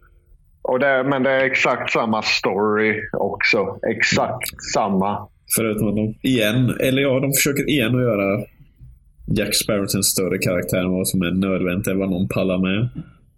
[0.61, 3.79] Och det, men det är exakt samma story också.
[3.91, 5.27] Exakt samma.
[5.55, 8.43] Förutom att de igen, eller ja, de försöker igen att göra
[9.37, 12.57] Jack Sparrow till en större karaktär än vad som är nödvändigt eller vad någon pallar
[12.57, 12.89] med.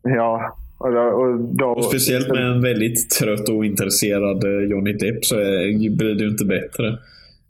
[0.03, 0.57] Ja.
[0.77, 5.25] Och då, och då, och speciellt med en väldigt trött och ointresserad eh, Johnny Depp
[5.25, 6.97] så är, blir det ju inte bättre.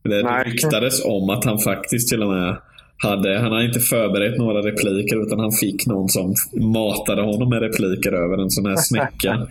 [0.03, 2.57] Det ryktades om att han faktiskt till och med
[3.01, 7.61] hade, han hade inte förberett några repliker utan han fick någon som matade honom med
[7.61, 9.47] repliker över en sån här snäcka.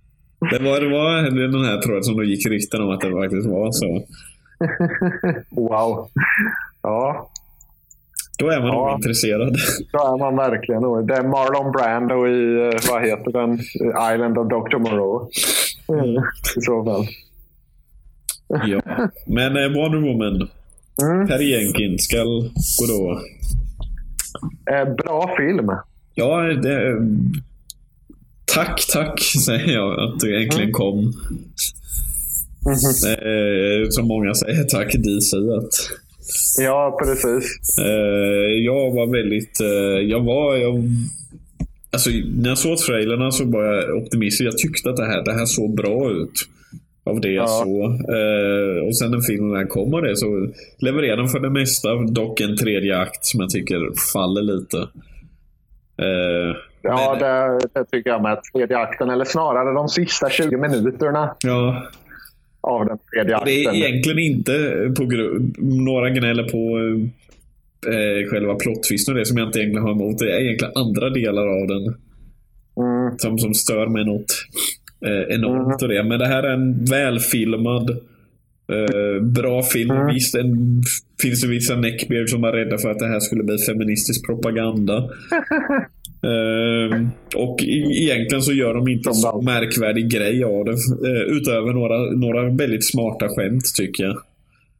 [0.50, 1.22] Det var, det var
[1.52, 4.02] den här tråden som då gick rykten om att det faktiskt var så.
[5.50, 6.08] Wow.
[6.82, 7.30] Ja.
[8.38, 8.86] Då är man ja.
[8.86, 9.56] nog intresserad.
[9.92, 11.06] Då är man verkligen.
[11.06, 13.58] Det är Marlon Brando i, eh, vad heter den,
[14.14, 14.78] Island of Dr.
[14.78, 15.30] Moreau.
[15.88, 16.24] Mm.
[16.56, 17.06] I så fall.
[18.68, 18.80] Ja.
[19.26, 20.48] Men eh, Wonder Woman.
[21.02, 21.26] Mm.
[21.26, 23.20] Per Jenkin ska gå då.
[24.72, 25.70] Eh, bra film.
[26.14, 26.96] Ja, det,
[28.44, 30.72] tack, tack säger jag att du äntligen mm.
[30.72, 30.98] kom.
[30.98, 31.12] Mm.
[33.12, 36.04] Eh, som många säger tack DC att
[36.58, 37.58] Ja, precis.
[37.78, 39.60] Eh, jag var väldigt...
[39.60, 40.56] Eh, jag var...
[40.56, 40.84] Jag,
[41.90, 44.46] alltså, när jag såg trailerna så var jag optimistisk.
[44.46, 46.48] Jag tyckte att det här, det här såg bra ut.
[47.06, 47.62] Av det jag ja.
[47.64, 47.84] såg.
[47.90, 50.48] Eh, och sen när filmen kom och det så
[50.78, 51.94] levererade den för det mesta.
[51.94, 54.78] Dock en tredje akt som jag tycker faller lite.
[56.02, 58.38] Eh, ja, det, det, tycker jag med.
[58.54, 61.36] Tredje akten, eller snarare de sista 20 minuterna.
[61.44, 61.82] Ja.
[62.60, 63.54] Av den tredje akten.
[63.54, 64.52] Det är egentligen inte
[64.96, 65.04] på.
[65.58, 66.78] Några gnäller på
[67.92, 70.18] eh, själva plottvisten och det som jag inte egentligen har emot.
[70.18, 71.94] Det är egentligen andra delar av den.
[72.76, 73.18] Mm.
[73.18, 74.46] Som, som stör mig något
[75.04, 75.82] eh, enormt.
[75.82, 75.96] Mm.
[75.96, 76.08] det.
[76.08, 77.90] Men det här är en välfilmad,
[78.72, 79.90] eh, bra film.
[79.90, 80.14] Mm.
[80.14, 83.58] Visst, det finns det vissa neckbeard som var rädda för att det här skulle bli
[83.58, 84.96] feministisk propaganda.
[86.26, 90.72] uh, och egentligen så gör de inte så märkvärdig grej av det.
[91.08, 94.16] Uh, utöver några, några väldigt smarta skämt tycker jag.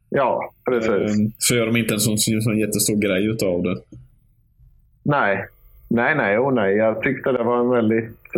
[0.09, 1.19] Ja, precis.
[1.19, 3.75] Uh, så gör de inte en sån, sån jättestor grej utav det.
[5.03, 5.45] Nej.
[5.89, 6.75] Nej, nej, oh nej.
[6.75, 8.35] Jag tyckte det var en väldigt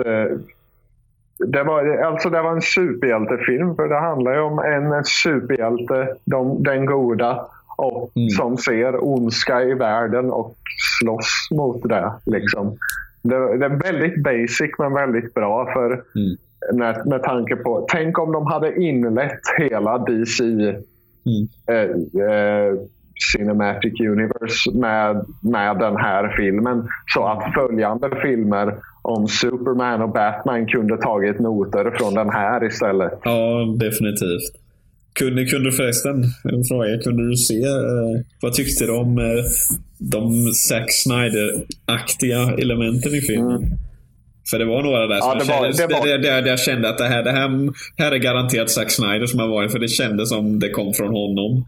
[1.40, 3.76] det var, alltså det var en superhjältefilm.
[3.76, 7.46] För det handlar ju om en superhjälte, de, den goda,
[7.78, 8.30] och Mm.
[8.30, 10.56] som ser ondska i världen och
[11.00, 12.12] slåss mot det.
[12.26, 12.78] Liksom.
[13.22, 15.66] Det, det är väldigt basic men väldigt bra.
[15.74, 16.38] för Mm.
[16.80, 21.48] med, med tanke på, tänk om de hade inlett hela DC Mm.
[21.68, 21.90] eh,
[22.26, 22.74] eh,
[23.34, 26.88] Cinematic Universe med, med den här filmen.
[27.14, 33.14] Så att följande filmer om Superman och Batman kunde tagit noter från den här istället.
[33.24, 34.48] Ja, definitivt.
[35.20, 36.98] Kunde, kunde förresten, en fråga.
[37.04, 39.44] Kunde du se, eh, vad tyckte du om eh,
[40.00, 43.62] de Zack Snyder-aktiga elementen i filmen?
[44.52, 46.50] För det var några där som Ja, det var- kändes, det var- där, där, där
[46.50, 49.72] jag kände att det här, det här, här är garanterat Zack Snyder som har varit,
[49.72, 51.66] för det kändes som det kom från honom.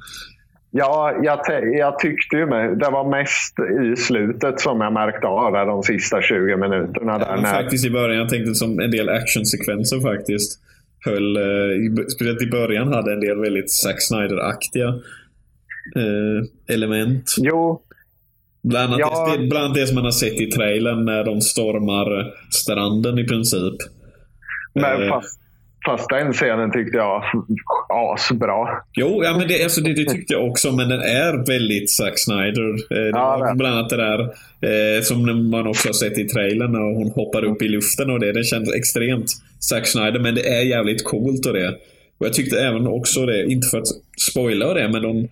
[0.72, 1.40] Ja, jag,
[1.78, 5.84] jag tyckte ju med, det var mest i slutet som jag märkte av det de
[5.84, 7.18] sista 20 minuterna.
[7.18, 10.60] Där när, faktiskt i början, jag tänkte som en del actionsekvenser faktiskt.
[11.06, 14.88] Höll, eh, i- speciellt i början hade en del väldigt Zack Snyder-aktiga
[15.96, 17.36] eh, element.
[17.38, 17.82] jo,
[18.64, 19.36] Bland annat, Ja.
[19.38, 23.24] det, bland annat det som man har sett i trailern när de stormar stranden i
[23.28, 23.74] princip.
[24.74, 25.10] men Eh.
[25.10, 25.39] fast,
[25.86, 27.24] fast den scenen tyckte jag
[27.90, 28.68] var asbra.
[28.94, 32.20] Jo, ja, men det, alltså det, det tyckte jag också, men den är väldigt Zack
[32.20, 32.70] Snyder.
[32.70, 34.20] Eh, det Ja, bland annat det där
[34.62, 38.20] eh, som man också har sett i trailern när hon hoppar upp i luften och
[38.20, 38.32] det.
[38.32, 41.70] Det känns extremt Zack Snyder, men det är jävligt coolt och det.
[42.20, 43.88] Och jag tyckte även också det, inte för att
[44.32, 45.28] spoila det, men de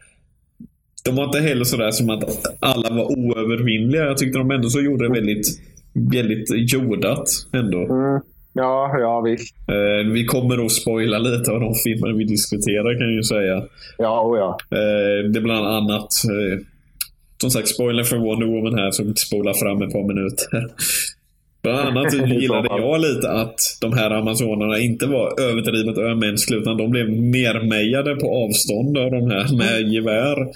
[1.08, 2.24] de var inte heller sådär som att
[2.60, 4.04] alla var oövervinnliga.
[4.06, 5.48] Jag tyckte de ändå så gjorde det väldigt,
[5.94, 7.78] väldigt jordat ändå.
[7.78, 8.22] Mm.
[8.58, 9.56] Ja, ja visst.
[9.68, 13.64] Eh, vi kommer att spoila lite av de filmer vi diskuterar kan jag ju säga.
[13.98, 14.58] Ja, och ja.
[14.72, 16.60] Eh, det är bland annat, eh,
[17.42, 20.68] som sagt, spoiler för Wonder Woman här, som spolar fram ett par minuter.
[21.64, 26.92] Bland annat gillade jag lite att de här amazonerna inte var överdrivet ömänskliga, utan de
[26.92, 30.48] blev nermejade på avstånd av de här med gevär.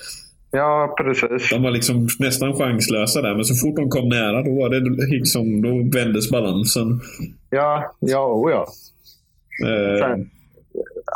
[0.51, 1.49] Ja, precis.
[1.49, 4.79] De var liksom nästan chanslösa där, men så fort de kom nära då var det
[5.15, 6.99] liksom, då vändes balansen.
[7.49, 8.67] Ja, ja, och ja.
[9.67, 10.29] Eh, Sen,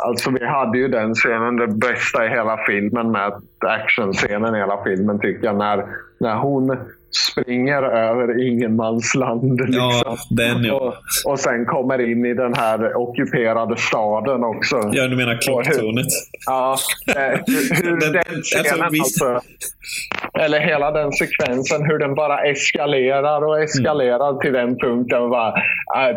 [0.06, 4.84] alltså vi hade ju den scenen, det bästa i hela filmen med actionscenen i hela
[4.84, 5.56] filmen tycker jag.
[5.56, 5.86] När,
[6.20, 6.76] när hon
[7.30, 9.60] springer över ingenmansland.
[9.60, 9.74] Liksom.
[9.74, 10.74] Ja, den ja.
[10.74, 10.94] och,
[11.32, 14.76] och sen kommer in i den här ockuperade staden också.
[14.92, 16.06] ja, du menar klocktornet?
[16.46, 16.76] Ja,
[17.16, 19.22] eh, hur, hur Den- den alltså, scenen visst.
[19.22, 19.48] alltså,
[20.38, 24.40] eller hela den sekvensen, hur den bara eskalerar och eskalerar Mm.
[24.40, 25.30] till den punkten.
[25.30, 25.48] Bara,
[26.10, 26.16] äh,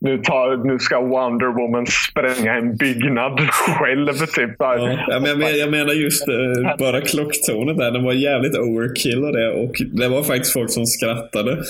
[0.00, 4.12] nu, tar, nu ska Wonder Woman spränga en byggnad själv.
[4.12, 4.50] Typ.
[4.58, 7.90] Ja, jag, men, jag menar just eh, bara klocktornet där.
[7.90, 9.50] Den var jävligt overkill och det.
[9.52, 11.62] Och det var faktiskt folk som skrattade.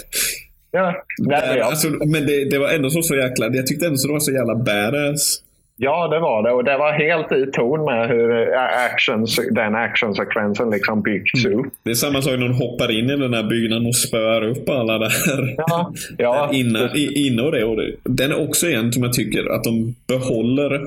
[0.71, 1.65] Ja, Där, ja.
[1.65, 3.47] alltså, men det, det var ändå så, så jäkla...
[3.53, 5.39] Jag tyckte ändå så det var så jävla badass.
[5.77, 6.51] ja, det var det.
[6.53, 11.59] Och det var helt i ton med hur äh, actions, den actionsekvensen liksom byggts Mm.
[11.59, 11.67] upp.
[11.85, 14.68] Det är samma sak när hon hoppar in i den här byggnaden och spöar upp
[14.68, 15.13] alla där.
[15.57, 16.47] Ja, ja.
[16.53, 17.93] Där inne, i, inne och det, och det.
[18.05, 20.80] Den är också en som jag tycker att de behåller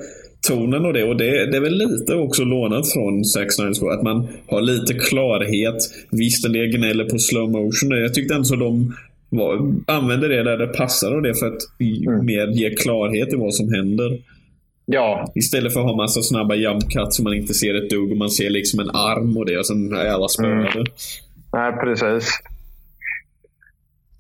[0.48, 1.04] tonen och det.
[1.04, 4.94] Och det, det är väl lite också lånat från Snyder Squad, Att man har lite
[4.94, 5.76] klarhet.
[6.12, 7.92] Visst, en del gnäller på slow motion.
[7.92, 8.94] Jag tyckte ändå så de
[9.30, 11.62] var, använde det där det passar och det för att
[12.08, 12.26] Mm.
[12.26, 14.18] mer ge klarhet i vad som händer.
[14.86, 18.12] ja, Istället för att ha massa snabba jump cuts som man inte ser ett dugg
[18.12, 20.56] och man ser liksom en arm och det och sen är alla spöade.
[20.56, 20.86] Mm.
[21.54, 22.30] nej precis.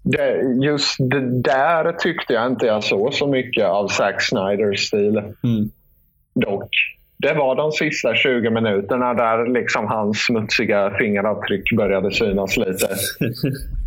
[0.04, 5.18] Det, just det där tyckte jag inte jag såg så mycket av Zack Snyders stil.
[5.44, 5.70] Mm.
[6.36, 6.70] Dock.
[7.18, 12.88] Det var de sista 20 minuterna där liksom hans smutsiga fingeravtryck började synas lite.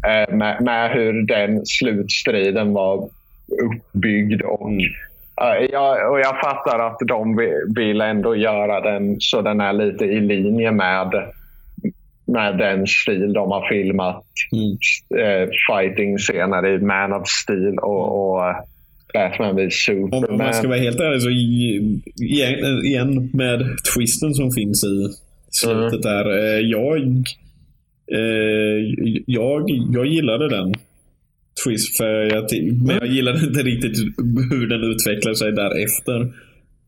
[0.07, 3.09] Eh, med, med hur den slutstriden var
[3.63, 4.43] uppbyggd.
[4.43, 4.79] Och, Mm.
[5.41, 9.73] eh, jag, och jag fattar att de vi- vill ändå göra den så den är
[9.73, 11.13] lite i linje med,
[12.27, 15.25] med den stil de har filmat Mm.
[15.25, 18.57] eh, fighting-scener i Man of Steel och, och eh,
[19.15, 20.25] Batman vid Superman.
[20.31, 25.09] om man ska vara helt ärlig så igen, igen med twisten som finns i
[25.51, 26.39] slutet där.
[26.39, 26.99] eh, Jag,
[28.13, 28.85] eh,
[29.27, 30.75] jag, jag gillade den
[31.65, 32.45] twist, för jag,
[32.87, 33.99] men jag gillade inte riktigt
[34.51, 36.33] hur den utvecklade sig därefter.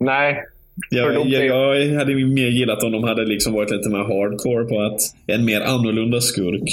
[0.00, 0.44] Nej,
[0.90, 4.80] Jag, jag, jag hade mer gillat om de hade liksom varit lite mer hardcore på
[4.80, 6.68] att en mer annorlunda skurk.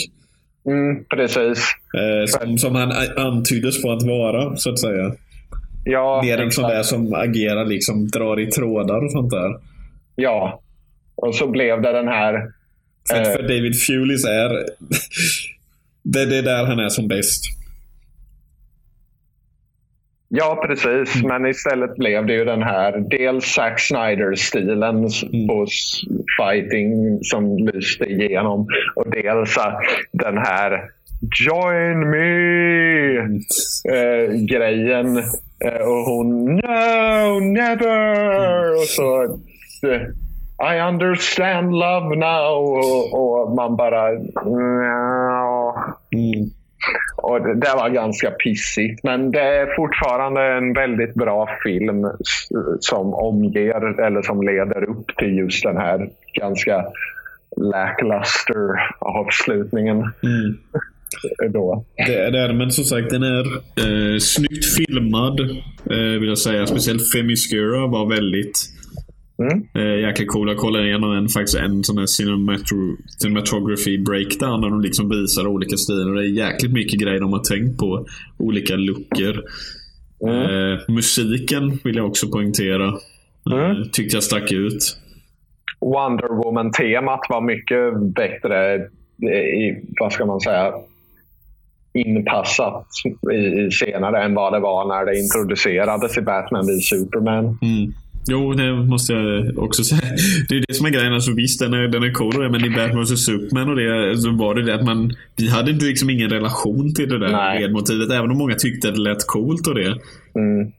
[0.67, 1.59] mm, precis.
[1.97, 5.11] Eh, som, som han antyddes på att vara, så att säga.
[5.91, 9.55] Ja, Mer en sån där som agerar, liksom drar i trådar och sånt där.
[10.15, 10.61] ja.
[11.15, 12.51] Och så blev det den här...
[13.09, 13.23] För, Eh.
[13.23, 14.49] för David Fulis är...
[16.03, 17.43] det, det är där han är som bäst.
[20.29, 21.23] Ja, precis.
[21.23, 25.47] Men istället blev det ju den här dels Zack Snyder-stilen Mm.
[25.47, 26.01] på s-
[26.41, 29.55] fighting som lyste igenom och dels
[30.11, 30.81] den här
[31.47, 33.17] Join me!
[33.95, 35.23] eh, grejen.
[35.65, 38.71] Eh, och hon No, never!
[38.71, 39.23] Och så
[39.87, 40.01] eh,
[40.75, 42.63] I understand love now.
[42.63, 44.11] Och, och man bara
[44.45, 45.75] no.
[46.11, 46.49] Mm.
[47.17, 49.03] Och det, det var ganska pissigt.
[49.03, 52.07] Men det är fortfarande en väldigt bra film
[52.79, 56.85] som omger eller som leder upp till just den här ganska
[57.57, 59.97] lackluster avslutningen.
[59.97, 60.57] Mm.
[61.53, 61.85] Då.
[62.07, 63.45] Det är det, men som sagt den är
[64.13, 65.39] eh, snyggt filmad.
[65.91, 66.67] Eh, vill jag säga.
[66.67, 68.73] Speciellt Femiskura var väldigt
[69.41, 69.63] Mm.
[69.75, 70.47] eh, jäkla cool.
[70.49, 72.77] Jag kollade igenom en, faktiskt en sån här cinematro,
[73.19, 76.13] cinematography breakdown där de liksom visar olika stilar.
[76.15, 78.05] Det är jäkligt mycket grejer de har tänkt på.
[78.37, 79.43] Olika luckor.
[80.23, 80.41] Mm.
[80.73, 82.87] Eh, musiken vill jag också poängtera.
[83.51, 83.89] Eh, Mm.
[83.91, 84.97] tyckte jag stack ut.
[85.81, 88.75] Wonder Woman-temat var mycket bättre
[89.57, 90.73] i, vad ska man säga,
[91.97, 92.87] inpassat
[93.33, 97.45] i, senare än vad det var när det introducerades i Batman v Superman.
[97.61, 97.93] Mm.
[98.29, 100.01] Jo, det måste jag också säga.
[100.49, 101.13] Det är det som är grejen.
[101.13, 104.17] Alltså, visst, den är, den är cool det, men i Batman vs Superman och det,
[104.17, 105.13] så var det det att man...
[105.35, 108.11] Vi hade inte liksom ingen relation till det där ledmotivet.
[108.11, 109.87] Även om många tyckte att det lät coolt och det.
[110.35, 110.71] Mm.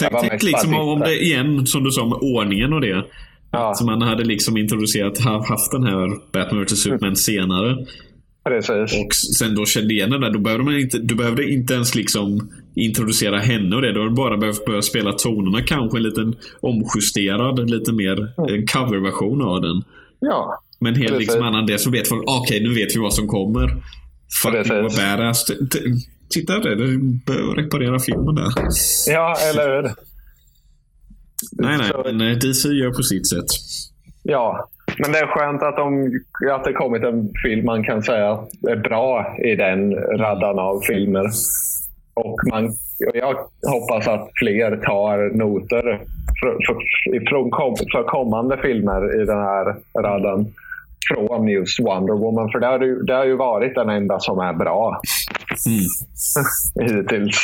[0.00, 3.04] Tänk, tänk liksom om det igen, som du sa, med ordningen och det.
[3.50, 7.76] Ja, Så man hade liksom introducerat, ha- haft den här Batman vs Superman senare.
[8.46, 9.00] Precis.
[9.00, 11.94] Och sen då kände igen den där, då behövde man inte, du behövde inte ens
[11.94, 13.92] liksom introducera henne och det.
[13.92, 15.62] Du hade bara behövt börja spela tonerna.
[15.62, 19.82] Kanske en liten omjusterad, lite mer en coverversion av den.
[20.20, 21.26] Ja, Men helt Precis.
[21.26, 23.82] liksom annan det så vet folk, okej nu vet vi vad som kommer.
[24.42, 25.46] Fucking vad badass.
[26.30, 28.52] Titta där, du behöver reparera filmen där.
[29.06, 29.82] ja eller hur?
[31.52, 33.46] Nej, nej, men DC gör på sitt sätt.
[34.22, 34.68] Ja,
[34.98, 36.10] men det är skönt att, de,
[36.52, 41.24] att det kommit en film man kan säga är bra i den raddan av filmer.
[42.14, 42.64] Och, man,
[43.08, 43.34] och jag
[43.72, 45.82] hoppas att fler tar noter
[46.40, 46.76] för, för,
[47.16, 50.46] ifrån kom, för kommande filmer i den här raddan
[51.08, 52.50] från just Wonder Woman.
[52.50, 55.00] För det har, ju, det har ju varit den enda som är bra
[55.66, 56.90] Mm.
[56.96, 57.42] hittills.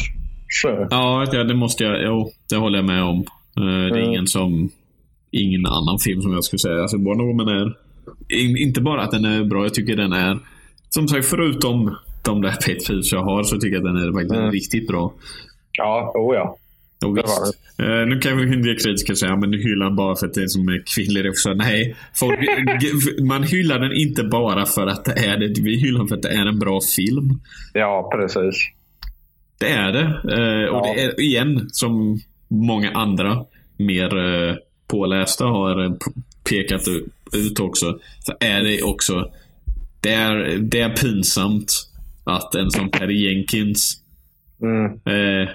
[0.48, 2.02] Så, Ja, ja, det måste jag.
[2.02, 3.16] Jo, det håller jag med om.
[3.56, 4.04] Eh, Det är Mm.
[4.04, 4.70] ingen som...
[5.32, 6.82] Ingen annan film som jag skulle säga.
[6.82, 7.74] Alltså, Wonder Woman är...
[8.28, 10.38] in- Inte bara att den är bra, jag tycker den är...
[10.88, 14.12] Som sagt, förutom de där pet peeves jag har så tycker jag att den är
[14.12, 14.50] faktiskt Mm.
[14.52, 15.12] riktigt bra.
[15.78, 16.56] ja, oh ja.
[17.04, 20.26] Och visst, eh, nu kan vi en del kritiker säga men du hyllar bara för
[20.26, 21.54] att det är som är kvinnlig regissör.
[21.54, 22.38] Nej, folk,
[23.28, 25.60] man hyllar den inte bara för att det är det.
[25.62, 27.40] Vi hyllar den för att det är en bra film.
[27.72, 28.56] Ja, precis.
[29.60, 30.02] Det är det.
[30.04, 30.92] Eh, och Ja.
[30.94, 33.44] det är igen, som många andra
[33.76, 34.54] mer eh,
[34.92, 35.96] pålästa har
[36.48, 36.82] pekat
[37.32, 39.30] ut också, så är det också
[40.00, 41.72] det är, det är pinsamt
[42.24, 43.98] att en som Perry Jenkins
[44.62, 44.84] Mm.
[44.84, 45.48] eh,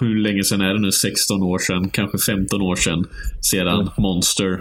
[0.00, 0.92] hur länge sedan är det nu?
[0.92, 3.04] 16 år sedan, kanske 15 år sedan,
[3.50, 3.88] sedan Mm.
[3.98, 4.60] Monster.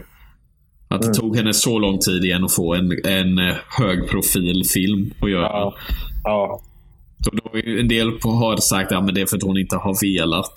[0.88, 5.32] Att det tog henne så lång tid igen att få en, en eh, högprofilfilm att
[5.32, 5.44] göra.
[5.44, 5.76] Ja.
[6.24, 6.62] Ja.
[7.24, 9.44] Så då är ju en del på, har sagt att ja, det är för att
[9.44, 10.54] hon inte har velat.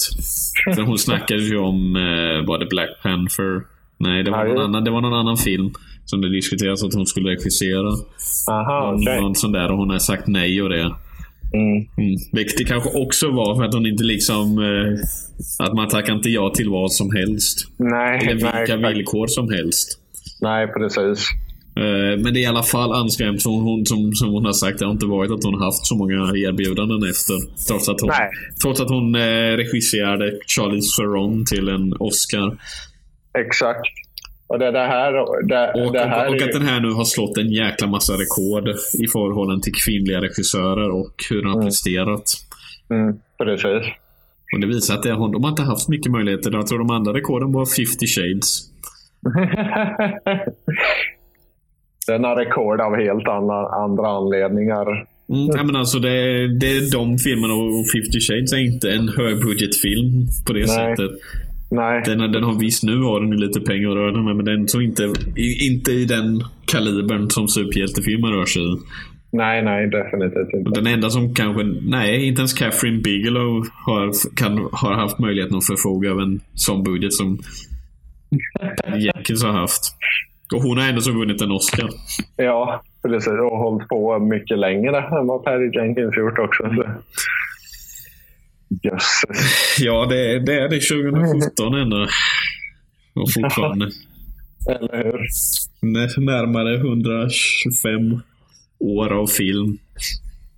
[0.75, 3.63] För hon snackade ju om, eh, var det Black Panther?
[3.99, 4.55] Nej, det var, Nej.
[4.55, 5.71] någon annan, det var någon annan film
[6.05, 7.89] som det diskuterades att hon skulle regissera.
[8.51, 9.21] Aha, okej.
[9.21, 10.95] någon sån där och hon har sagt nej och det.
[11.55, 11.77] Mm.
[11.99, 12.17] Mm.
[12.33, 14.59] Vilket kanske också var för att hon inte liksom...
[14.59, 17.59] Eh, att man tackar inte ja till vad som helst.
[17.77, 19.99] Nej, Eller vilka nej, villkor som helst.
[20.41, 21.27] nej, precis.
[21.77, 23.44] Eh, men det är i alla fall anskrämt.
[23.44, 25.97] Hon, hon, som, som hon har sagt, det har inte varit att hon haft så
[25.97, 27.66] många erbjudanden efter.
[27.69, 28.31] Trots att hon, Nej.
[28.62, 32.57] trots att hon eh, regisserade Charlie Theron till en Oscar.
[33.39, 33.81] Exakt.
[34.47, 35.12] Och det, det här...
[35.12, 38.12] Det, Och, det här och, och att den här nu har slått en jäkla massa
[38.12, 38.69] rekord
[39.05, 41.66] i förhållande till kvinnliga regissörer och hur den har Mm.
[41.66, 42.24] presterat.
[42.90, 43.93] Mm, precis.
[44.55, 46.51] Och det visar att det, de har inte haft mycket möjligheter.
[46.53, 48.62] Jag tror de andra rekorden var 50 shades.
[52.07, 54.87] den har rekord av helt andra, andra anledningar.
[55.29, 59.09] Mm, ja, men alltså det, det är de filmerna och 50 shades är inte en
[59.09, 60.69] högbudgetfilm på det Nej.
[60.69, 61.11] sättet.
[61.70, 64.45] Nej, Den, den har visst nu har den ju lite pengar att röra med men
[64.45, 65.12] den så inte,
[65.69, 68.77] inte i den kalibern som superhjältefilmer rör sig i.
[69.31, 70.81] nej, nej, definitivt inte.
[70.81, 75.66] Den enda som kanske, nej inte ens Catherine Bigelow har, kan, har haft möjligheten att
[75.66, 77.39] förfoga över en sån budget som
[78.99, 79.83] Jenkins har haft.
[80.55, 81.89] Och hon har ändå så vunnit en Oscar.
[82.37, 83.29] Ja, precis.
[83.29, 86.62] Och hållit på mycket längre än vad Perry Jenkins gjort också.
[86.62, 86.85] Så.
[88.83, 89.77] Jösses.
[89.81, 92.07] Ja, det, är- det är det 2017 ändå.
[93.15, 93.91] Och fortfarande.
[94.70, 95.20] Eller hur?
[95.81, 98.23] Nä- Närmare 125
[98.79, 99.79] år av film.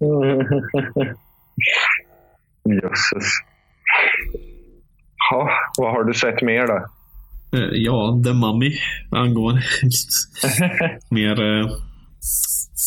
[2.83, 3.29] Jösses.
[5.31, 6.87] Ja, vad har du sett mer då?
[7.55, 8.73] Eh, Ja, The Mummy
[9.11, 9.63] angående
[11.11, 11.71] mer eh,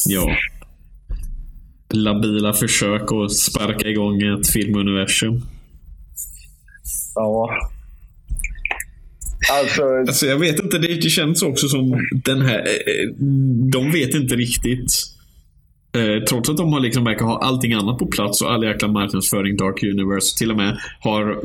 [0.10, 0.36] ja,
[1.94, 5.42] labila försök att sparka igång ett filmuniversum.
[7.16, 7.50] Ja.
[9.52, 12.58] Alltså, Alltså jag vet inte, det det känns också som den här...
[12.60, 13.14] eh,
[13.72, 14.92] De vet inte riktigt.
[15.98, 18.88] Eh, trots att de har liksom verkar ha allting annat på plats och all jäkla
[18.88, 21.42] marknadsföring Dark Universe till och med har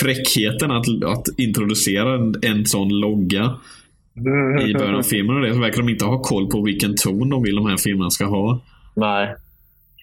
[0.00, 3.54] fräckheten att, att introducera en, en sån logga
[4.68, 7.30] i början av filmen och det så verkar de inte ha koll på vilken ton
[7.30, 8.60] de vill de här filmerna ska ha.
[8.94, 9.34] nej.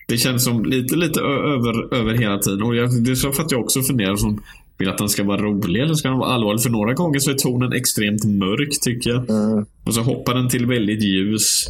[0.08, 2.64] Det känns som lite, lite över, över hela tiden.
[2.64, 4.44] Och jag, det är så för att jag också funderar som
[4.78, 6.62] vill att den ska vara rolig eller ska den vara allvarlig?
[6.64, 9.30] För några gånger så är tonen extremt mörk tycker jag.
[9.30, 11.66] Mm, Och så hoppar den till väldigt ljus.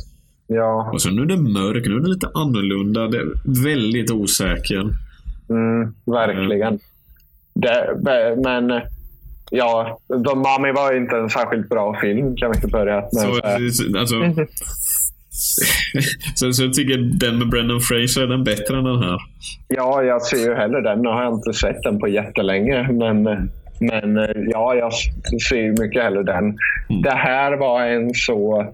[0.47, 0.89] ja.
[0.93, 3.07] Och så nu är det mörk, nu är det lite annorlunda.
[3.07, 4.89] Det är väldigt osäker.
[5.49, 6.79] Mm, verkligen.
[7.53, 7.95] Det,
[8.43, 8.81] men
[9.51, 13.09] ja, The Mummy var inte en särskilt bra film kan vi inte börja med.
[13.11, 13.99] Så, säga.
[13.99, 14.15] alltså,
[16.35, 19.17] så, så jag tycker den med Brendan Fraser är den bättre än den här.
[19.67, 21.01] Ja, jag ser ju hellre den.
[21.01, 22.87] Nu har jag inte sett den på jättelänge.
[22.91, 23.23] Men,
[23.79, 24.19] men
[24.49, 24.93] ja, jag
[25.49, 26.57] ser ju mycket hellre den.
[27.03, 28.73] Det här var en så...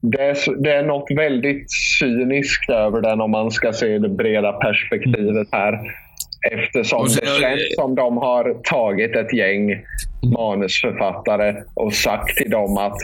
[0.00, 1.66] Det är, så- det är något väldigt
[1.98, 5.78] cyniskt över den om man ska se det breda perspektivet här.
[6.52, 9.84] Eftersom så- det känns som de har tagit ett gäng
[10.38, 12.96] manusförfattare och sagt till dem att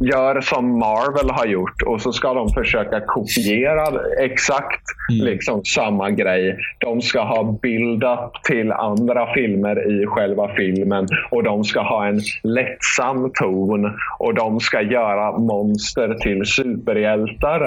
[0.00, 6.56] gör som Marvel har gjort och så ska de försöka kopiera exakt liksom samma grej.
[6.80, 12.20] De ska ha build-up till andra filmer i själva filmen och de ska ha en
[12.42, 17.58] lättsam ton och de ska göra monster till superhjältar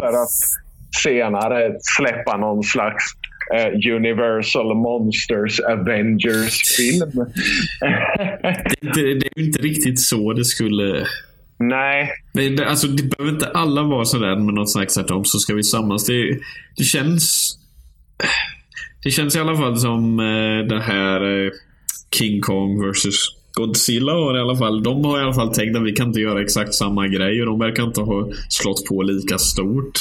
[0.00, 0.38] för att
[1.02, 3.04] senare släppa någon slags
[3.54, 7.10] eh, Universal Monsters Avengers-film.
[8.40, 11.06] Det, inte- det är ju inte riktigt så det skulle...
[11.60, 15.38] Nej, Det, det, alltså, det behöver inte alla vara sådär med något slags tvärtom så
[15.38, 16.06] ska vi samlas.
[16.06, 16.38] Det,
[16.76, 17.54] det känns...
[19.04, 21.50] Det känns i alla fall som eh, det här eh,
[22.14, 23.14] King Kong versus
[23.52, 24.82] Godzilla har i alla fall.
[24.82, 27.46] De har i alla fall tänkt att vi kan inte göra exakt samma grej och
[27.46, 29.98] de verkar inte ha slått på lika stort.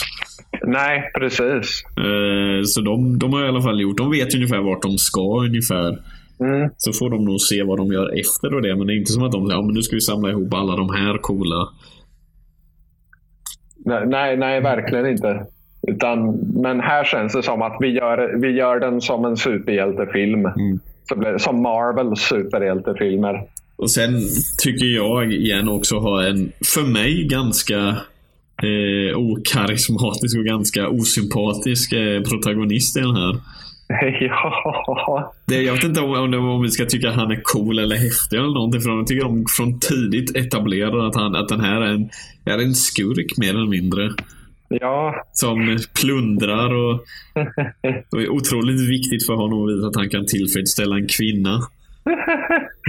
[0.63, 1.83] Nej, precis.
[1.97, 3.97] Eh, så de, de har i alla fall gjort.
[3.97, 5.97] De vet ungefär vart de ska ungefär.
[6.39, 6.69] Mm.
[6.77, 8.75] Så får de nog se vad de gör efter och det.
[8.75, 10.53] Men det är inte som att de säger ja, men nu ska vi samla ihop
[10.53, 11.69] alla de här coola.
[13.85, 15.45] Nej, nej, nej, verkligen inte.
[15.87, 20.45] Utan, men här känns det som att vi gör, vi gör den som en superhjältefilm.
[20.45, 20.79] Mm.
[21.37, 23.43] Som Marvels superhjältefilmer.
[23.75, 24.21] Och sen
[24.63, 27.97] tycker jag igen också ha en, för mig, ganska
[28.63, 33.35] eh, okarismatisk och ganska osympatisk eh, protagonist i den här.
[34.19, 35.33] ja.
[35.45, 37.95] Det, jag vet inte om, om, om vi ska tycka att han är cool eller
[37.95, 38.81] häftig eller någonting.
[38.81, 42.09] För jag tycker de från tidigt etablerar att, han, att den här är en,
[42.45, 44.11] är en skurk mer eller mindre.
[44.69, 45.25] ja.
[45.33, 46.93] Som plundrar och,
[48.11, 51.61] och är otroligt viktigt för honom att visa att han kan tillfredsställa en kvinna.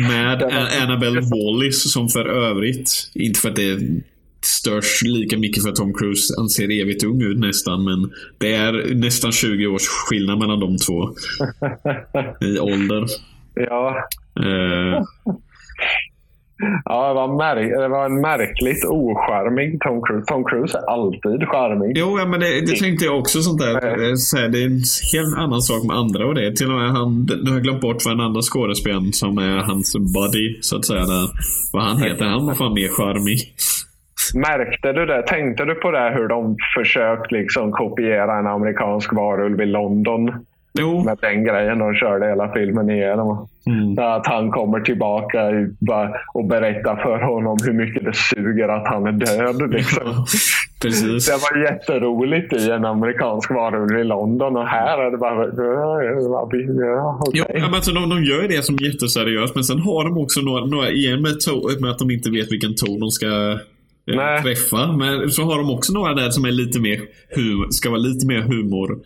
[0.09, 0.43] Med
[0.82, 3.78] Annabelle Wallis som för övrigt, inte för att det
[4.44, 8.55] störs lika mycket för att Tom Cruise han ser evigt ung ut nästan, men det
[8.55, 11.09] är nästan 20 års skillnad mellan de två
[12.47, 13.05] i ålder.
[13.55, 14.09] ja.
[14.40, 15.02] Eh,
[16.85, 20.24] Ja, det var, märk- det var en märkligt ocharmig Tom Cruise.
[20.27, 21.93] Tom Cruise är alltid charmig.
[21.98, 23.74] jo, ja, men det, det tänkte jag också sånt där.
[23.74, 24.82] eh, det är en
[25.12, 26.56] helt annan sak med andra och det.
[26.56, 29.97] Till och med han, nu har glömt bort vad den andra skådespelaren som är hans
[29.97, 31.01] buddy, så att säga.
[31.06, 31.28] Där,
[31.73, 32.24] vad han heter.
[32.24, 33.39] Han var fan mer charmig.
[34.35, 35.23] Märkte du det?
[35.23, 40.33] Tänkte du på det hur de försökt liksom kopiera en amerikansk varulv i London?
[40.81, 41.05] Jo.
[41.05, 43.49] Med den grejen de körde hela filmen igenom.
[43.67, 43.99] Mm.
[43.99, 45.51] Att han kommer tillbaka
[46.35, 49.71] och berättar för honom hur mycket det suger att han är död.
[49.73, 50.27] Liksom.
[50.83, 51.27] Precis.
[51.27, 55.45] Det var jätteroligt i en amerikansk varulv i London och här är det bara...
[57.33, 60.41] Ja, ja, men alltså, de, de gör det som jätteseriöst, men sen har de också
[60.41, 61.35] några, några igen med,
[61.81, 63.59] med att de inte vet vilken ton de ska
[64.17, 64.43] Nej.
[64.43, 64.93] träffa.
[64.93, 67.01] Men så har de också några där som är lite mer
[67.37, 68.99] humor, ska vara lite mer humor.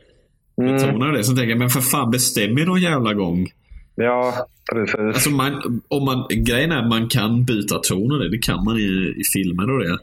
[0.59, 1.25] Mm, det.
[1.25, 3.49] Så tänker jag, men för fan bestäm er någon jävla gång.
[3.95, 4.35] ja,
[4.73, 4.95] precis.
[4.95, 8.31] Alltså man, om man, grejen är att man kan byta ton och det.
[8.31, 9.99] Det kan man i, i filmer och det.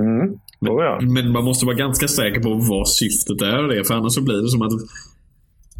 [0.00, 0.38] Mm.
[0.60, 1.00] Oh, ja.
[1.00, 3.84] Men man måste vara ganska säker på vad syftet är och det.
[3.84, 4.72] För annars så blir det som att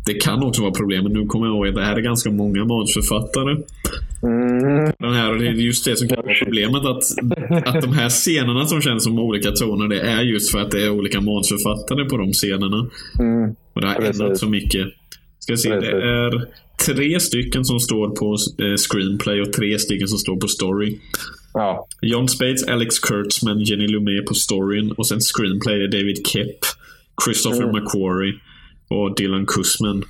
[0.06, 1.12] det kan också vara problemet.
[1.12, 3.56] Nu kommer jag ihåg att det här är ganska många manusförfattare.
[4.22, 4.92] Mm.
[4.98, 6.84] Den här, och det är just det som kan vara problemet.
[6.84, 7.02] Att,
[7.68, 10.84] att de här scenerna som känns som olika toner, det är just för att det
[10.84, 12.90] är olika manusförfattare på de scenerna.
[13.20, 13.54] Mm.
[13.72, 14.86] Och det har ändrat så mycket.
[15.38, 16.46] Ska se, det är
[16.86, 20.98] tre stycken som står på eh, screenplay och tre stycken som står på story.
[21.54, 21.86] Ja.
[22.02, 26.58] John Spates, Alex Kurtzman, Jenny Lumet på storyn och sen screenplay är David Kep,
[27.24, 27.76] Christopher Mm.
[27.76, 28.34] McQuarrie
[28.88, 30.04] och Dylan Kussman.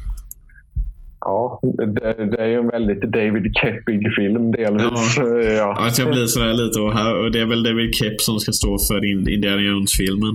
[1.21, 5.17] Ja, det, det är ju en väldigt David Keppig film delvis.
[5.17, 5.25] Ja.
[5.57, 5.87] Ja.
[5.87, 8.53] Att jag blir sådär lite och, här, och det är väl David Kep som ska
[8.53, 10.35] stå för In- Indiana Jones-filmen.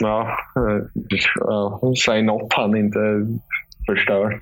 [0.00, 0.38] Ja,
[2.06, 2.98] säg något han inte
[3.86, 4.38] förstört.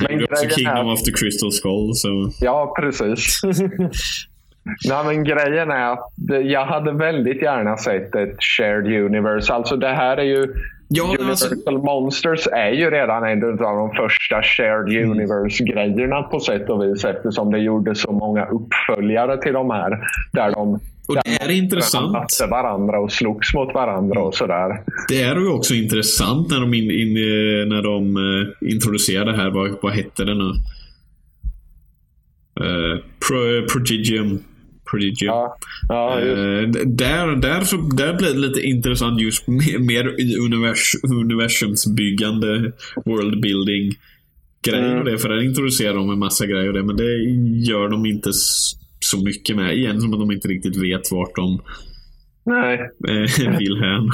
[0.00, 1.94] Det är också Kingdom är- of the Crystal Skull.
[1.94, 2.30] Så.
[2.40, 3.40] Ja, precis.
[4.88, 6.12] Nej, men grejen är att
[6.44, 9.52] jag hade väldigt gärna sett ett shared universe.
[9.52, 10.46] Alltså det här är ju...
[10.94, 15.10] Ja, Universal alltså, Monsters är ju redan en av de första shared Mm.
[15.10, 19.98] universe-grejerna på sätt och vis eftersom det gjorde så många uppföljare till de här.
[20.32, 22.12] Där de och det är intressant.
[22.12, 24.82] mötte varandra och slogs mot varandra och sådär.
[25.08, 29.36] Det är ju också intressant när de, in, in, eh, när de eh, introducerade det
[29.36, 29.50] här.
[29.50, 30.52] Vad, vad hette det nu?
[32.60, 32.98] Uh,
[33.28, 34.44] Pro, Prodigium.
[34.92, 35.34] Prodigium.
[35.34, 35.56] Ja,
[35.88, 40.92] ja Eh, där, där, så, där blir det lite intressant just mer, mer i univers,
[41.12, 42.72] universumsbyggande,
[43.04, 43.92] worldbuilding
[44.66, 45.04] grejer Mm.
[45.04, 45.18] det.
[45.18, 46.82] För där introducerar de en massa grejer och det.
[46.82, 47.12] Men det
[47.70, 48.30] gör de inte
[49.00, 49.74] så mycket med.
[49.76, 51.60] Igen som att de inte riktigt vet vart de
[52.44, 54.10] Nej, eh, vill hän.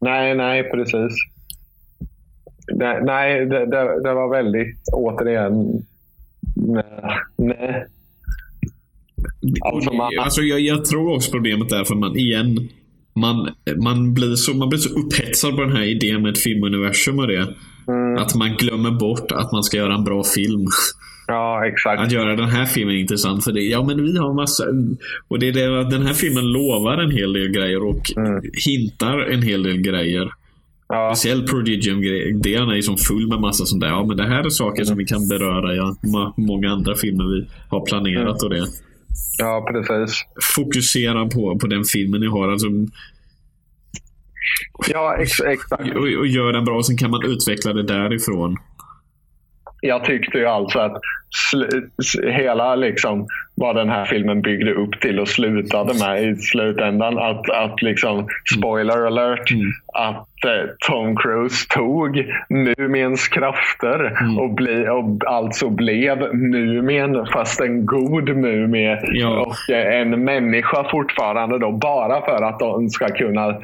[0.00, 1.12] nej, nej, precis.
[2.74, 5.82] Nej, nej det, det, det var väldigt, återigen,
[6.54, 7.18] nej.
[7.36, 7.86] nej.
[9.74, 12.68] Alltså, man- Alltså, jag, jag tror också problemet är för man igen
[13.16, 13.48] man,
[13.82, 17.26] man, blir så, man blir så upphetsad på den här idén med ett filmuniversum och
[17.26, 17.54] det.
[17.88, 20.66] Mm, Att man glömmer bort att man ska göra en bra film.
[21.26, 22.02] ja, exakt.
[22.02, 23.60] Att göra den här filmen intressant för det.
[23.62, 24.64] Ja, men vi har massa...
[25.28, 28.42] Och det är det att den här filmen lovar en hel del grejer och Mm.
[28.66, 30.30] hintar en hel del grejer.
[30.88, 33.88] Ja, Speciellt Prodigium-delen är som full med massa sånt där.
[33.88, 37.24] Ja, men det här är saker som vi kan beröra i ma- många andra filmer
[37.24, 38.66] vi har planerat och det.
[39.38, 40.24] Ja, precis.
[40.56, 42.48] Fokusera på, på den filmen ni har.
[42.48, 42.66] Alltså,
[44.88, 45.96] Ja, ex, exakt.
[45.96, 48.56] och, och gör den bra och sen kan man utveckla det därifrån.
[49.80, 51.00] Jag tyckte ju alltså att
[52.22, 53.26] hela liksom
[53.60, 57.18] vad den här filmen byggde upp till och slutade med i slutändan.
[57.18, 58.26] Att, att liksom,
[58.56, 59.66] spoiler alert, Mm.
[59.94, 64.38] att eh, Tom Cruise tog Mumiens krafter Mm.
[64.38, 69.38] och, bli, och alltså blev Mumien fast en god mumie Ja.
[69.40, 73.54] och eh, en människa fortfarande då bara för att de ska kunna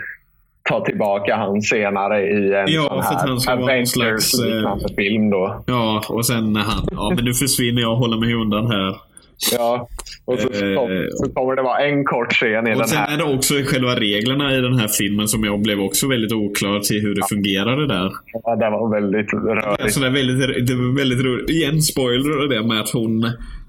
[0.68, 5.64] ta tillbaka han senare i en Ja, sån här slags, eh, Avengers-liknande film då.
[5.66, 6.88] Ja, och sen när han...
[6.90, 8.94] Ja, men nu försvinner jag och håller mig undan här.
[9.52, 9.88] Ja,
[10.24, 12.98] och så, Eh, kom, så kommer det vara en kort scen i Och den sen
[12.98, 13.12] här.
[13.14, 16.80] är det också själva reglerna i den här filmen som jag blev också väldigt oklar
[16.80, 18.12] till hur det fungerade där.
[18.44, 19.80] Ja, det var väldigt rörigt.
[19.80, 21.50] Alltså det, är väldigt, det var väldigt roligt.
[21.50, 23.20] Igen spoiler det med att hon,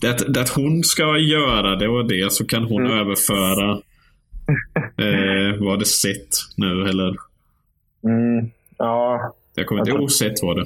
[0.01, 2.97] det, att- det att hon ska göra det och det så kan hon Mm.
[2.99, 3.71] överföra
[4.97, 7.15] eh, vad det sett nu eller
[8.05, 10.65] Mm, ja, jag kommer inte ihåg sett var det.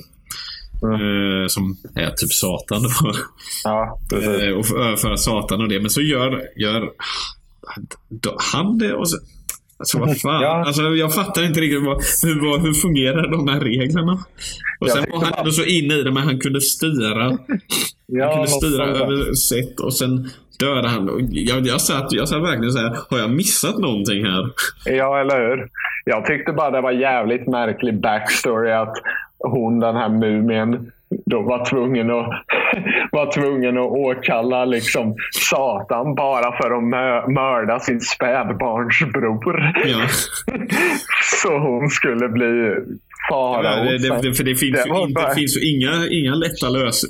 [0.84, 3.14] Eh, som är typ Satan då.
[3.64, 4.30] ja, precis.
[4.30, 5.80] Eh, och överföra Satan och det.
[5.80, 6.90] Men så gör, gör
[8.54, 9.18] han det och så,
[9.80, 10.42] Alltså vad fan.
[10.42, 10.64] Ja.
[10.66, 14.20] Alltså, jag fattar inte riktigt vad, hur, hur fungerar de här reglerna?
[14.80, 17.24] Och sen var han ändå så inne i det, men han kunde styra.
[18.10, 20.30] Han Ja, kunde något styra över sätt och sen
[20.60, 21.28] dödade han.
[21.32, 24.50] Jag, jag, satt, jag satt verkligen så här, har jag missat någonting här?
[24.86, 25.70] Ja, eller hur?
[26.06, 28.94] Jag tyckte bara det var jävligt märklig backstory att
[29.40, 30.92] hon, den här mumien,
[31.26, 32.26] då var tvungen att,
[33.12, 35.16] var tvungen att åkalla liksom
[35.50, 39.72] Satan bara för att mö- mörda sin spädbarnsbror.
[39.86, 39.98] Ja.
[41.42, 42.76] Så hon skulle bli
[43.30, 43.84] Ja, farao.
[43.84, 47.04] det, det, för det finns, Det ju, inte, bara- finns ju inga, inga lätta lös,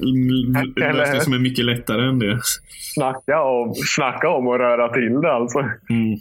[0.75, 2.39] lösningar som är mycket lättare än det.
[2.95, 5.59] Snacka om, snacka om att röra till det alltså.
[5.59, 6.17] Mm.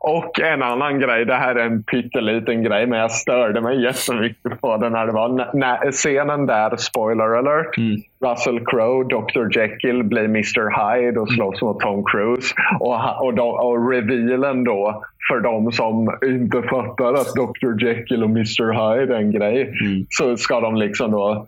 [0.00, 4.60] Och en annan grej, det här är en pytteliten grej, men jag störde mig jättemycket
[4.60, 5.06] på den här.
[5.06, 7.96] Det var när, scenen där, spoiler alert, Mm.
[8.24, 12.54] Russell Crowe, Dr Jekyll blir Mr Hyde och slåss mot Tom Cruise.
[12.80, 18.30] Och, och, de, och revealen då, för de som inte fattar att Dr Jekyll och
[18.30, 20.06] Mr Hyde är en grej, Mm.
[20.08, 21.46] så ska de liksom då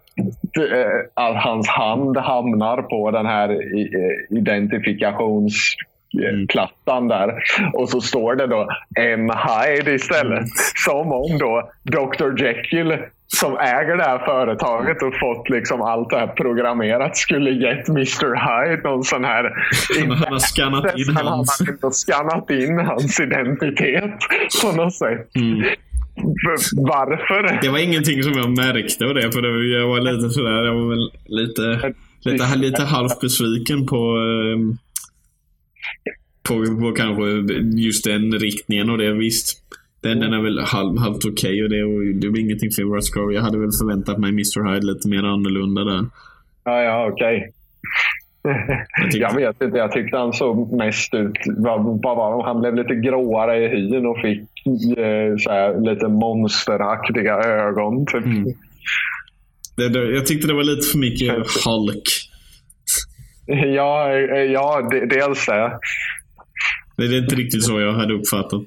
[1.15, 5.75] att hans hand hamnar på den här eh, identifikations
[6.49, 7.35] plattan där.
[7.73, 8.69] Och så står det då
[9.01, 9.31] M.
[9.31, 10.45] Hyde istället.
[10.85, 12.43] Som om då Dr.
[12.45, 12.97] Jekyll
[13.29, 18.35] som äger det här företaget och fått liksom allt det här programmerat skulle gett Mr.
[18.69, 19.45] Hyde någon sån här...
[20.09, 21.63] Han har skannat in Han hans.
[21.83, 24.15] har skannat in hans identitet
[24.63, 25.37] på något sätt.
[25.37, 25.63] Mm.
[26.77, 27.59] Varför?
[27.63, 29.33] Det var ingenting som jag märkte av det.
[29.33, 30.65] För det, var- jag var lite sådär.
[30.65, 31.93] Jag var väl lite,
[32.25, 34.77] lite, lite halvt besviken på, ehm,
[36.49, 37.25] på, på kanske
[37.81, 39.13] just den riktningen och det.
[39.13, 39.63] Visst.
[40.01, 43.11] Den, den är väl halv, halvt okej och det, och det var ingenting för Russ
[43.11, 43.35] Scurry.
[43.35, 44.73] Jag hade väl förväntat mig Mr.
[44.75, 46.05] Hyde lite mer annorlunda där.
[46.65, 47.53] Ja, ja, okej.
[48.99, 49.79] Jag tyckte- Jag vet inte.
[49.79, 51.37] Jag tyckte han såg mest ut...
[52.45, 54.39] Han blev lite gråare i hyn och fick
[54.99, 58.07] eh, så här, lite monsteraktiga ögon.
[58.07, 58.25] Typ.
[58.25, 58.45] Mm.
[59.77, 61.35] Det, det, jag tyckte det var lite för mycket
[61.67, 62.03] Hulk.
[63.47, 65.79] Ja, eh, ja de- dels det.
[66.97, 68.67] Det är inte riktigt så jag hade uppfattat.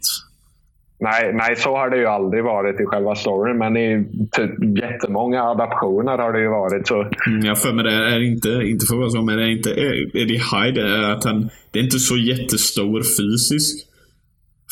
[1.02, 3.58] Nej, nej, så har det ju aldrig varit i själva storyn.
[3.58, 7.02] Men i typ jättemånga adaptioner har det ju varit så.
[7.28, 9.70] Mm, jag för mig det är inte, inte för men det är inte
[10.14, 10.82] Eddie Hyde.
[10.84, 13.88] Det är att han, det är inte så jättestor fysisk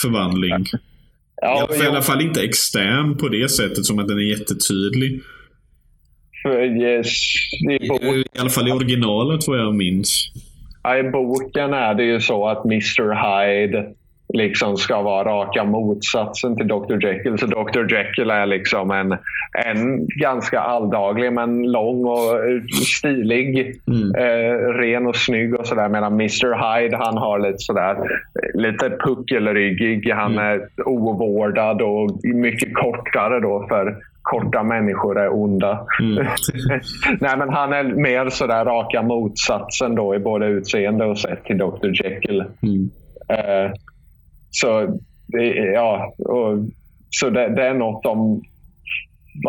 [0.01, 0.65] förvandling.
[1.41, 5.21] Ja, I alla fall inte extern på det sättet som att den är jättetydlig.
[6.81, 7.07] yes,
[7.69, 7.85] i,
[8.15, 10.31] I alla fall i originalet vad jag minns.
[10.99, 13.13] I boken är det ju så att Mr.
[13.13, 13.93] Hyde
[14.33, 17.05] liksom ska vara raka motsatsen till Dr.
[17.05, 17.37] Jekyll.
[17.37, 17.93] Så Dr.
[17.93, 19.17] Jekyll är liksom en,
[19.65, 22.39] en ganska alldaglig men lång och
[22.99, 23.81] stilig.
[23.87, 24.15] Mm.
[24.15, 25.89] Eh, ren och snygg och sådär.
[25.89, 26.79] Medan Mr.
[26.79, 27.97] Hyde han har lite sådär
[28.53, 30.11] lite puckelryggig.
[30.11, 33.97] Han är ovårdad och mycket kortare då för
[34.31, 35.87] korta människor är onda.
[35.99, 36.15] Mm.
[37.19, 41.57] Nej, men han är mer sådär raka motsatsen då i både utseende och sätt till
[41.57, 42.03] Dr.
[42.03, 42.43] Jekyll.
[42.61, 42.89] Mm.
[43.29, 43.71] Eh,
[44.49, 46.57] så det, ja, och,
[47.09, 48.41] så det, det är något de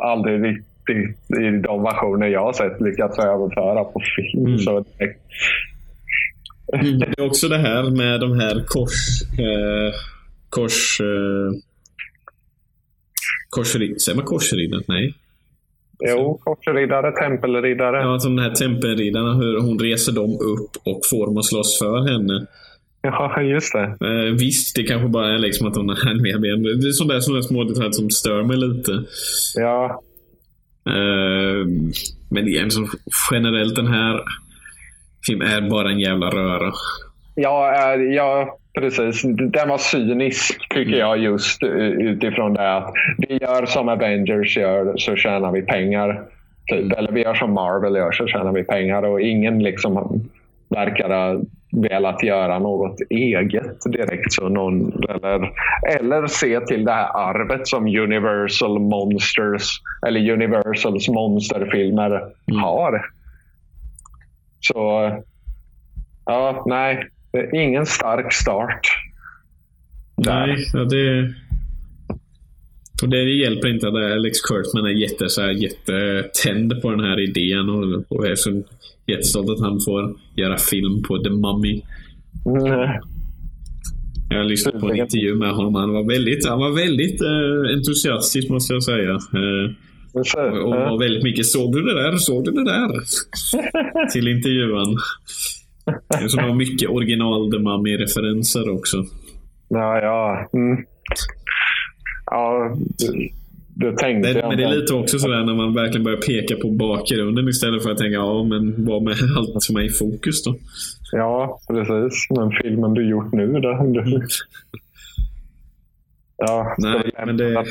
[0.03, 4.47] aldrig riktigt i de versioner jag har sett lyckats överföra på film.
[4.47, 4.59] Mm.
[4.59, 5.15] Så det,
[6.73, 6.99] Mm.
[6.99, 9.23] Det är också det här med de här kors...
[9.39, 9.95] Eh,
[10.49, 11.01] kors...
[11.01, 11.68] Eh,
[13.51, 14.83] korsrid, säger man korsriddare?
[14.89, 15.15] Nej.
[16.09, 17.97] jo, korsriddare, tempelriddare.
[17.97, 21.79] Ja, som de här tempelriddarna, hur hon reser dem upp och får dem att slåss
[21.79, 22.47] för henne.
[23.03, 23.97] Ja, just det.
[24.07, 26.81] Eh, visst, det kanske bara är liksom att hon har mer ben.
[26.81, 29.05] Det är sådana där, sådana små detaljer som stör mig lite.
[29.55, 30.03] Ja,
[30.89, 31.67] Eh,
[32.31, 32.87] men igen, så
[33.31, 34.21] generellt den här
[35.27, 36.73] filmen är bara en jävla röra.
[37.35, 39.23] Ja, eh, ja, precis.
[39.39, 44.97] Den var cynisk tycker jag just eh, utifrån det att vi gör som Avengers gör
[44.97, 46.23] så tjänar vi pengar.
[46.71, 46.93] Typ.
[46.93, 50.23] Eller vi gör som Marvel gör så tjänar vi pengar och ingen liksom
[50.69, 51.41] verkar ha
[51.73, 54.33] velat göra något eget direkt.
[54.33, 55.53] Så någon, eller,
[55.99, 62.23] eller se till det här arvet som Universal Monsters eller Universals monsterfilmer
[62.61, 63.03] har.
[64.61, 65.11] Så
[66.29, 67.09] Ja, nej.
[67.33, 68.81] Det är Ingen stark start.
[70.17, 70.47] Där.
[70.47, 71.35] Nej, ja, det...
[73.03, 77.21] Och det hjälper inte att Alex Kurtzman är jätte, så här, jättetänd på den här
[77.21, 78.63] idén och, och är så
[79.07, 81.83] jättestolt att han får göra film på The Mummy.
[82.47, 82.91] Mm.
[84.31, 85.75] Jag lyssnade på en intervju med honom.
[85.75, 89.11] Han var väldigt, han var väldigt eh, entusiastisk måste jag säga.
[89.11, 89.71] Eh,
[90.13, 92.17] och och var väldigt mycket “Såg du det där?
[92.17, 92.91] Såg du det där?”
[94.13, 94.97] till intervjun.
[96.29, 98.97] Så det var mycket original The Mummy-referenser också.
[99.69, 100.49] Ja, ja.
[100.53, 100.85] Mm.
[102.31, 102.77] Ja,
[103.75, 104.49] det, tänkte Det, jag.
[104.49, 107.91] men det är lite också sådär när man verkligen börjar peka på bakgrunden istället för
[107.91, 110.57] att tänka ja men vad med allt som är i fokus då?
[111.13, 112.27] Ja, precis.
[112.31, 113.99] Men filmen du gjort nu då?
[116.37, 117.67] Ja, Nej, men det-?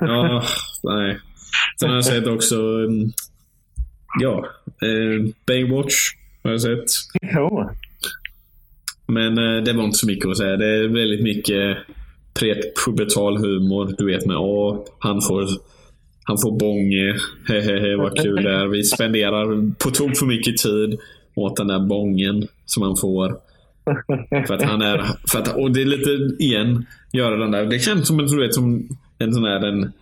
[0.00, 0.42] Ja,
[0.82, 1.18] nej.
[1.80, 3.10] Sen har jag sett också mm,
[4.20, 5.94] ja, eh, Baywatch
[6.42, 6.84] har jag sett.
[7.34, 7.70] Jo.
[9.06, 10.56] Men eh, det var inte så mycket att säga.
[10.56, 11.78] Det är väldigt mycket
[12.34, 13.94] prepubertal humor.
[13.98, 15.48] Du vet med åh, han får
[16.24, 17.16] han får bånge.
[17.48, 18.66] Hehehe vad kul det är.
[18.66, 20.98] Vi spenderar på tok för mycket tid
[21.34, 23.36] åt den där bången som han får.
[24.46, 25.04] För att han är...
[25.32, 27.66] För att, och det är lite, igen, göra den där.
[27.66, 28.88] Det känns som en, du vet, som
[29.18, 29.92] en sån här en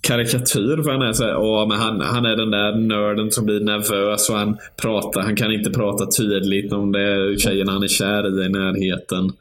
[0.00, 0.82] karikatyr.
[0.82, 3.60] För han är så här, åh, men han, han är den där nörden som blir
[3.60, 5.20] nervös och han pratar.
[5.22, 9.32] Han kan inte prata tydligt om det är tjejen han är kär i i närheten.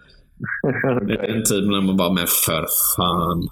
[1.08, 2.66] Det är den tiden när man bara, men för
[2.96, 3.48] fan.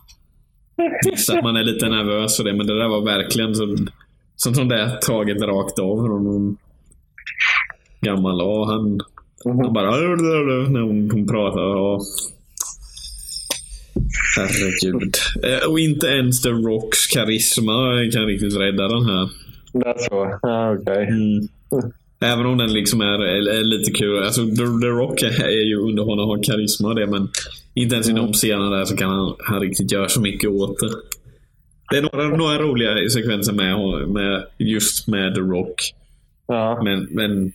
[1.06, 3.76] Visst att man är lite nervös och det, men det där var verkligen så,
[4.36, 6.57] som, som det är taget rakt av från någon
[8.02, 8.41] gammal.
[8.41, 9.02] Och han,
[9.44, 9.91] Han bara...
[9.91, 11.61] När hon, hon pratar.
[11.61, 12.02] Och...
[14.38, 15.15] Herregud.
[15.44, 17.73] Eh, Och inte ens The Rocks karisma
[18.14, 19.30] kan riktigt rädda den här.
[19.73, 20.40] Det är så?
[20.41, 21.07] Ja, okej.
[21.07, 21.48] Mm.
[22.22, 24.23] Även om den liksom är, är, är lite kul.
[24.23, 27.30] Alltså, The, The Rock är ju underhållande och har karisma och det, men
[27.73, 30.80] inte ens i de scenerna där så kan han, han riktigt göra så mycket åt
[30.80, 30.90] det.
[31.90, 35.94] Det är några, några roliga sekvenser med, med just med The Rock.
[36.48, 36.82] Ja.
[36.84, 37.52] Men, men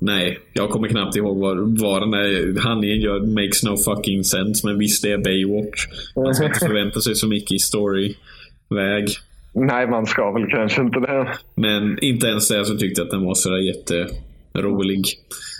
[0.00, 3.20] nej, jag kommer knappt ihåg vad, vad den där handlingen gör.
[3.20, 4.66] Makes no fucking sense.
[4.66, 5.86] Men visst, det är Baywatch.
[6.16, 9.08] Man ska inte förvänta sig så mycket i storyväg.
[9.54, 11.28] Nej, man ska väl kanske inte det.
[11.54, 15.04] Men inte ens det så tyckte jag att den var sådär jätterolig.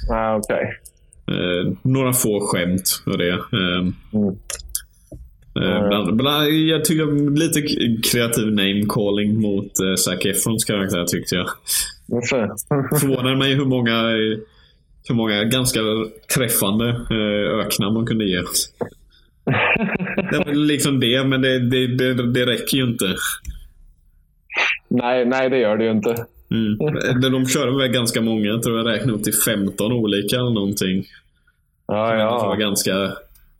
[0.09, 0.79] Ja, okej.
[1.29, 3.31] Eh, några få skämt och det.
[3.33, 3.89] Eh,
[5.57, 5.73] Mm.
[5.83, 7.63] eh, bland, bland, jag tycker lite
[8.11, 11.47] kreativ name calling mot eh, Zac Efrons karaktär tyckte jag.
[12.21, 12.37] Se.
[13.01, 14.03] Förvånade mig hur många,
[15.09, 15.81] hur många ganska
[16.35, 18.43] träffande eh, öknamn man kunde ge.
[20.31, 23.15] Det liksom det, men det, det, det, det räcker ju inte.
[24.89, 26.15] nej, nej, det gör det ju inte.
[26.51, 26.77] Mm.
[27.21, 30.51] De, de körde väl ganska många, jag tror jag räknade upp till 15 olika eller
[30.51, 31.05] någonting.
[31.87, 32.09] Ja,
[32.41, 32.67] Som var ja.
[32.67, 33.13] ganska,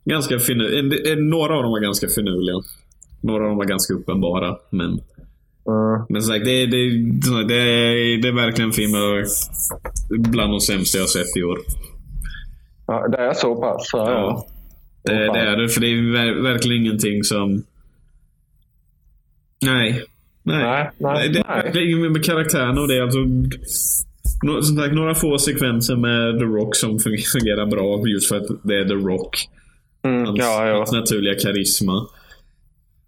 [0.05, 2.55] ganska finu- några av dem var ganska finurliga.
[3.21, 4.57] Några av dem var ganska uppenbara.
[4.69, 4.99] Men,
[5.67, 6.05] Mm.
[6.09, 6.89] men som sagt, det, det,
[7.47, 8.91] det, det är verkligen en film
[10.09, 11.57] bland de sämsta jag sett i år.
[12.87, 13.07] ja.
[13.07, 13.89] Det är så pass?
[13.93, 14.45] Ja, ja.
[15.03, 17.63] Det, det är det, för det är ver- verkligen ingenting som...
[19.65, 20.03] Nej.
[20.43, 20.63] Nej.
[20.63, 23.19] Nej, nej, det är verkligen med karaktärerna och det är alltså...
[24.61, 28.47] Som sagt, några få sekvenser med The Rock som fun- fungerar bra just för att
[28.63, 29.47] det är The Rock.
[30.03, 30.25] Mm.
[30.25, 30.77] Hans, Ja, ja.
[30.77, 32.07] hans naturliga karisma.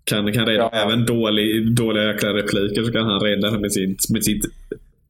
[0.05, 0.85] Kan, kan rädda Ja.
[0.85, 4.45] även dålig, dåliga jäkla repliker så kan han rädda det med sitt, med sitt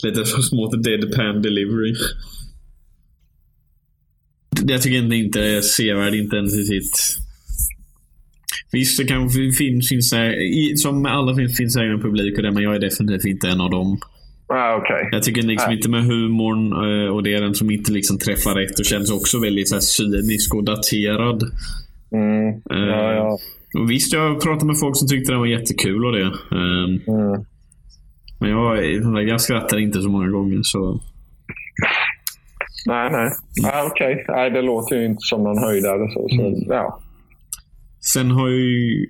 [0.04, 1.96] lite så smått deadpan delivery.
[4.68, 6.92] Jag tycker inte inte är sevärd, inte ens i sitt...
[8.72, 12.44] Visst, det kanske finns, finns här, i, som med alla finns, finns egen publik och
[12.44, 13.98] det, men jag är definitivt inte en av dem.
[14.48, 15.10] Ja, okej.
[15.12, 15.78] Jag tycker liksom Nej.
[15.78, 19.12] inte med humorn eh, och det är den som inte liksom träffar rätt och känns
[19.12, 21.44] också väldigt så här, cynisk och daterad.
[22.12, 22.48] Mm.
[22.50, 23.40] Eh, Ja, ja.
[23.78, 26.26] Och visst, jag pratat med folk som tyckte den var jättekul och det.
[26.26, 27.46] Ehm, Mm.
[28.40, 28.86] Men jag,
[29.30, 31.02] jag skrattar inte så många gånger så...
[32.88, 33.30] Nej, nej.
[33.64, 34.26] Ja, okej.
[34.28, 36.10] Nej, det låter ju inte som någon höjdare.
[36.14, 36.54] Så, så, Mm.
[36.68, 37.00] ja.
[38.14, 39.06] Sen har, ju,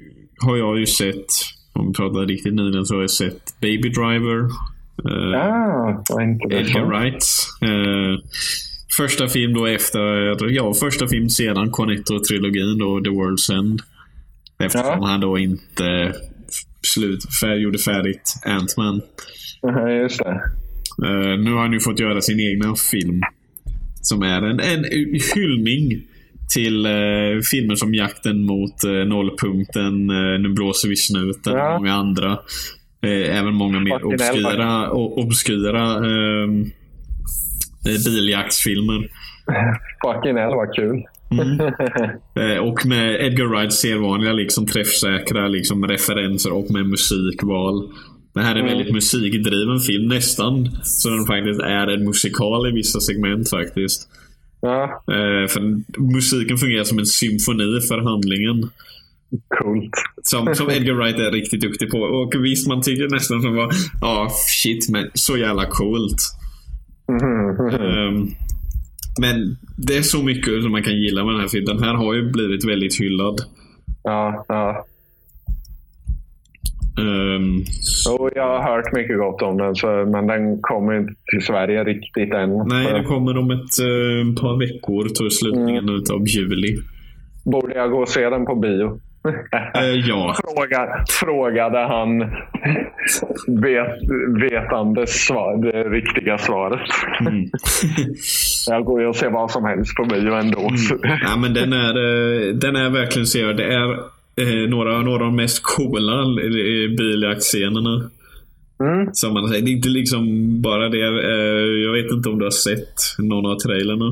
[0.46, 1.26] har jag ju sett,
[1.74, 4.40] om vi pratar riktigt nyligen, så har jag sett Baby Driver.
[5.06, 6.04] eh, Ah,
[6.50, 6.86] Edgar så?
[6.86, 7.48] Wrights.
[7.62, 8.20] Eh,
[8.98, 13.82] första film då efter, ja första film sedan Cornetto-trilogin då, The World's End.
[14.60, 15.07] Eftersom Ja.
[15.07, 16.14] han då inte
[16.82, 19.02] slut, fär, gjorde färdigt Ant-Man.
[19.61, 20.41] Ja, just det.
[21.06, 23.22] Eh, nu har han ju fått göra sin egna film.
[24.02, 24.84] Som är en, en
[25.36, 26.02] hyllning
[26.53, 26.91] till eh,
[27.52, 31.73] filmer som Jakten mot eh, nollpunkten, eh, Nu blåser vi snuten Ja.
[31.76, 32.40] och många andra.
[33.27, 36.49] Även många mer Fucking obskyra, o- obskyra eh,
[37.88, 39.07] eh, biljaktsfilmer.
[40.06, 41.03] Fucking hell vad kul.
[41.40, 41.60] Mm.
[42.40, 47.90] Eh, och med Edgar Wrights sedvanliga liksom, träffsäkra liksom, referenser och med musikval.
[48.34, 48.78] Det här är en Mm.
[48.78, 54.10] väldigt musikdriven film, nästan så den faktiskt är en musikal i vissa segment faktiskt.
[54.62, 55.62] ja, Eh, för
[56.16, 58.70] musiken fungerar som en symfoni för handlingen.
[59.60, 59.91] coolt.
[60.24, 61.98] Som, som Edgar Wright är riktigt duktig på.
[61.99, 63.70] Och visst, man tycker nästan som var,
[64.02, 64.30] ja ah,
[64.64, 66.22] shit men så jävla coolt.
[67.10, 67.70] Mhm.
[67.82, 68.28] Ehm,
[69.22, 71.76] men det är så mycket som man kan gilla med den här filmen.
[71.78, 73.36] Den här har ju blivit väldigt hyllad.
[74.04, 74.86] Ja, ja.
[77.00, 77.64] Ehm,
[78.08, 81.84] Jo, jag har hört mycket gott om den, så, men den kommer inte till Sverige
[81.84, 82.50] riktigt än.
[82.68, 85.96] nej, det kommer om ett eh, par veckor, tror slutningen Mm.
[85.96, 86.78] utav juli.
[87.46, 89.00] Borde jag gå och se den på bio?
[89.76, 90.36] Eh, ja.
[90.44, 92.20] Fråga, frågade han
[93.62, 93.98] vet,
[94.42, 96.90] vetandes svar, det riktiga svaret.
[97.20, 97.50] Mm.
[98.68, 100.72] Jag går ju och ser vad som helst på bio ändå.
[100.78, 103.58] så- ja, men den är, eh, den är verkligen sevärd.
[103.58, 103.92] Det är
[104.42, 106.26] eh, några, några av de mest coola
[106.98, 108.10] biljaktscenerna.
[108.80, 109.10] Mm.
[109.14, 109.66] Som man säger.
[109.66, 110.26] Det är inte liksom
[110.62, 110.98] bara det.
[111.84, 114.06] Jag vet inte om du har sett någon av trailerna.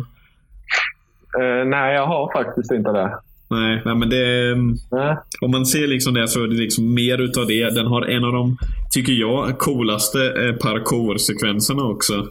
[1.40, 3.18] Eh, nej, jag har faktiskt inte det.
[3.50, 4.56] Nej, nej men det är...
[4.96, 5.18] Nej.
[5.42, 7.70] Om man ser liksom det så är det liksom mer utav det.
[7.76, 8.58] Den har en av de,
[8.94, 12.28] tycker jag, coolaste eh, parkour-sekvenserna också.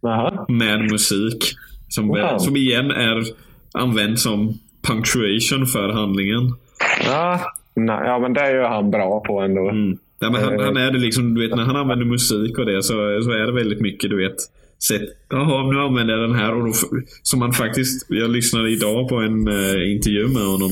[0.00, 0.44] Jaha.
[0.48, 1.54] Med musik.
[1.88, 2.38] Som, Wow.
[2.38, 3.24] som igen är
[3.72, 4.58] använd som
[4.88, 6.54] punctuation för handlingen.
[7.06, 7.40] Ja,
[7.74, 9.68] nej, ja, men det är ju han bra på ändå.
[9.68, 9.98] Mm.
[10.18, 12.82] Ja, men han, han är det liksom, du vet när han använder musik och det
[12.82, 12.92] så,
[13.24, 14.36] så är det väldigt mycket du vet
[14.88, 16.54] sett, jaha nu använder jag den här.
[16.54, 16.72] Och då,
[17.22, 20.70] som man faktiskt, jag lyssnade idag på en uh, intervju med honom.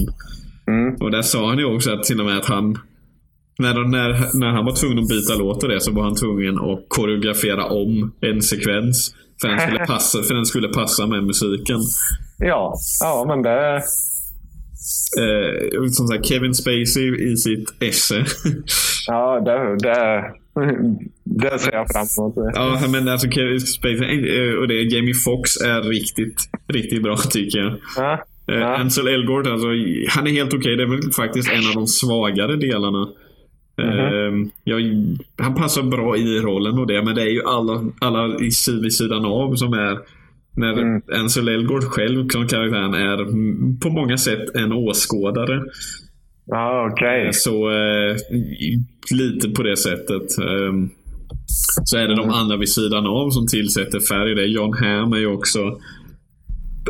[0.66, 0.94] Mm.
[0.94, 2.78] Och där sa han ju också att till och med att han
[3.58, 6.58] när, när, när han var tvungen att byta låt och det så var han tvungen
[6.58, 9.14] att koreografera om en sekvens.
[9.40, 11.80] För den skulle passa, för den skulle passa med musiken.
[12.38, 13.82] Ja, ja men det...
[15.18, 18.24] Eh, som sagt, Kevin Spacey i sitt esse.
[19.06, 20.24] ja, det, det,
[21.24, 22.52] det ser jag fram emot.
[22.54, 27.58] Ja, men alltså Kevin Spacey eh, och det Jamie Foxx är riktigt, riktigt bra tycker
[27.58, 27.76] jag.
[27.96, 28.12] Ja,
[28.48, 28.76] eh, ja.
[28.76, 29.66] Ansel Elgort, alltså,
[30.08, 30.58] han är helt okej.
[30.58, 30.76] Okay.
[30.76, 33.08] Det är väl faktiskt en av de svagare delarna.
[33.82, 34.50] Mm -hmm.
[34.64, 34.76] ja,
[35.38, 38.50] han passar bra i rollen och det, men det är ju alla, alla i,
[38.82, 39.98] vid sidan av som är
[40.56, 41.02] när mm.
[41.12, 43.16] Ansel Elgort själv som karaktären är
[43.80, 45.64] på många sätt en åskådare.
[46.50, 47.32] Ah, okay.
[47.32, 48.16] Så eh,
[49.10, 50.38] lite på det sättet.
[50.38, 50.72] Eh,
[51.84, 54.34] så är det de andra vid sidan av som tillsätter färg.
[54.34, 55.58] Det är John Hamm är ju också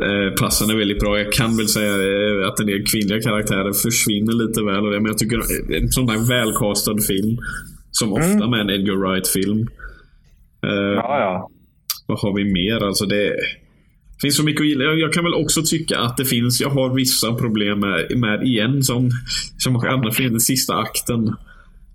[0.03, 1.19] eh, passande väldigt bra.
[1.19, 4.83] Jag kan väl säga eh, att en del kvinnliga karaktärer försvinner lite väl.
[4.83, 5.37] Men jag tycker
[5.77, 7.39] en sån här välkastad film.
[7.91, 8.51] Som ofta mm.
[8.51, 9.69] med en Edgar Wright-film.
[10.67, 11.51] Eh, ja, ja.
[12.07, 12.87] Vad har vi mer?
[12.87, 13.37] Alltså det
[14.23, 14.85] finns så mycket att gilla.
[14.85, 18.83] Jag kan väl också tycka att det finns, jag har vissa problem med, med igen,
[18.83, 19.11] som,
[19.59, 21.35] som andra filmer, den sista akten.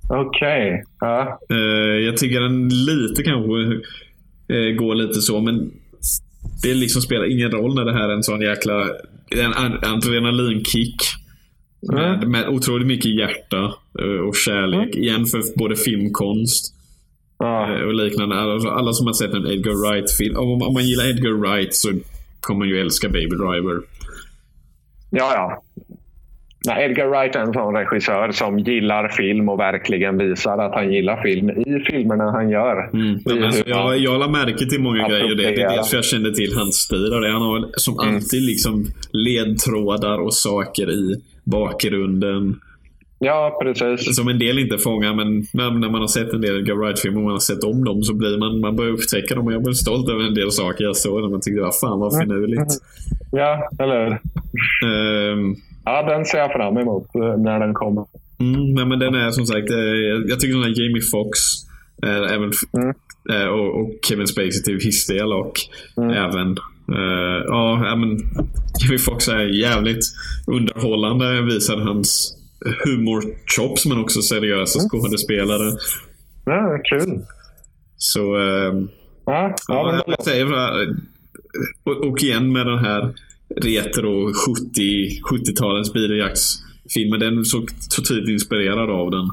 [0.09, 0.67] Okej.
[0.67, 0.83] Okay.
[0.99, 1.39] Ja.
[1.51, 3.51] Uh, jag tycker den lite kanske
[4.53, 5.71] uh, går lite så, men
[6.63, 8.89] det liksom spelar ingen roll när det här är en sån jäkla
[9.29, 10.95] en adrenalinkick.
[11.93, 12.31] Mm.
[12.31, 14.95] med otroligt mycket hjärta uh, och kärlek.
[14.95, 15.03] Mm.
[15.03, 16.73] Igen för både filmkonst
[17.39, 17.85] Ah.
[17.85, 18.35] Och liknande.
[18.35, 20.37] Alltså, alla som har sett en Edgar Wright-film.
[20.37, 21.89] Om, om man gillar Edgar Wright så
[22.41, 23.81] kommer ju älska Baby Driver.
[25.09, 25.63] Ja, ja.
[26.65, 30.93] Nej, Edgar Wright är en sån regissör som gillar film och verkligen visar att han
[30.93, 32.89] gillar film i filmerna han gör.
[32.93, 33.19] Mm.
[33.25, 35.35] Ja, alltså, jag, jag la märke till många grejer.
[35.35, 37.13] Det, det är dels för jag kände till hans stil.
[37.13, 37.31] Och det.
[37.31, 38.15] Han har som mm.
[38.15, 42.59] alltid liksom ledtrådar och saker i bakgrunden.
[43.19, 44.15] Ja, precis.
[44.15, 47.23] Som en del inte fångar, men när man har sett en del Edgar Wright-filmer och
[47.23, 49.47] man har sett om dem så blir man, man börjar upptäcka dem.
[49.47, 52.17] Och jag blev stolt över en del saker jag såg man tyckte, vad fan vad
[52.17, 52.71] finurligt.
[53.31, 55.31] Ja, eller hur?
[55.31, 58.05] Um, ja, den ser jag fram emot eh, när den kommer.
[58.39, 59.77] Mm, nej, men den är som sagt, eh,
[60.27, 61.39] jag tycker den här Jamie Foxx
[62.03, 63.49] eh, även, mm.
[63.53, 65.53] och, och, Kevin Spacey till viss del och
[65.97, 66.09] mm.
[66.09, 66.57] även
[66.91, 68.09] Uh, ja, men
[68.83, 70.05] Jamie Foxx är jävligt
[70.47, 71.41] underhållande.
[71.41, 72.36] Visar hans
[72.85, 74.89] humor-chops men också seriösa mm.
[74.89, 75.77] skådespelare.
[76.45, 77.19] Ja, kul.
[77.97, 78.37] Så...
[78.37, 78.73] Eh,
[79.25, 80.47] ja, ja, jag säger
[81.83, 83.13] och, och igen med den här
[83.55, 87.19] retro 70, 70-talens biljaktsfilmen.
[87.19, 89.29] Den är så, så tydligt inspirerad av den.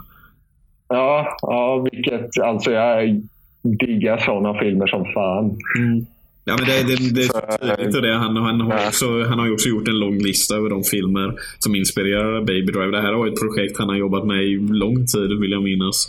[0.88, 3.22] Ja, ja vilket, alltså jag
[3.62, 5.59] diggar sådana filmer som fan.
[5.78, 6.06] Mm.
[6.47, 8.03] Ja, men det, det, det är tydligt.
[8.03, 8.15] Det.
[8.15, 11.35] Han, han, har också, han har ju också gjort en lång lista över de filmer
[11.59, 12.91] som inspirerar Baby Drive.
[12.91, 16.09] Det här var ett projekt han har jobbat med i lång tid, vill jag minnas.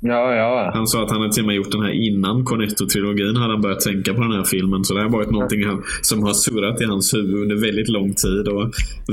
[0.00, 0.70] Ja, ja.
[0.74, 3.60] Han sa att han hade till och med gjort den här innan Cornetto-trilogin hade han
[3.60, 4.84] börjat tänka på den här filmen.
[4.84, 8.14] Så det har varit någonting han, som har surrat i hans huvud under väldigt lång
[8.14, 8.62] tid och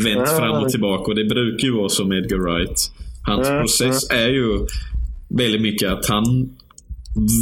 [0.03, 0.37] vänt ja.
[0.39, 1.11] fram och tillbaka.
[1.11, 2.91] Och det brukar ju vara som Edgar Wright.
[3.27, 4.59] Hans ja, process är ju
[5.29, 6.49] väldigt mycket att han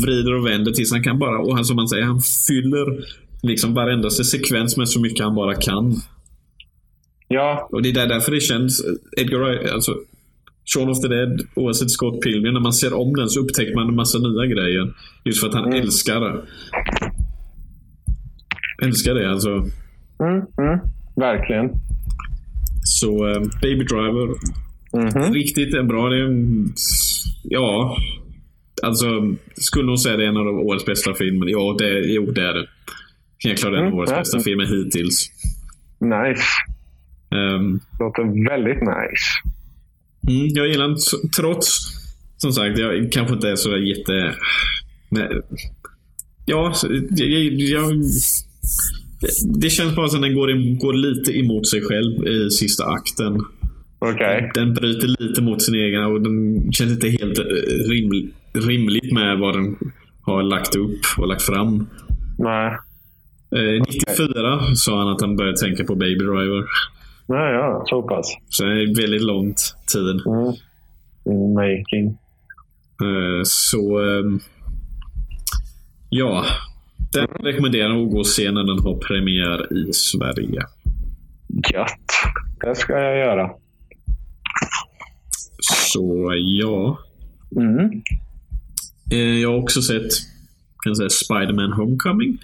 [0.06, 3.06] vrider och vänder tills han kan bara, och han, som man säger, han fyller
[3.42, 5.96] liksom varenda sekvens med så mycket han bara kan.
[7.28, 7.70] Ja.
[7.72, 8.86] Och det är därför det känns,
[9.18, 9.96] Edgar Wright, alltså
[10.74, 13.88] Shaun of the Dead, oavsett Scott Pilgrim, när man ser om den så upptäcker man
[13.88, 14.94] en massa nya grejer.
[15.24, 15.82] Just för att han mm.
[15.82, 16.42] älskar det.
[18.86, 19.50] Älskar det alltså.
[19.50, 20.80] Mm, mm.
[21.16, 21.70] Verkligen.
[22.84, 24.36] Så uh, Baby Driver.
[24.94, 25.34] Mm -hmm.
[25.34, 26.10] Riktigt bra.
[26.10, 26.56] Det är,
[27.44, 27.98] ja,
[28.84, 29.06] alltså
[29.56, 31.48] skulle nog säga det är en av årets bästa filmer.
[31.48, 32.68] Ja, det, jo, det är det.
[33.44, 35.32] Helt klart en av årets bästa filmer hittills.
[36.00, 36.44] Nice.
[37.36, 39.28] Um, Låter väldigt nice.
[40.28, 40.98] Mm, jag gillar den
[41.38, 41.78] trots,
[42.38, 44.36] som sagt, jag kanske inte är så jätte...
[45.10, 45.42] Men,
[46.46, 46.74] ja,
[47.16, 47.94] jag, jag,
[49.62, 53.42] det känns bara som den går, går lite emot sig själv i sista akten.
[54.00, 54.50] Okay.
[54.54, 57.40] Den bryter lite mot sin egen och den känns inte helt
[57.90, 59.78] riml, rimligt med vad den
[60.22, 61.88] har lagt upp och lagt fram.
[62.38, 62.78] Nej.
[63.56, 64.76] Eh, 94 okay.
[64.76, 66.66] sa han att han började tänka på Baby Driver.
[67.28, 68.38] Ja, ja, så pass.
[68.50, 70.22] Så det är väldigt långt tid.
[70.26, 70.54] Mm.
[71.26, 72.08] In making.
[73.02, 74.00] Eh, så...
[74.00, 74.24] Eh,
[76.10, 76.46] ja.
[77.14, 77.46] Den mm.
[77.46, 80.62] rekommenderar jag att gå och se när den har premiär i Sverige.
[81.74, 82.12] Gött.
[82.62, 83.52] Det ska jag göra.
[85.62, 87.00] Så ja.
[87.56, 88.02] Mm.
[89.12, 90.12] Eh, jag har också sett
[90.82, 92.38] kan säga Spider-Man Homecoming.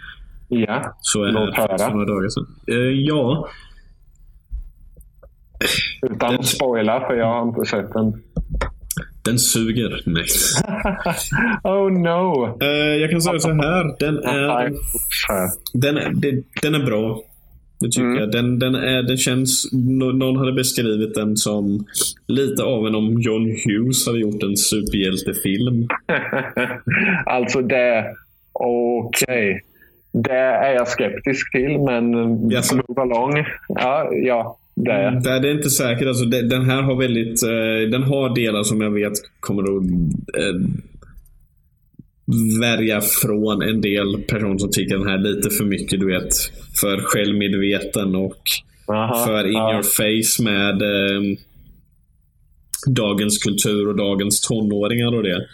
[0.47, 1.93] Ja, Så är Låt här för höra.
[1.93, 2.45] några dagar sedan.
[2.67, 2.75] Eh,
[3.07, 3.47] ja,
[6.11, 8.13] utan att spoila för jag har inte sett den.
[9.25, 10.01] den suger.
[10.05, 10.25] Nej.
[11.63, 12.57] oh no!
[12.63, 12.67] Eh,
[13.01, 13.95] jag kan säga så här.
[13.99, 15.43] Den är,
[15.73, 17.21] den är, den är bra.
[17.79, 18.17] Det tycker Mm.
[18.19, 18.31] jag.
[18.31, 19.69] Den, den, är, den känns...
[19.73, 21.85] nå- Någon hade beskrivit den som
[22.27, 25.87] lite av en om John Hughes hade gjort en superhjältefilm.
[27.25, 28.05] alltså det...
[28.53, 29.61] Okej.
[30.23, 32.13] Det är jag skeptisk till, men
[32.49, 32.75] Jaså?
[32.75, 33.45] move along.
[33.67, 34.57] Ja, ja.
[34.75, 34.91] Det.
[34.91, 36.07] Mm, Det är det är inte säkert.
[36.07, 37.43] Alltså, det- den här har väldigt...
[37.43, 40.67] eh, den har delar som jag vet kommer att uh,
[42.61, 46.33] värja från en del personer som tycker den här är lite för mycket, du vet,
[46.81, 48.41] för självmedveten och
[48.87, 49.73] Aha, för in ja.
[49.73, 51.37] your face med eh,
[52.87, 55.47] dagens kultur och dagens tonåringar och det.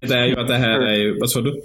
[0.00, 1.18] Det är ju att det här är ju...
[1.20, 1.62] Vad sa du?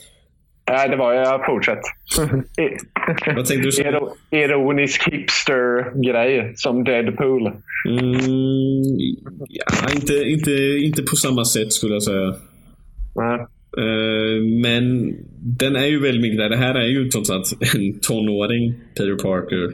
[0.72, 1.46] Nej, det var jag.
[1.46, 1.80] Fortsätt.
[3.36, 3.92] Vad tänkte du säga?
[3.92, 7.48] Iro- Ironisk hipster-grej som Deadpool.
[7.48, 8.22] Mm,
[9.50, 9.66] ja,
[9.96, 12.36] inte, inte, inte på samma sätt skulle jag säga.
[13.16, 13.40] Nej.
[13.78, 15.14] Eh, men
[15.60, 16.50] den är ju väldigt mycket där.
[16.50, 17.46] Det här är ju trots allt
[17.76, 19.72] en tonåring, Peter Parker,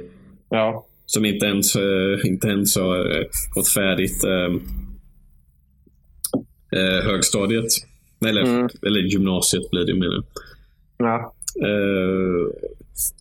[0.50, 0.86] Ja.
[1.06, 3.24] som inte ens, eh, inte ens har eh,
[3.56, 4.24] gått färdigt
[7.04, 7.66] högstadiet.
[8.28, 8.68] Eller, Mm.
[8.88, 10.24] eller gymnasiet blir det ju menar
[10.98, 11.34] ja.
[11.66, 12.48] Eh,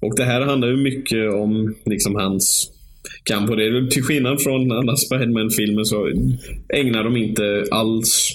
[0.01, 2.73] och det här handlar ju mycket om liksom hans
[3.24, 3.51] kamp.
[3.51, 6.09] Och det, till skillnad från andra Spiderman-filmer så
[6.74, 8.28] ägnar de inte alls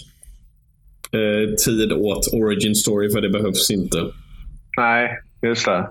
[1.11, 3.97] eh, tid åt origin story för det behövs inte.
[4.77, 5.09] Nej,
[5.43, 5.89] just det.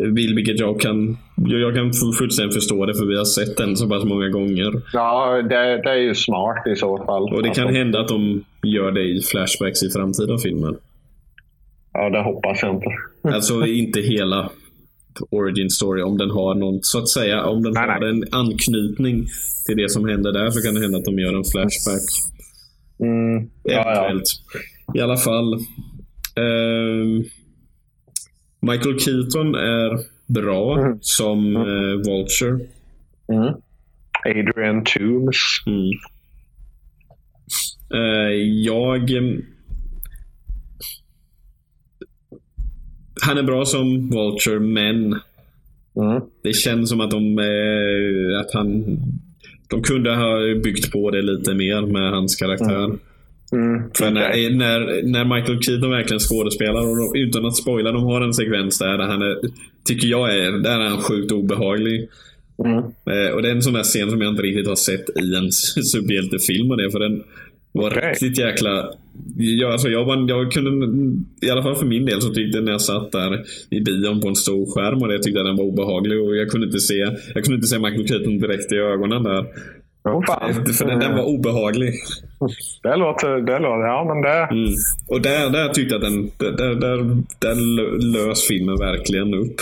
[0.00, 3.76] Vil- Vilket jag kan, jag jag kan fullständigt förstå det för vi har sett den
[3.76, 4.72] så pass många gånger.
[4.92, 7.22] Ja, det, det är ju smart i så fall.
[7.34, 10.74] Och det kan Alltså, hända att de gör det i flashbacks i framtida filmer.
[11.92, 12.86] Ja, det hoppas jag inte.
[13.34, 14.50] Alltså inte hela
[15.30, 16.02] origin story.
[16.02, 18.08] Om den har någon, så att säga, om den Nej, har nej.
[18.10, 19.26] en anknytning
[19.66, 22.02] till det som händer där så kan det hända att de gör en flashback.
[23.00, 24.20] Mm, ja, ja.
[24.94, 25.54] I alla fall.
[26.36, 27.24] ehm,
[28.60, 29.98] Michael Keaton är
[30.32, 30.98] bra Mm.
[31.00, 32.58] som eh, Vulture.
[33.32, 33.54] Mm.
[34.26, 35.36] Adrian Toomes.
[35.66, 35.90] Mm.
[37.94, 38.32] Eh,
[38.64, 39.10] jag...
[43.22, 45.20] Han är bra som Vulture, men
[45.98, 46.22] Mm.
[46.42, 47.38] det känns som att de...
[47.38, 48.84] Eh, att han...
[49.70, 52.84] De kunde ha byggt på det lite mer med hans karaktär.
[53.52, 53.82] Mm.
[53.94, 58.20] För när, när, när Michael Keaton verkligen skådespelar, och de, utan att spoila, de har
[58.20, 59.36] en sekvens där, där han är,
[59.84, 62.08] tycker jag är, där är han sjukt obehaglig.
[62.64, 62.78] Mm.
[62.78, 65.34] Eh, och det är en sån där scen som jag inte riktigt har sett i
[65.34, 65.52] en
[65.92, 67.22] superhjältefilm och det, för den
[67.78, 68.10] var Okej.
[68.10, 68.90] riktigt jäkla...
[69.36, 70.86] Jag, alltså jag, var, jag kunde,
[71.46, 74.20] i alla fall för min del, så tyckte jag när jag satt där i bion
[74.20, 76.66] på en stor skärm och det, jag tyckte att den var obehaglig och jag kunde
[76.66, 76.94] inte se,
[77.34, 79.46] jag kunde inte se Michael Keaton direkt i ögonen där.
[80.26, 80.54] Fan.
[80.74, 81.94] För den, den var obehaglig.
[82.82, 83.28] Det låter...
[83.28, 84.48] Det låter ja, men det...
[84.50, 84.72] Mm.
[85.08, 89.56] Och där, där tyckte jag att den, där, där, där lö- lös filmen verkligen upp.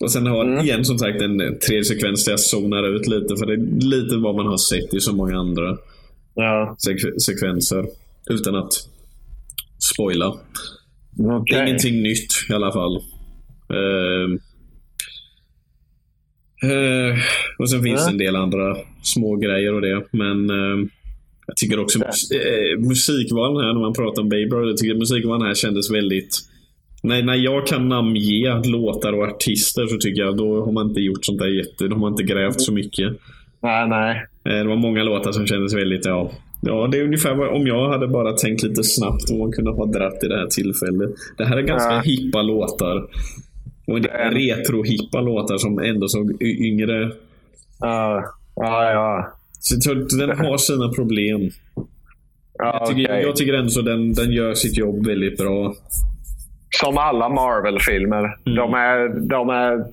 [0.00, 0.64] Och sen har Mm.
[0.64, 3.36] igen som sagt en tredje sekvens där jag zonar ut lite.
[3.36, 5.76] För det är lite vad man har sett i så många andra
[6.40, 6.76] Ja.
[6.78, 7.86] sek- sekvenser.
[8.30, 8.72] Utan att
[9.92, 10.34] spoila.
[11.18, 11.62] Okej.
[11.68, 12.96] ingenting nytt i alla fall.
[13.70, 14.38] Ehm.
[16.62, 17.18] Eh,
[17.58, 18.10] och sen finns det Ja.
[18.10, 20.04] en del andra små grejer och det.
[20.12, 20.90] Men ehm,
[21.46, 24.94] jag tycker också mus- eh, musikvalen här, när man pratar om Baby Brother, jag tycker
[24.94, 26.38] musikvalen här kändes väldigt...
[27.02, 31.00] Nej, när jag kan namnge låtar och artister så tycker jag då har man inte
[31.00, 31.88] gjort sånt där jätte...
[31.88, 33.12] Då har man inte grävt så mycket.
[33.62, 34.26] Nej, nej.
[34.48, 36.30] Eh, Det var många låtar som kändes väldigt, ja.
[36.60, 39.70] Ja, det är ungefär vad, om jag hade bara tänkt lite snabbt vad man kunde
[39.70, 41.10] ha dratt i det här tillfället.
[41.38, 42.00] Det här är ganska Ja.
[42.04, 43.06] hippa låtar.
[43.86, 47.10] Och Det är- retro-hippa låtar som ändå såg yngre.
[47.80, 48.24] Ja,
[48.56, 48.90] ja.
[48.92, 49.32] ja.
[49.60, 51.50] Så den har sina problem.
[52.58, 53.22] ja Jag tycker, okej.
[53.22, 55.74] jag tycker ändå så den, den gör sitt jobb väldigt bra.
[56.80, 58.18] Som alla Marvel-filmer.
[58.46, 58.56] Mm.
[58.56, 59.84] De, är, de är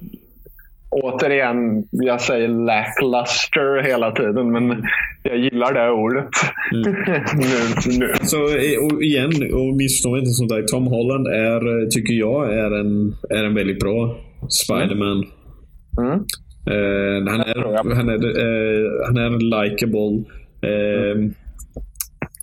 [1.03, 4.83] återigen, jag säger lackluster hela tiden, men
[5.23, 6.29] jag gillar det ordet.
[6.73, 6.95] Mm.
[7.89, 8.13] nu, nu.
[8.21, 10.61] Så eh, och igen, och missförstå mig inte sånt där.
[10.61, 14.17] Tom Holland är, eh, tycker jag, är en, är en väldigt bra
[14.49, 15.23] Spiderman.
[16.01, 16.19] Mm.
[16.69, 17.91] Eh, han, tror jag.
[17.91, 19.29] är, han, är, eh, han är
[19.63, 20.23] likable.
[20.69, 21.31] Eh,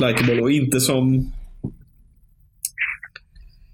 [0.08, 1.14] likable och inte som...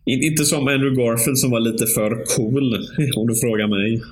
[0.05, 2.75] in- Inte som Andrew Garfield som var lite för cool,
[3.17, 4.03] om du frågar mig.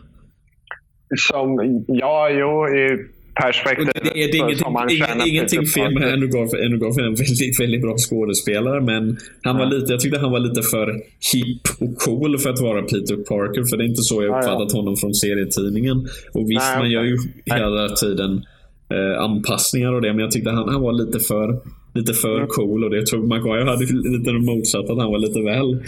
[1.15, 3.07] Som, ja, jo, i,
[3.43, 3.87] perspektiv.
[3.87, 6.51] Det, det, det är ingenting, ingen, ingenting fel med Enogolf.
[6.55, 8.81] Enogolf är en väldigt, väldigt bra skådespelare.
[8.81, 10.87] Men han var lite, jag tyckte han var lite för
[11.33, 13.65] hip och cool för att vara Peter Parker.
[13.65, 14.79] För det är inte så jag uppfattat ja, ja.
[14.79, 15.99] honom från serietidningen.
[16.33, 18.45] Och visst, Nej, man gör ju hela tiden
[18.91, 20.13] eh, anpassningar och det.
[20.13, 21.61] Men jag tyckte han, han var lite för
[21.95, 22.49] lite för mm.
[22.49, 25.85] cool och det jag tror Maguire hade lite motsatt att han var lite väl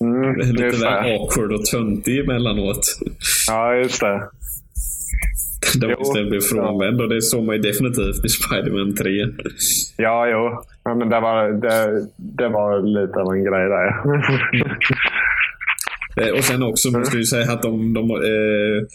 [0.00, 2.98] mm, lite väl awkward och töntig emellanåt.
[3.48, 4.22] Ja, just det.
[5.80, 9.10] Man istället blev frånvänd och det såg man ju definitivt i Spiderman 3.
[9.96, 10.64] Ja, jo.
[10.84, 13.94] Ja, men det var, det, det var lite av en grej där.
[16.16, 18.86] Eh, och sen också måste jag säga att de, de eh,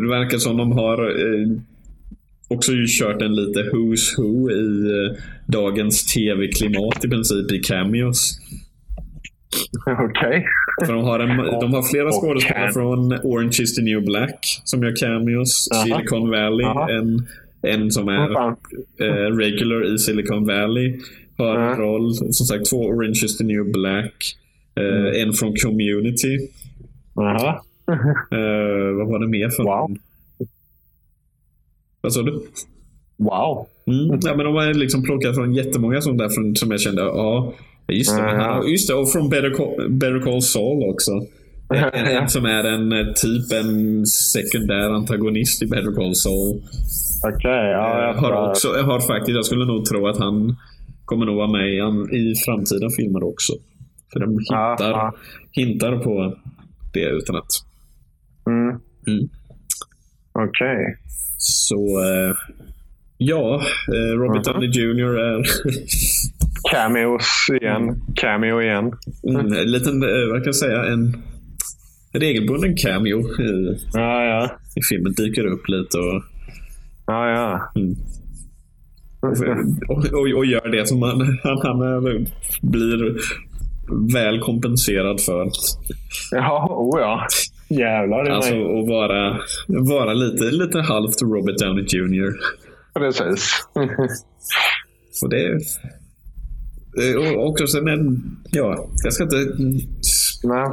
[0.00, 1.48] det verkar som de har eh,
[2.48, 5.16] också kört en lite Who's Who i eh,
[5.46, 8.40] dagens tv-klimat i princip i cameos.
[9.86, 10.46] Okej.
[10.80, 10.88] Okay.
[10.88, 14.96] De har, en, de har flera skådespelare från Orange is the new black som gör
[14.96, 15.68] cameos.
[15.74, 15.82] Aha.
[15.82, 16.66] Silicon Valley.
[16.90, 17.26] En,
[17.62, 21.00] en som är uh, regular i Silicon Valley.
[21.38, 22.14] Har en roll.
[22.14, 24.36] Som sagt, två Orange is the new black.
[24.80, 25.28] Uh, mm.
[25.28, 26.38] En från Community.
[27.18, 27.60] Uh,
[28.96, 29.78] vad var det mer för wow.
[29.78, 29.98] någon?
[32.00, 32.42] Vad sa du?
[33.16, 33.66] Wow.
[33.86, 34.18] Mm.
[34.22, 37.52] Ja, men de har liksom plockat från jättemånga sånt där från, som jag kände, ja,
[37.88, 38.22] just det.
[38.22, 41.12] Men han, just det, och från Better Call, Better Call Saul också.
[41.74, 46.62] En, en som är en eh, typ en sekundär antagonist i Better Call Saul.
[47.26, 48.02] Okej, okay, ja.
[48.02, 50.56] Jag har, också, jag har faktiskt, jag skulle nog tro att han
[51.04, 53.52] kommer nog vara med i, i framtida filmer också.
[54.12, 55.14] För de hintar, ja, ja.
[55.52, 56.36] hintar på
[56.92, 57.50] det utan att...
[58.46, 58.68] Mm.
[59.06, 59.28] Mm.
[60.32, 60.76] Okej.
[60.76, 60.94] Okay.
[61.38, 62.34] Så eh,
[63.16, 63.62] ja,
[63.94, 65.42] eh, Robert Downey Jr är...
[66.70, 68.02] Cameos igen.
[68.16, 68.92] Cameo igen.
[69.28, 71.22] Mm, en liten, eh, vad kan jag säga, en
[72.12, 74.50] regelbunden cameo i, ja, ja.
[74.76, 75.12] i filmen.
[75.12, 76.22] Dyker upp lite och...
[77.06, 77.72] Ja, ja.
[77.76, 77.96] Mm.
[79.88, 82.26] Och, och, och, gör det som han, han, han
[82.62, 83.14] blir
[84.14, 85.50] väl kompenserad för.
[86.30, 87.26] Ja, oh ja.
[87.68, 92.32] Jävlar Alltså att vara, vara lite, lite halvt Robert Downey Jr.
[92.94, 93.66] Precis.
[95.22, 95.58] och det
[97.36, 99.36] också sen en, ja, jag ska inte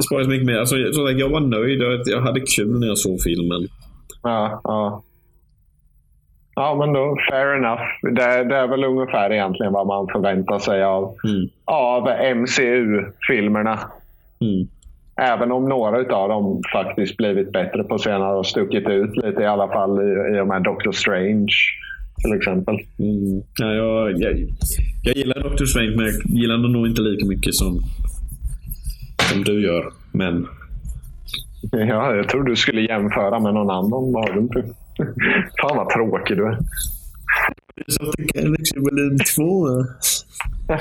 [0.06, 0.58] spara så mycket mer.
[0.58, 1.82] Alltså, jag var nöjd.
[2.06, 3.68] Jag hade kul när jag såg filmen.
[4.24, 5.04] Ja, ja.
[6.56, 7.82] Ja, men då fair enough.
[8.02, 11.50] Det, det är väl ungefär egentligen vad man förväntar sig av, mm.
[11.66, 12.08] av
[12.38, 13.80] MCU-filmerna.
[14.42, 14.68] Mm.
[15.16, 19.46] Även om några av dem faktiskt blivit bättre på senare och stuckit ut lite i
[19.46, 21.54] alla fall i, i och med Doctor Strange
[22.22, 22.76] till exempel.
[23.00, 23.44] Mm.
[23.58, 24.48] Ja, jag, jag,
[25.04, 27.80] jag gillar Doctor Strange men jag gillar nog inte lika mycket som,
[29.32, 29.94] som du gör.
[30.12, 30.48] Men...
[31.72, 34.14] Ja, jag tror du skulle jämföra med någon annan.
[34.14, 34.64] Var du inte?
[35.62, 36.58] Fan vad tråkig du är.
[37.76, 39.68] Jag till Galaxy volym 2
[40.68, 40.80] ja,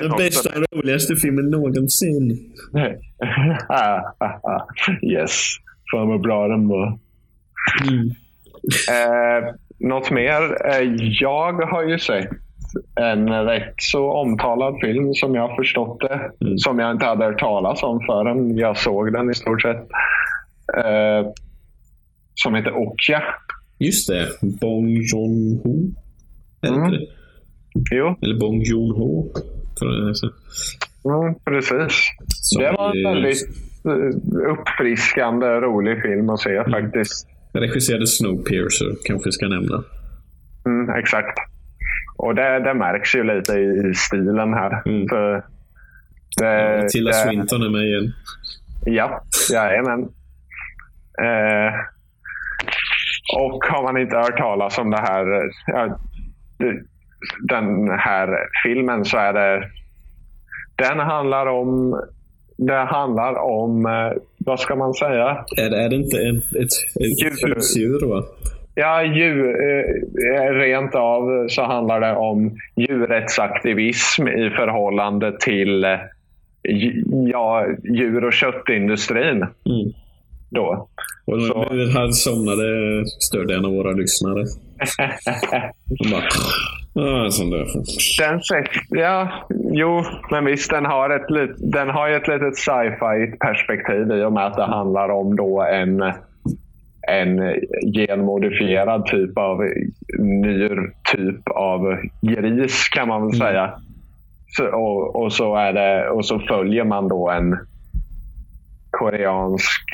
[0.00, 2.52] den bästa och roligaste filmen någonsin.
[5.02, 5.56] yes.
[5.90, 6.98] Fan vad bra den var.
[7.88, 8.10] Mm.
[8.90, 10.66] Eh, något mer?
[10.66, 12.28] Eh, jag har ju sett
[13.00, 16.30] en rätt så omtalad film som jag förstått det.
[16.40, 16.58] Mm.
[16.58, 19.88] Som jag inte hade hört talas om förrän jag såg den i stort sett.
[20.76, 21.30] Eh,
[22.34, 23.22] som heter Okja.
[23.78, 24.28] Just det.
[24.60, 25.94] Bong Joon-Ho.
[26.66, 27.00] Mm.
[27.90, 28.16] Jo.
[28.22, 29.28] Eller Bong Joon-Ho.
[31.04, 32.10] Mm, precis.
[32.28, 33.48] Som det var en väldigt
[33.84, 36.70] eh, uppfriskande, rolig film att se mm.
[36.70, 37.28] faktiskt.
[37.60, 39.82] Regisserade Snowpiercer, kanske ska nämna.
[40.66, 41.38] Mm, exakt.
[42.16, 44.82] Och det, det märks ju lite i, i stilen här.
[44.86, 45.08] Mm.
[45.08, 45.44] För
[46.40, 48.12] det, ja, Tilda Swinton är med igen.
[48.84, 49.22] Ja,
[49.52, 50.00] jajamän.
[51.22, 51.74] Eh,
[53.36, 55.26] och har man inte hört talas om det här,
[55.66, 55.98] ja,
[57.48, 58.28] den här
[58.64, 59.70] filmen så är det...
[60.76, 62.00] Den handlar om...
[62.56, 63.86] Det handlar om...
[63.86, 65.44] Eh, vad ska man säga?
[65.56, 68.06] Är det, är det inte ett, ett, ett husdjur?
[68.06, 68.24] Va?
[68.74, 75.98] Ja, djur, eh, rent av så handlar det om djurrättsaktivism i förhållande till eh,
[77.32, 79.36] ja, djur och köttindustrin.
[79.36, 79.92] Mm.
[80.50, 80.88] Då.
[81.24, 81.54] Och så.
[81.58, 82.64] här somnade
[83.06, 84.44] störde en av våra lyssnare.
[86.10, 86.22] bara,
[87.30, 87.66] sån där.
[88.18, 88.40] Den
[88.88, 89.28] ja,
[89.72, 94.32] jo, men visst, den har, ett, den har ju ett litet sci-fi perspektiv i och
[94.32, 96.02] med att det handlar om då en,
[97.08, 97.54] en
[97.94, 99.58] genmodifierad typ av
[100.18, 103.46] nyr typ av gris kan man väl mm.
[103.46, 103.72] säga.
[104.48, 107.58] Så, och, och, så är det, och så följer man då en
[108.90, 109.84] koreansk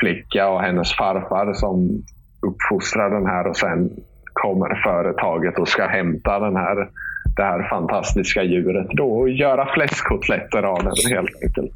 [0.00, 2.02] flicka och hennes farfar som
[2.46, 3.90] uppfostra den här och sen
[4.32, 6.88] kommer företaget och ska hämta den här,
[7.36, 11.74] det här fantastiska djuret då och göra fläskkotletter av den helt enkelt.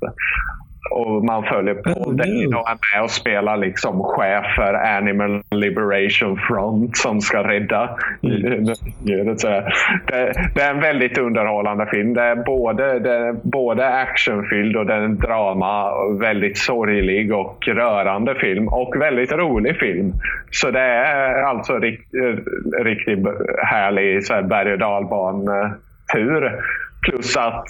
[0.90, 6.39] Och man följer Paul Dano och är med och spelar liksom chef för Animal Liberation
[6.48, 7.90] Front som ska rädda
[8.20, 9.43] djuret.
[10.06, 12.15] Det, det, är en väldigt underhållande film.
[12.15, 15.90] Det är både, det är både actionfylld och den drama.
[16.20, 18.69] Väldigt sorglig och rörande film.
[18.69, 20.12] Och väldigt rolig film.
[20.51, 22.11] Så det är alltså rikt,
[22.78, 23.27] riktigt
[23.62, 26.52] härlig så här berg och dalban-tur.
[27.02, 27.65] Plus att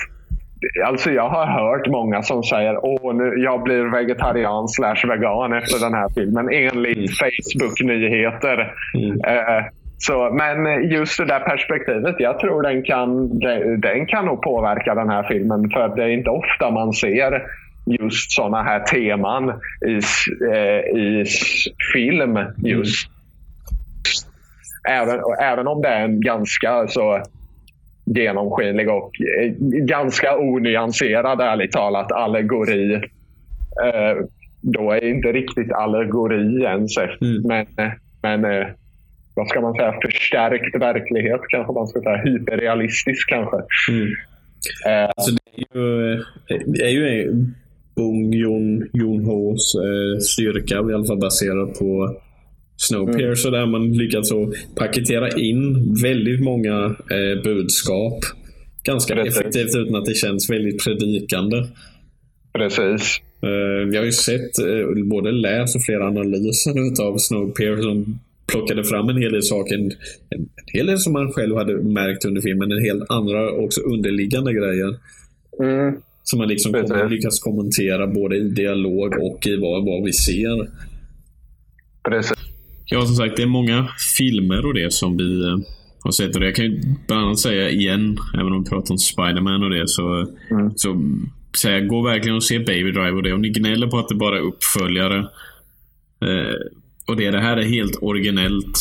[0.86, 5.84] Alltså jag har hört många som säger att nu, jag blir vegetarian slash vegan efter
[5.84, 7.08] den här filmen enligt mm.
[7.08, 8.74] Facebook-nyheter.
[8.94, 9.20] Mm.
[9.24, 9.64] Eh,
[9.98, 13.38] så, men just det där perspektivet, jag tror den kan,
[13.80, 15.70] den kan nog påverka den här filmen.
[15.70, 17.42] För det är inte ofta man ser
[17.86, 19.52] just sådana här teman
[19.86, 20.00] i,
[20.52, 21.24] eh, i
[21.94, 22.38] film.
[22.56, 23.08] just.
[23.08, 23.14] Mm.
[24.88, 27.22] Även, även om det är en ganska så
[28.04, 32.94] genomskinlig och eh, ganska onyanserad, ärligt talat, allegori.
[33.84, 34.24] Eh,
[34.60, 37.42] då är inte riktigt allegori ens, mm.
[37.44, 37.66] men,
[38.22, 38.66] men eh,
[39.34, 42.22] vad ska man säga, förstärkt verklighet kanske man ska säga.
[42.24, 43.56] Hyperrealistisk kanske.
[43.88, 44.06] Mm.
[44.86, 46.22] Eh, alltså det är ju,
[46.66, 47.32] det är ju
[47.96, 48.34] Bong
[48.92, 52.16] Joon-Hos eh, styrka, i alla fall baserat på
[52.88, 53.60] Snowpiercer mm.
[53.60, 54.30] där man lyckats
[54.76, 58.24] paketera in väldigt många eh, budskap
[58.84, 59.36] ganska Precis.
[59.36, 61.66] effektivt utan att det känns väldigt predikande.
[62.52, 63.20] Precis.
[63.42, 68.84] Eh, vi har ju sett, eh, både läst och flera analyser av Snowpiercer som plockade
[68.84, 69.74] fram en hel del saker.
[69.74, 69.92] En,
[70.30, 74.52] en, hel del som man själv hade märkt under filmen, en helt andra också underliggande
[74.52, 74.96] grejer.
[75.62, 75.94] Mm.
[76.22, 80.70] Som man liksom kom, lyckas kommentera både i dialog och i vad, vad vi ser.
[82.08, 82.43] Precis.
[82.86, 83.88] Ja, som sagt, det är många
[84.18, 85.56] filmer och det som vi eh,
[86.00, 86.34] har sett.
[86.34, 89.62] Och det jag kan ju bland annat säga igen, även om vi pratar om Spiderman
[89.62, 90.72] och det, så, mm.
[90.76, 91.02] så
[91.58, 93.32] säga, gå verkligen och se Baby Drive och det.
[93.32, 95.18] Om ni gnäller på att det bara är uppföljare.
[96.24, 96.54] Eh,
[97.06, 98.78] och det, det här är helt originellt.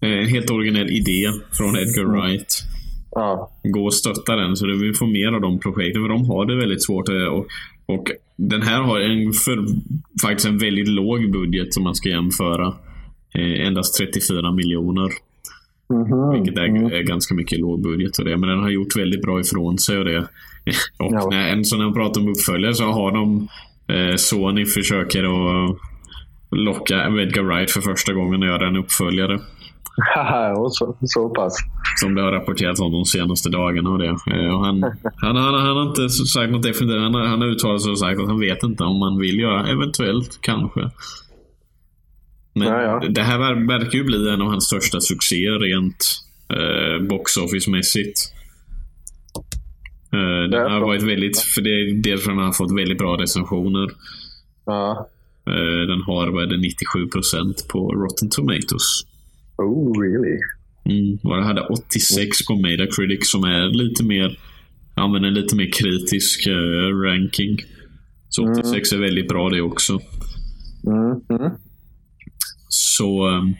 [0.00, 2.20] En eh, helt originell idé från Edgar mm.
[2.20, 2.62] Wright.
[3.10, 3.50] Ja.
[3.62, 6.02] Gå och stötta den så du vill få mer av de projekten.
[6.02, 7.08] För de har det väldigt svårt.
[7.08, 7.46] Eh, och,
[7.86, 8.10] och
[8.48, 9.66] den här har en för,
[10.22, 12.74] faktiskt en väldigt låg budget som man ska jämföra.
[13.34, 15.10] Eh, endast 34 miljoner.
[15.90, 16.32] Mm -hmm.
[16.32, 16.86] Vilket är, mm.
[16.92, 18.18] är, ganska mycket låg budget.
[18.18, 18.36] Och det.
[18.36, 19.98] Men den har gjort väldigt bra ifrån sig.
[19.98, 20.18] Och det.
[20.98, 21.28] Och ja.
[21.30, 23.48] när, en, så när man pratar om uppföljare så har de
[23.88, 25.78] eh, Sony försöker att
[26.50, 29.40] locka Edgar Wright för första gången och göra en uppföljare.
[30.56, 31.56] och så, så pass.
[32.00, 33.90] Som det har rapporterats om de senaste dagarna.
[33.90, 34.06] Och det.
[34.06, 34.82] Eh, och han,
[35.16, 37.00] han, han, han har inte sagt något definitivt.
[37.00, 39.68] Han, han har uttalat sig och sagt att han vet inte om man vill göra.
[39.68, 40.90] Eventuellt, kanske.
[42.54, 43.08] Men ja, ja.
[43.08, 43.38] det här
[43.68, 46.04] verkar ju bli en av hans största succéer rent
[46.48, 48.18] eh, box office-mässigt.
[50.12, 52.98] Eh, den har varit väldigt, för det är dels för att den har fått väldigt
[52.98, 53.90] bra recensioner.
[54.66, 55.08] Ja.
[55.46, 59.02] Eh, den har, vad är det, 97% på Rotten Tomatoes.
[59.62, 60.38] Oh, really?
[60.84, 64.38] Mm, och jag hade 86 på Metacritic som är lite mer,
[64.94, 67.56] använder lite mer kritisk uh, ranking.
[68.28, 69.02] Så 86 mm.
[69.02, 69.98] är väldigt bra det också.
[70.86, 71.40] Mm.
[71.40, 71.52] Mm.
[72.68, 73.28] Så...
[73.28, 73.54] Um,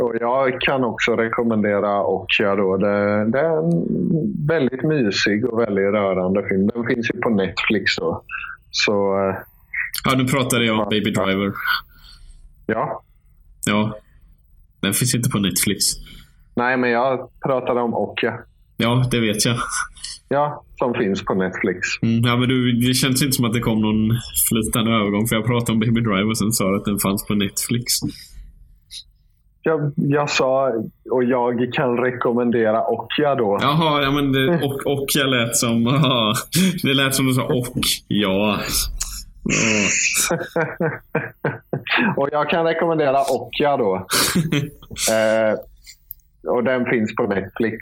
[0.00, 2.76] och jag kan också rekommendera Okja då.
[2.76, 3.86] Det, det, är en
[4.46, 6.66] väldigt mysig och väldigt rörande film.
[6.66, 8.22] Den finns ju på Netflix då.
[8.70, 8.92] Så...
[8.92, 9.36] Uh,
[10.04, 11.52] ja, nu pratade jag om Baby Driver.
[12.66, 13.02] Ja.
[13.66, 13.98] Ja,
[14.80, 15.84] den finns inte på Netflix.
[16.56, 18.38] Nej, men jag pratade om Okja.
[18.76, 19.56] Ja, det vet jag.
[20.28, 21.78] Ja, som finns på Netflix.
[22.02, 24.16] Mm, ja, men du, det känns inte som att det kom någon
[24.48, 25.26] flytande övergång.
[25.26, 27.84] För jag pratade om Baby Drive och sen sa att den fanns på Netflix.
[29.62, 30.72] Jag, jag sa,
[31.10, 33.58] och jag kan rekommendera Okja då.
[33.60, 35.86] Jaha, ja men det, och, Okja lät som...
[35.86, 36.34] Aha,
[36.82, 37.80] det lät som du sa och.
[38.08, 38.58] Ja.
[42.16, 43.94] och jag kan rekommendera Okja då.
[45.10, 45.58] eh,
[46.50, 47.78] och den finns på Netflix.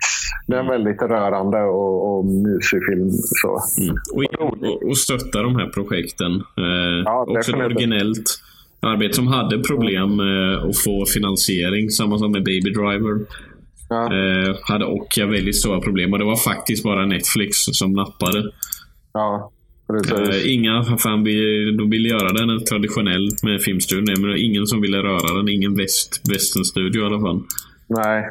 [0.46, 0.72] Den är mm.
[0.72, 3.10] väldigt rörande och, och mysig film.
[3.12, 3.62] Så.
[3.82, 3.96] Mm.
[4.14, 6.32] Och, och, och stötta de här projekten.
[6.34, 8.40] Eh, ja, också originellt
[8.80, 11.90] arbete som hade problem med att få finansiering.
[11.90, 13.26] Samma som med Baby Driver.
[13.88, 14.04] Ja.
[14.04, 18.44] Eh, hade Okja väldigt stora problem och det var faktiskt bara Netflix som nappade.
[19.12, 19.50] Ja.
[19.92, 21.24] Uh, inga fan
[21.78, 25.48] de ville göra den traditionellt med filmstudio, men det var ingen som ville röra den.
[25.48, 27.42] Ingen väst, västernstudio i alla fall.
[27.88, 28.24] Nej.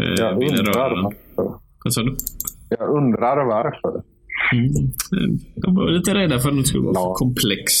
[0.00, 1.58] Uh, jag ville undrar röra varför.
[1.84, 2.16] Vad sa du?
[2.68, 4.02] Jag undrar varför.
[4.52, 5.40] Mm.
[5.56, 7.14] De var lite rädda för att den skulle vara ja.
[7.18, 7.72] för komplex.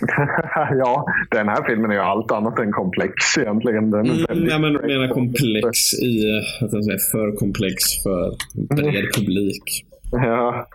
[0.78, 3.90] ja, den här filmen är ju allt annat än komplex egentligen.
[3.90, 8.34] Den är Mm, ja, men mera komplex i, eh, jag säga, för komplex för
[8.74, 9.86] bred publik.
[10.12, 10.66] Ja.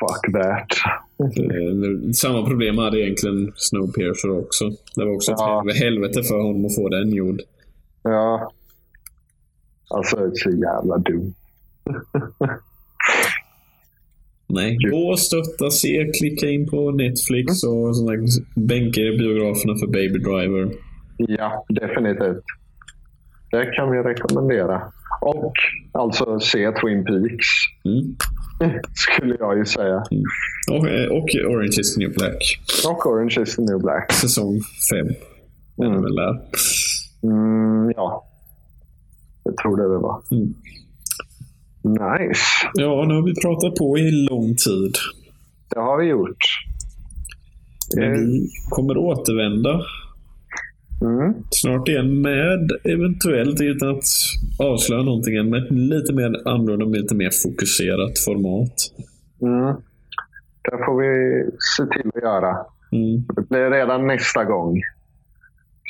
[0.00, 0.66] Fuck that.
[2.16, 4.70] Samma problem hade egentligen Snowpiercer också.
[4.96, 5.62] Det var också ett Ja.
[5.66, 7.40] helv- helvete för honom att få den gjord.
[8.02, 8.52] Ja.
[9.90, 11.34] Alltså, det är så jävla dumt.
[14.46, 18.20] Nej, gå och stötta, se, klicka in på Netflix och sånt där.
[18.66, 20.72] bänka er i biograferna för Baby Driver.
[21.18, 22.44] Ja, definitivt.
[23.50, 24.82] Det kan vi rekommendera.
[25.20, 25.52] Och
[25.92, 27.46] alltså se Twin Peaks,
[27.84, 28.16] Mm.
[28.94, 30.02] skulle jag ju säga.
[30.70, 32.60] Och, eh, och Orange is the new black.
[32.88, 34.12] Och Orange is the new black.
[34.12, 34.60] Säsong
[34.90, 35.06] 5.
[35.06, 35.12] Är
[35.76, 36.02] det Mm.
[36.02, 36.40] väl där.
[37.22, 38.24] Mm, ja.
[39.44, 40.22] Jag tror det det var.
[40.30, 40.54] Mm.
[41.82, 42.40] Nice.
[42.74, 44.94] Ja, nu har vi pratat på i lång tid.
[45.70, 46.36] Det har vi gjort.
[47.96, 49.80] Men Eh, vi kommer återvända
[51.02, 51.34] Mm.
[51.50, 54.04] snart igen med eventuellt, utan att
[54.58, 58.76] avslöja någonting än, med ett lite mer annorlunda, lite mer fokuserat format.
[59.42, 59.74] Mm.
[60.62, 61.10] Det får vi
[61.76, 62.56] se till att göra.
[62.92, 63.24] Mm.
[63.36, 64.80] Det blir redan nästa gång.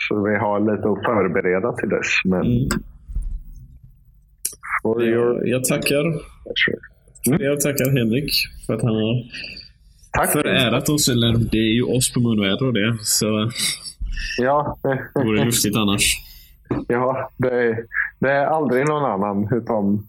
[0.09, 2.07] Så vi har lite att förbereda till dess.
[2.25, 2.69] Men
[4.85, 5.09] Mm.
[5.15, 6.03] Jag, jag tackar
[6.43, 7.45] pleasure.
[7.45, 8.31] jag tackar Henrik
[8.67, 9.23] för att han har
[10.13, 10.33] Tack.
[10.33, 11.09] förärat oss.
[11.09, 12.97] Eller det är ju oss på munväder och det.
[13.03, 13.51] Så
[14.39, 16.03] Ja, det vore lustigt annars.
[16.89, 17.77] ja det, är,
[18.21, 20.09] det är aldrig någon annan utom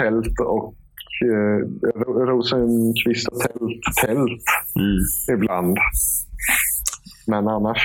[0.00, 0.74] Tält och
[1.24, 1.58] eh,
[2.00, 4.42] Ro- Rosenqvist och Tält, tält
[4.76, 5.38] Mm.
[5.40, 5.76] ibland.
[7.26, 7.78] Men annars,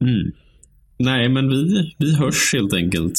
[0.00, 0.32] Mm.
[1.00, 3.12] Nej, men vi, vi hörs helt enkelt.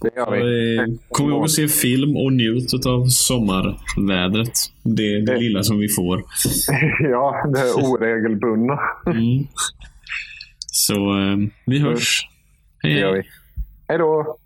[0.00, 0.76] det gör vi.
[0.76, 4.52] eh, Kom ihåg att se film och njut av sommarvädret.
[4.82, 6.22] Det, det lilla som vi får.
[7.00, 8.78] Ja, det är oregelbundna.
[9.06, 9.46] Mm.
[10.74, 11.36] Så eh,
[11.66, 12.28] vi hörs.
[12.82, 13.22] Det Hej, gör vi.
[13.88, 14.38] Hej då!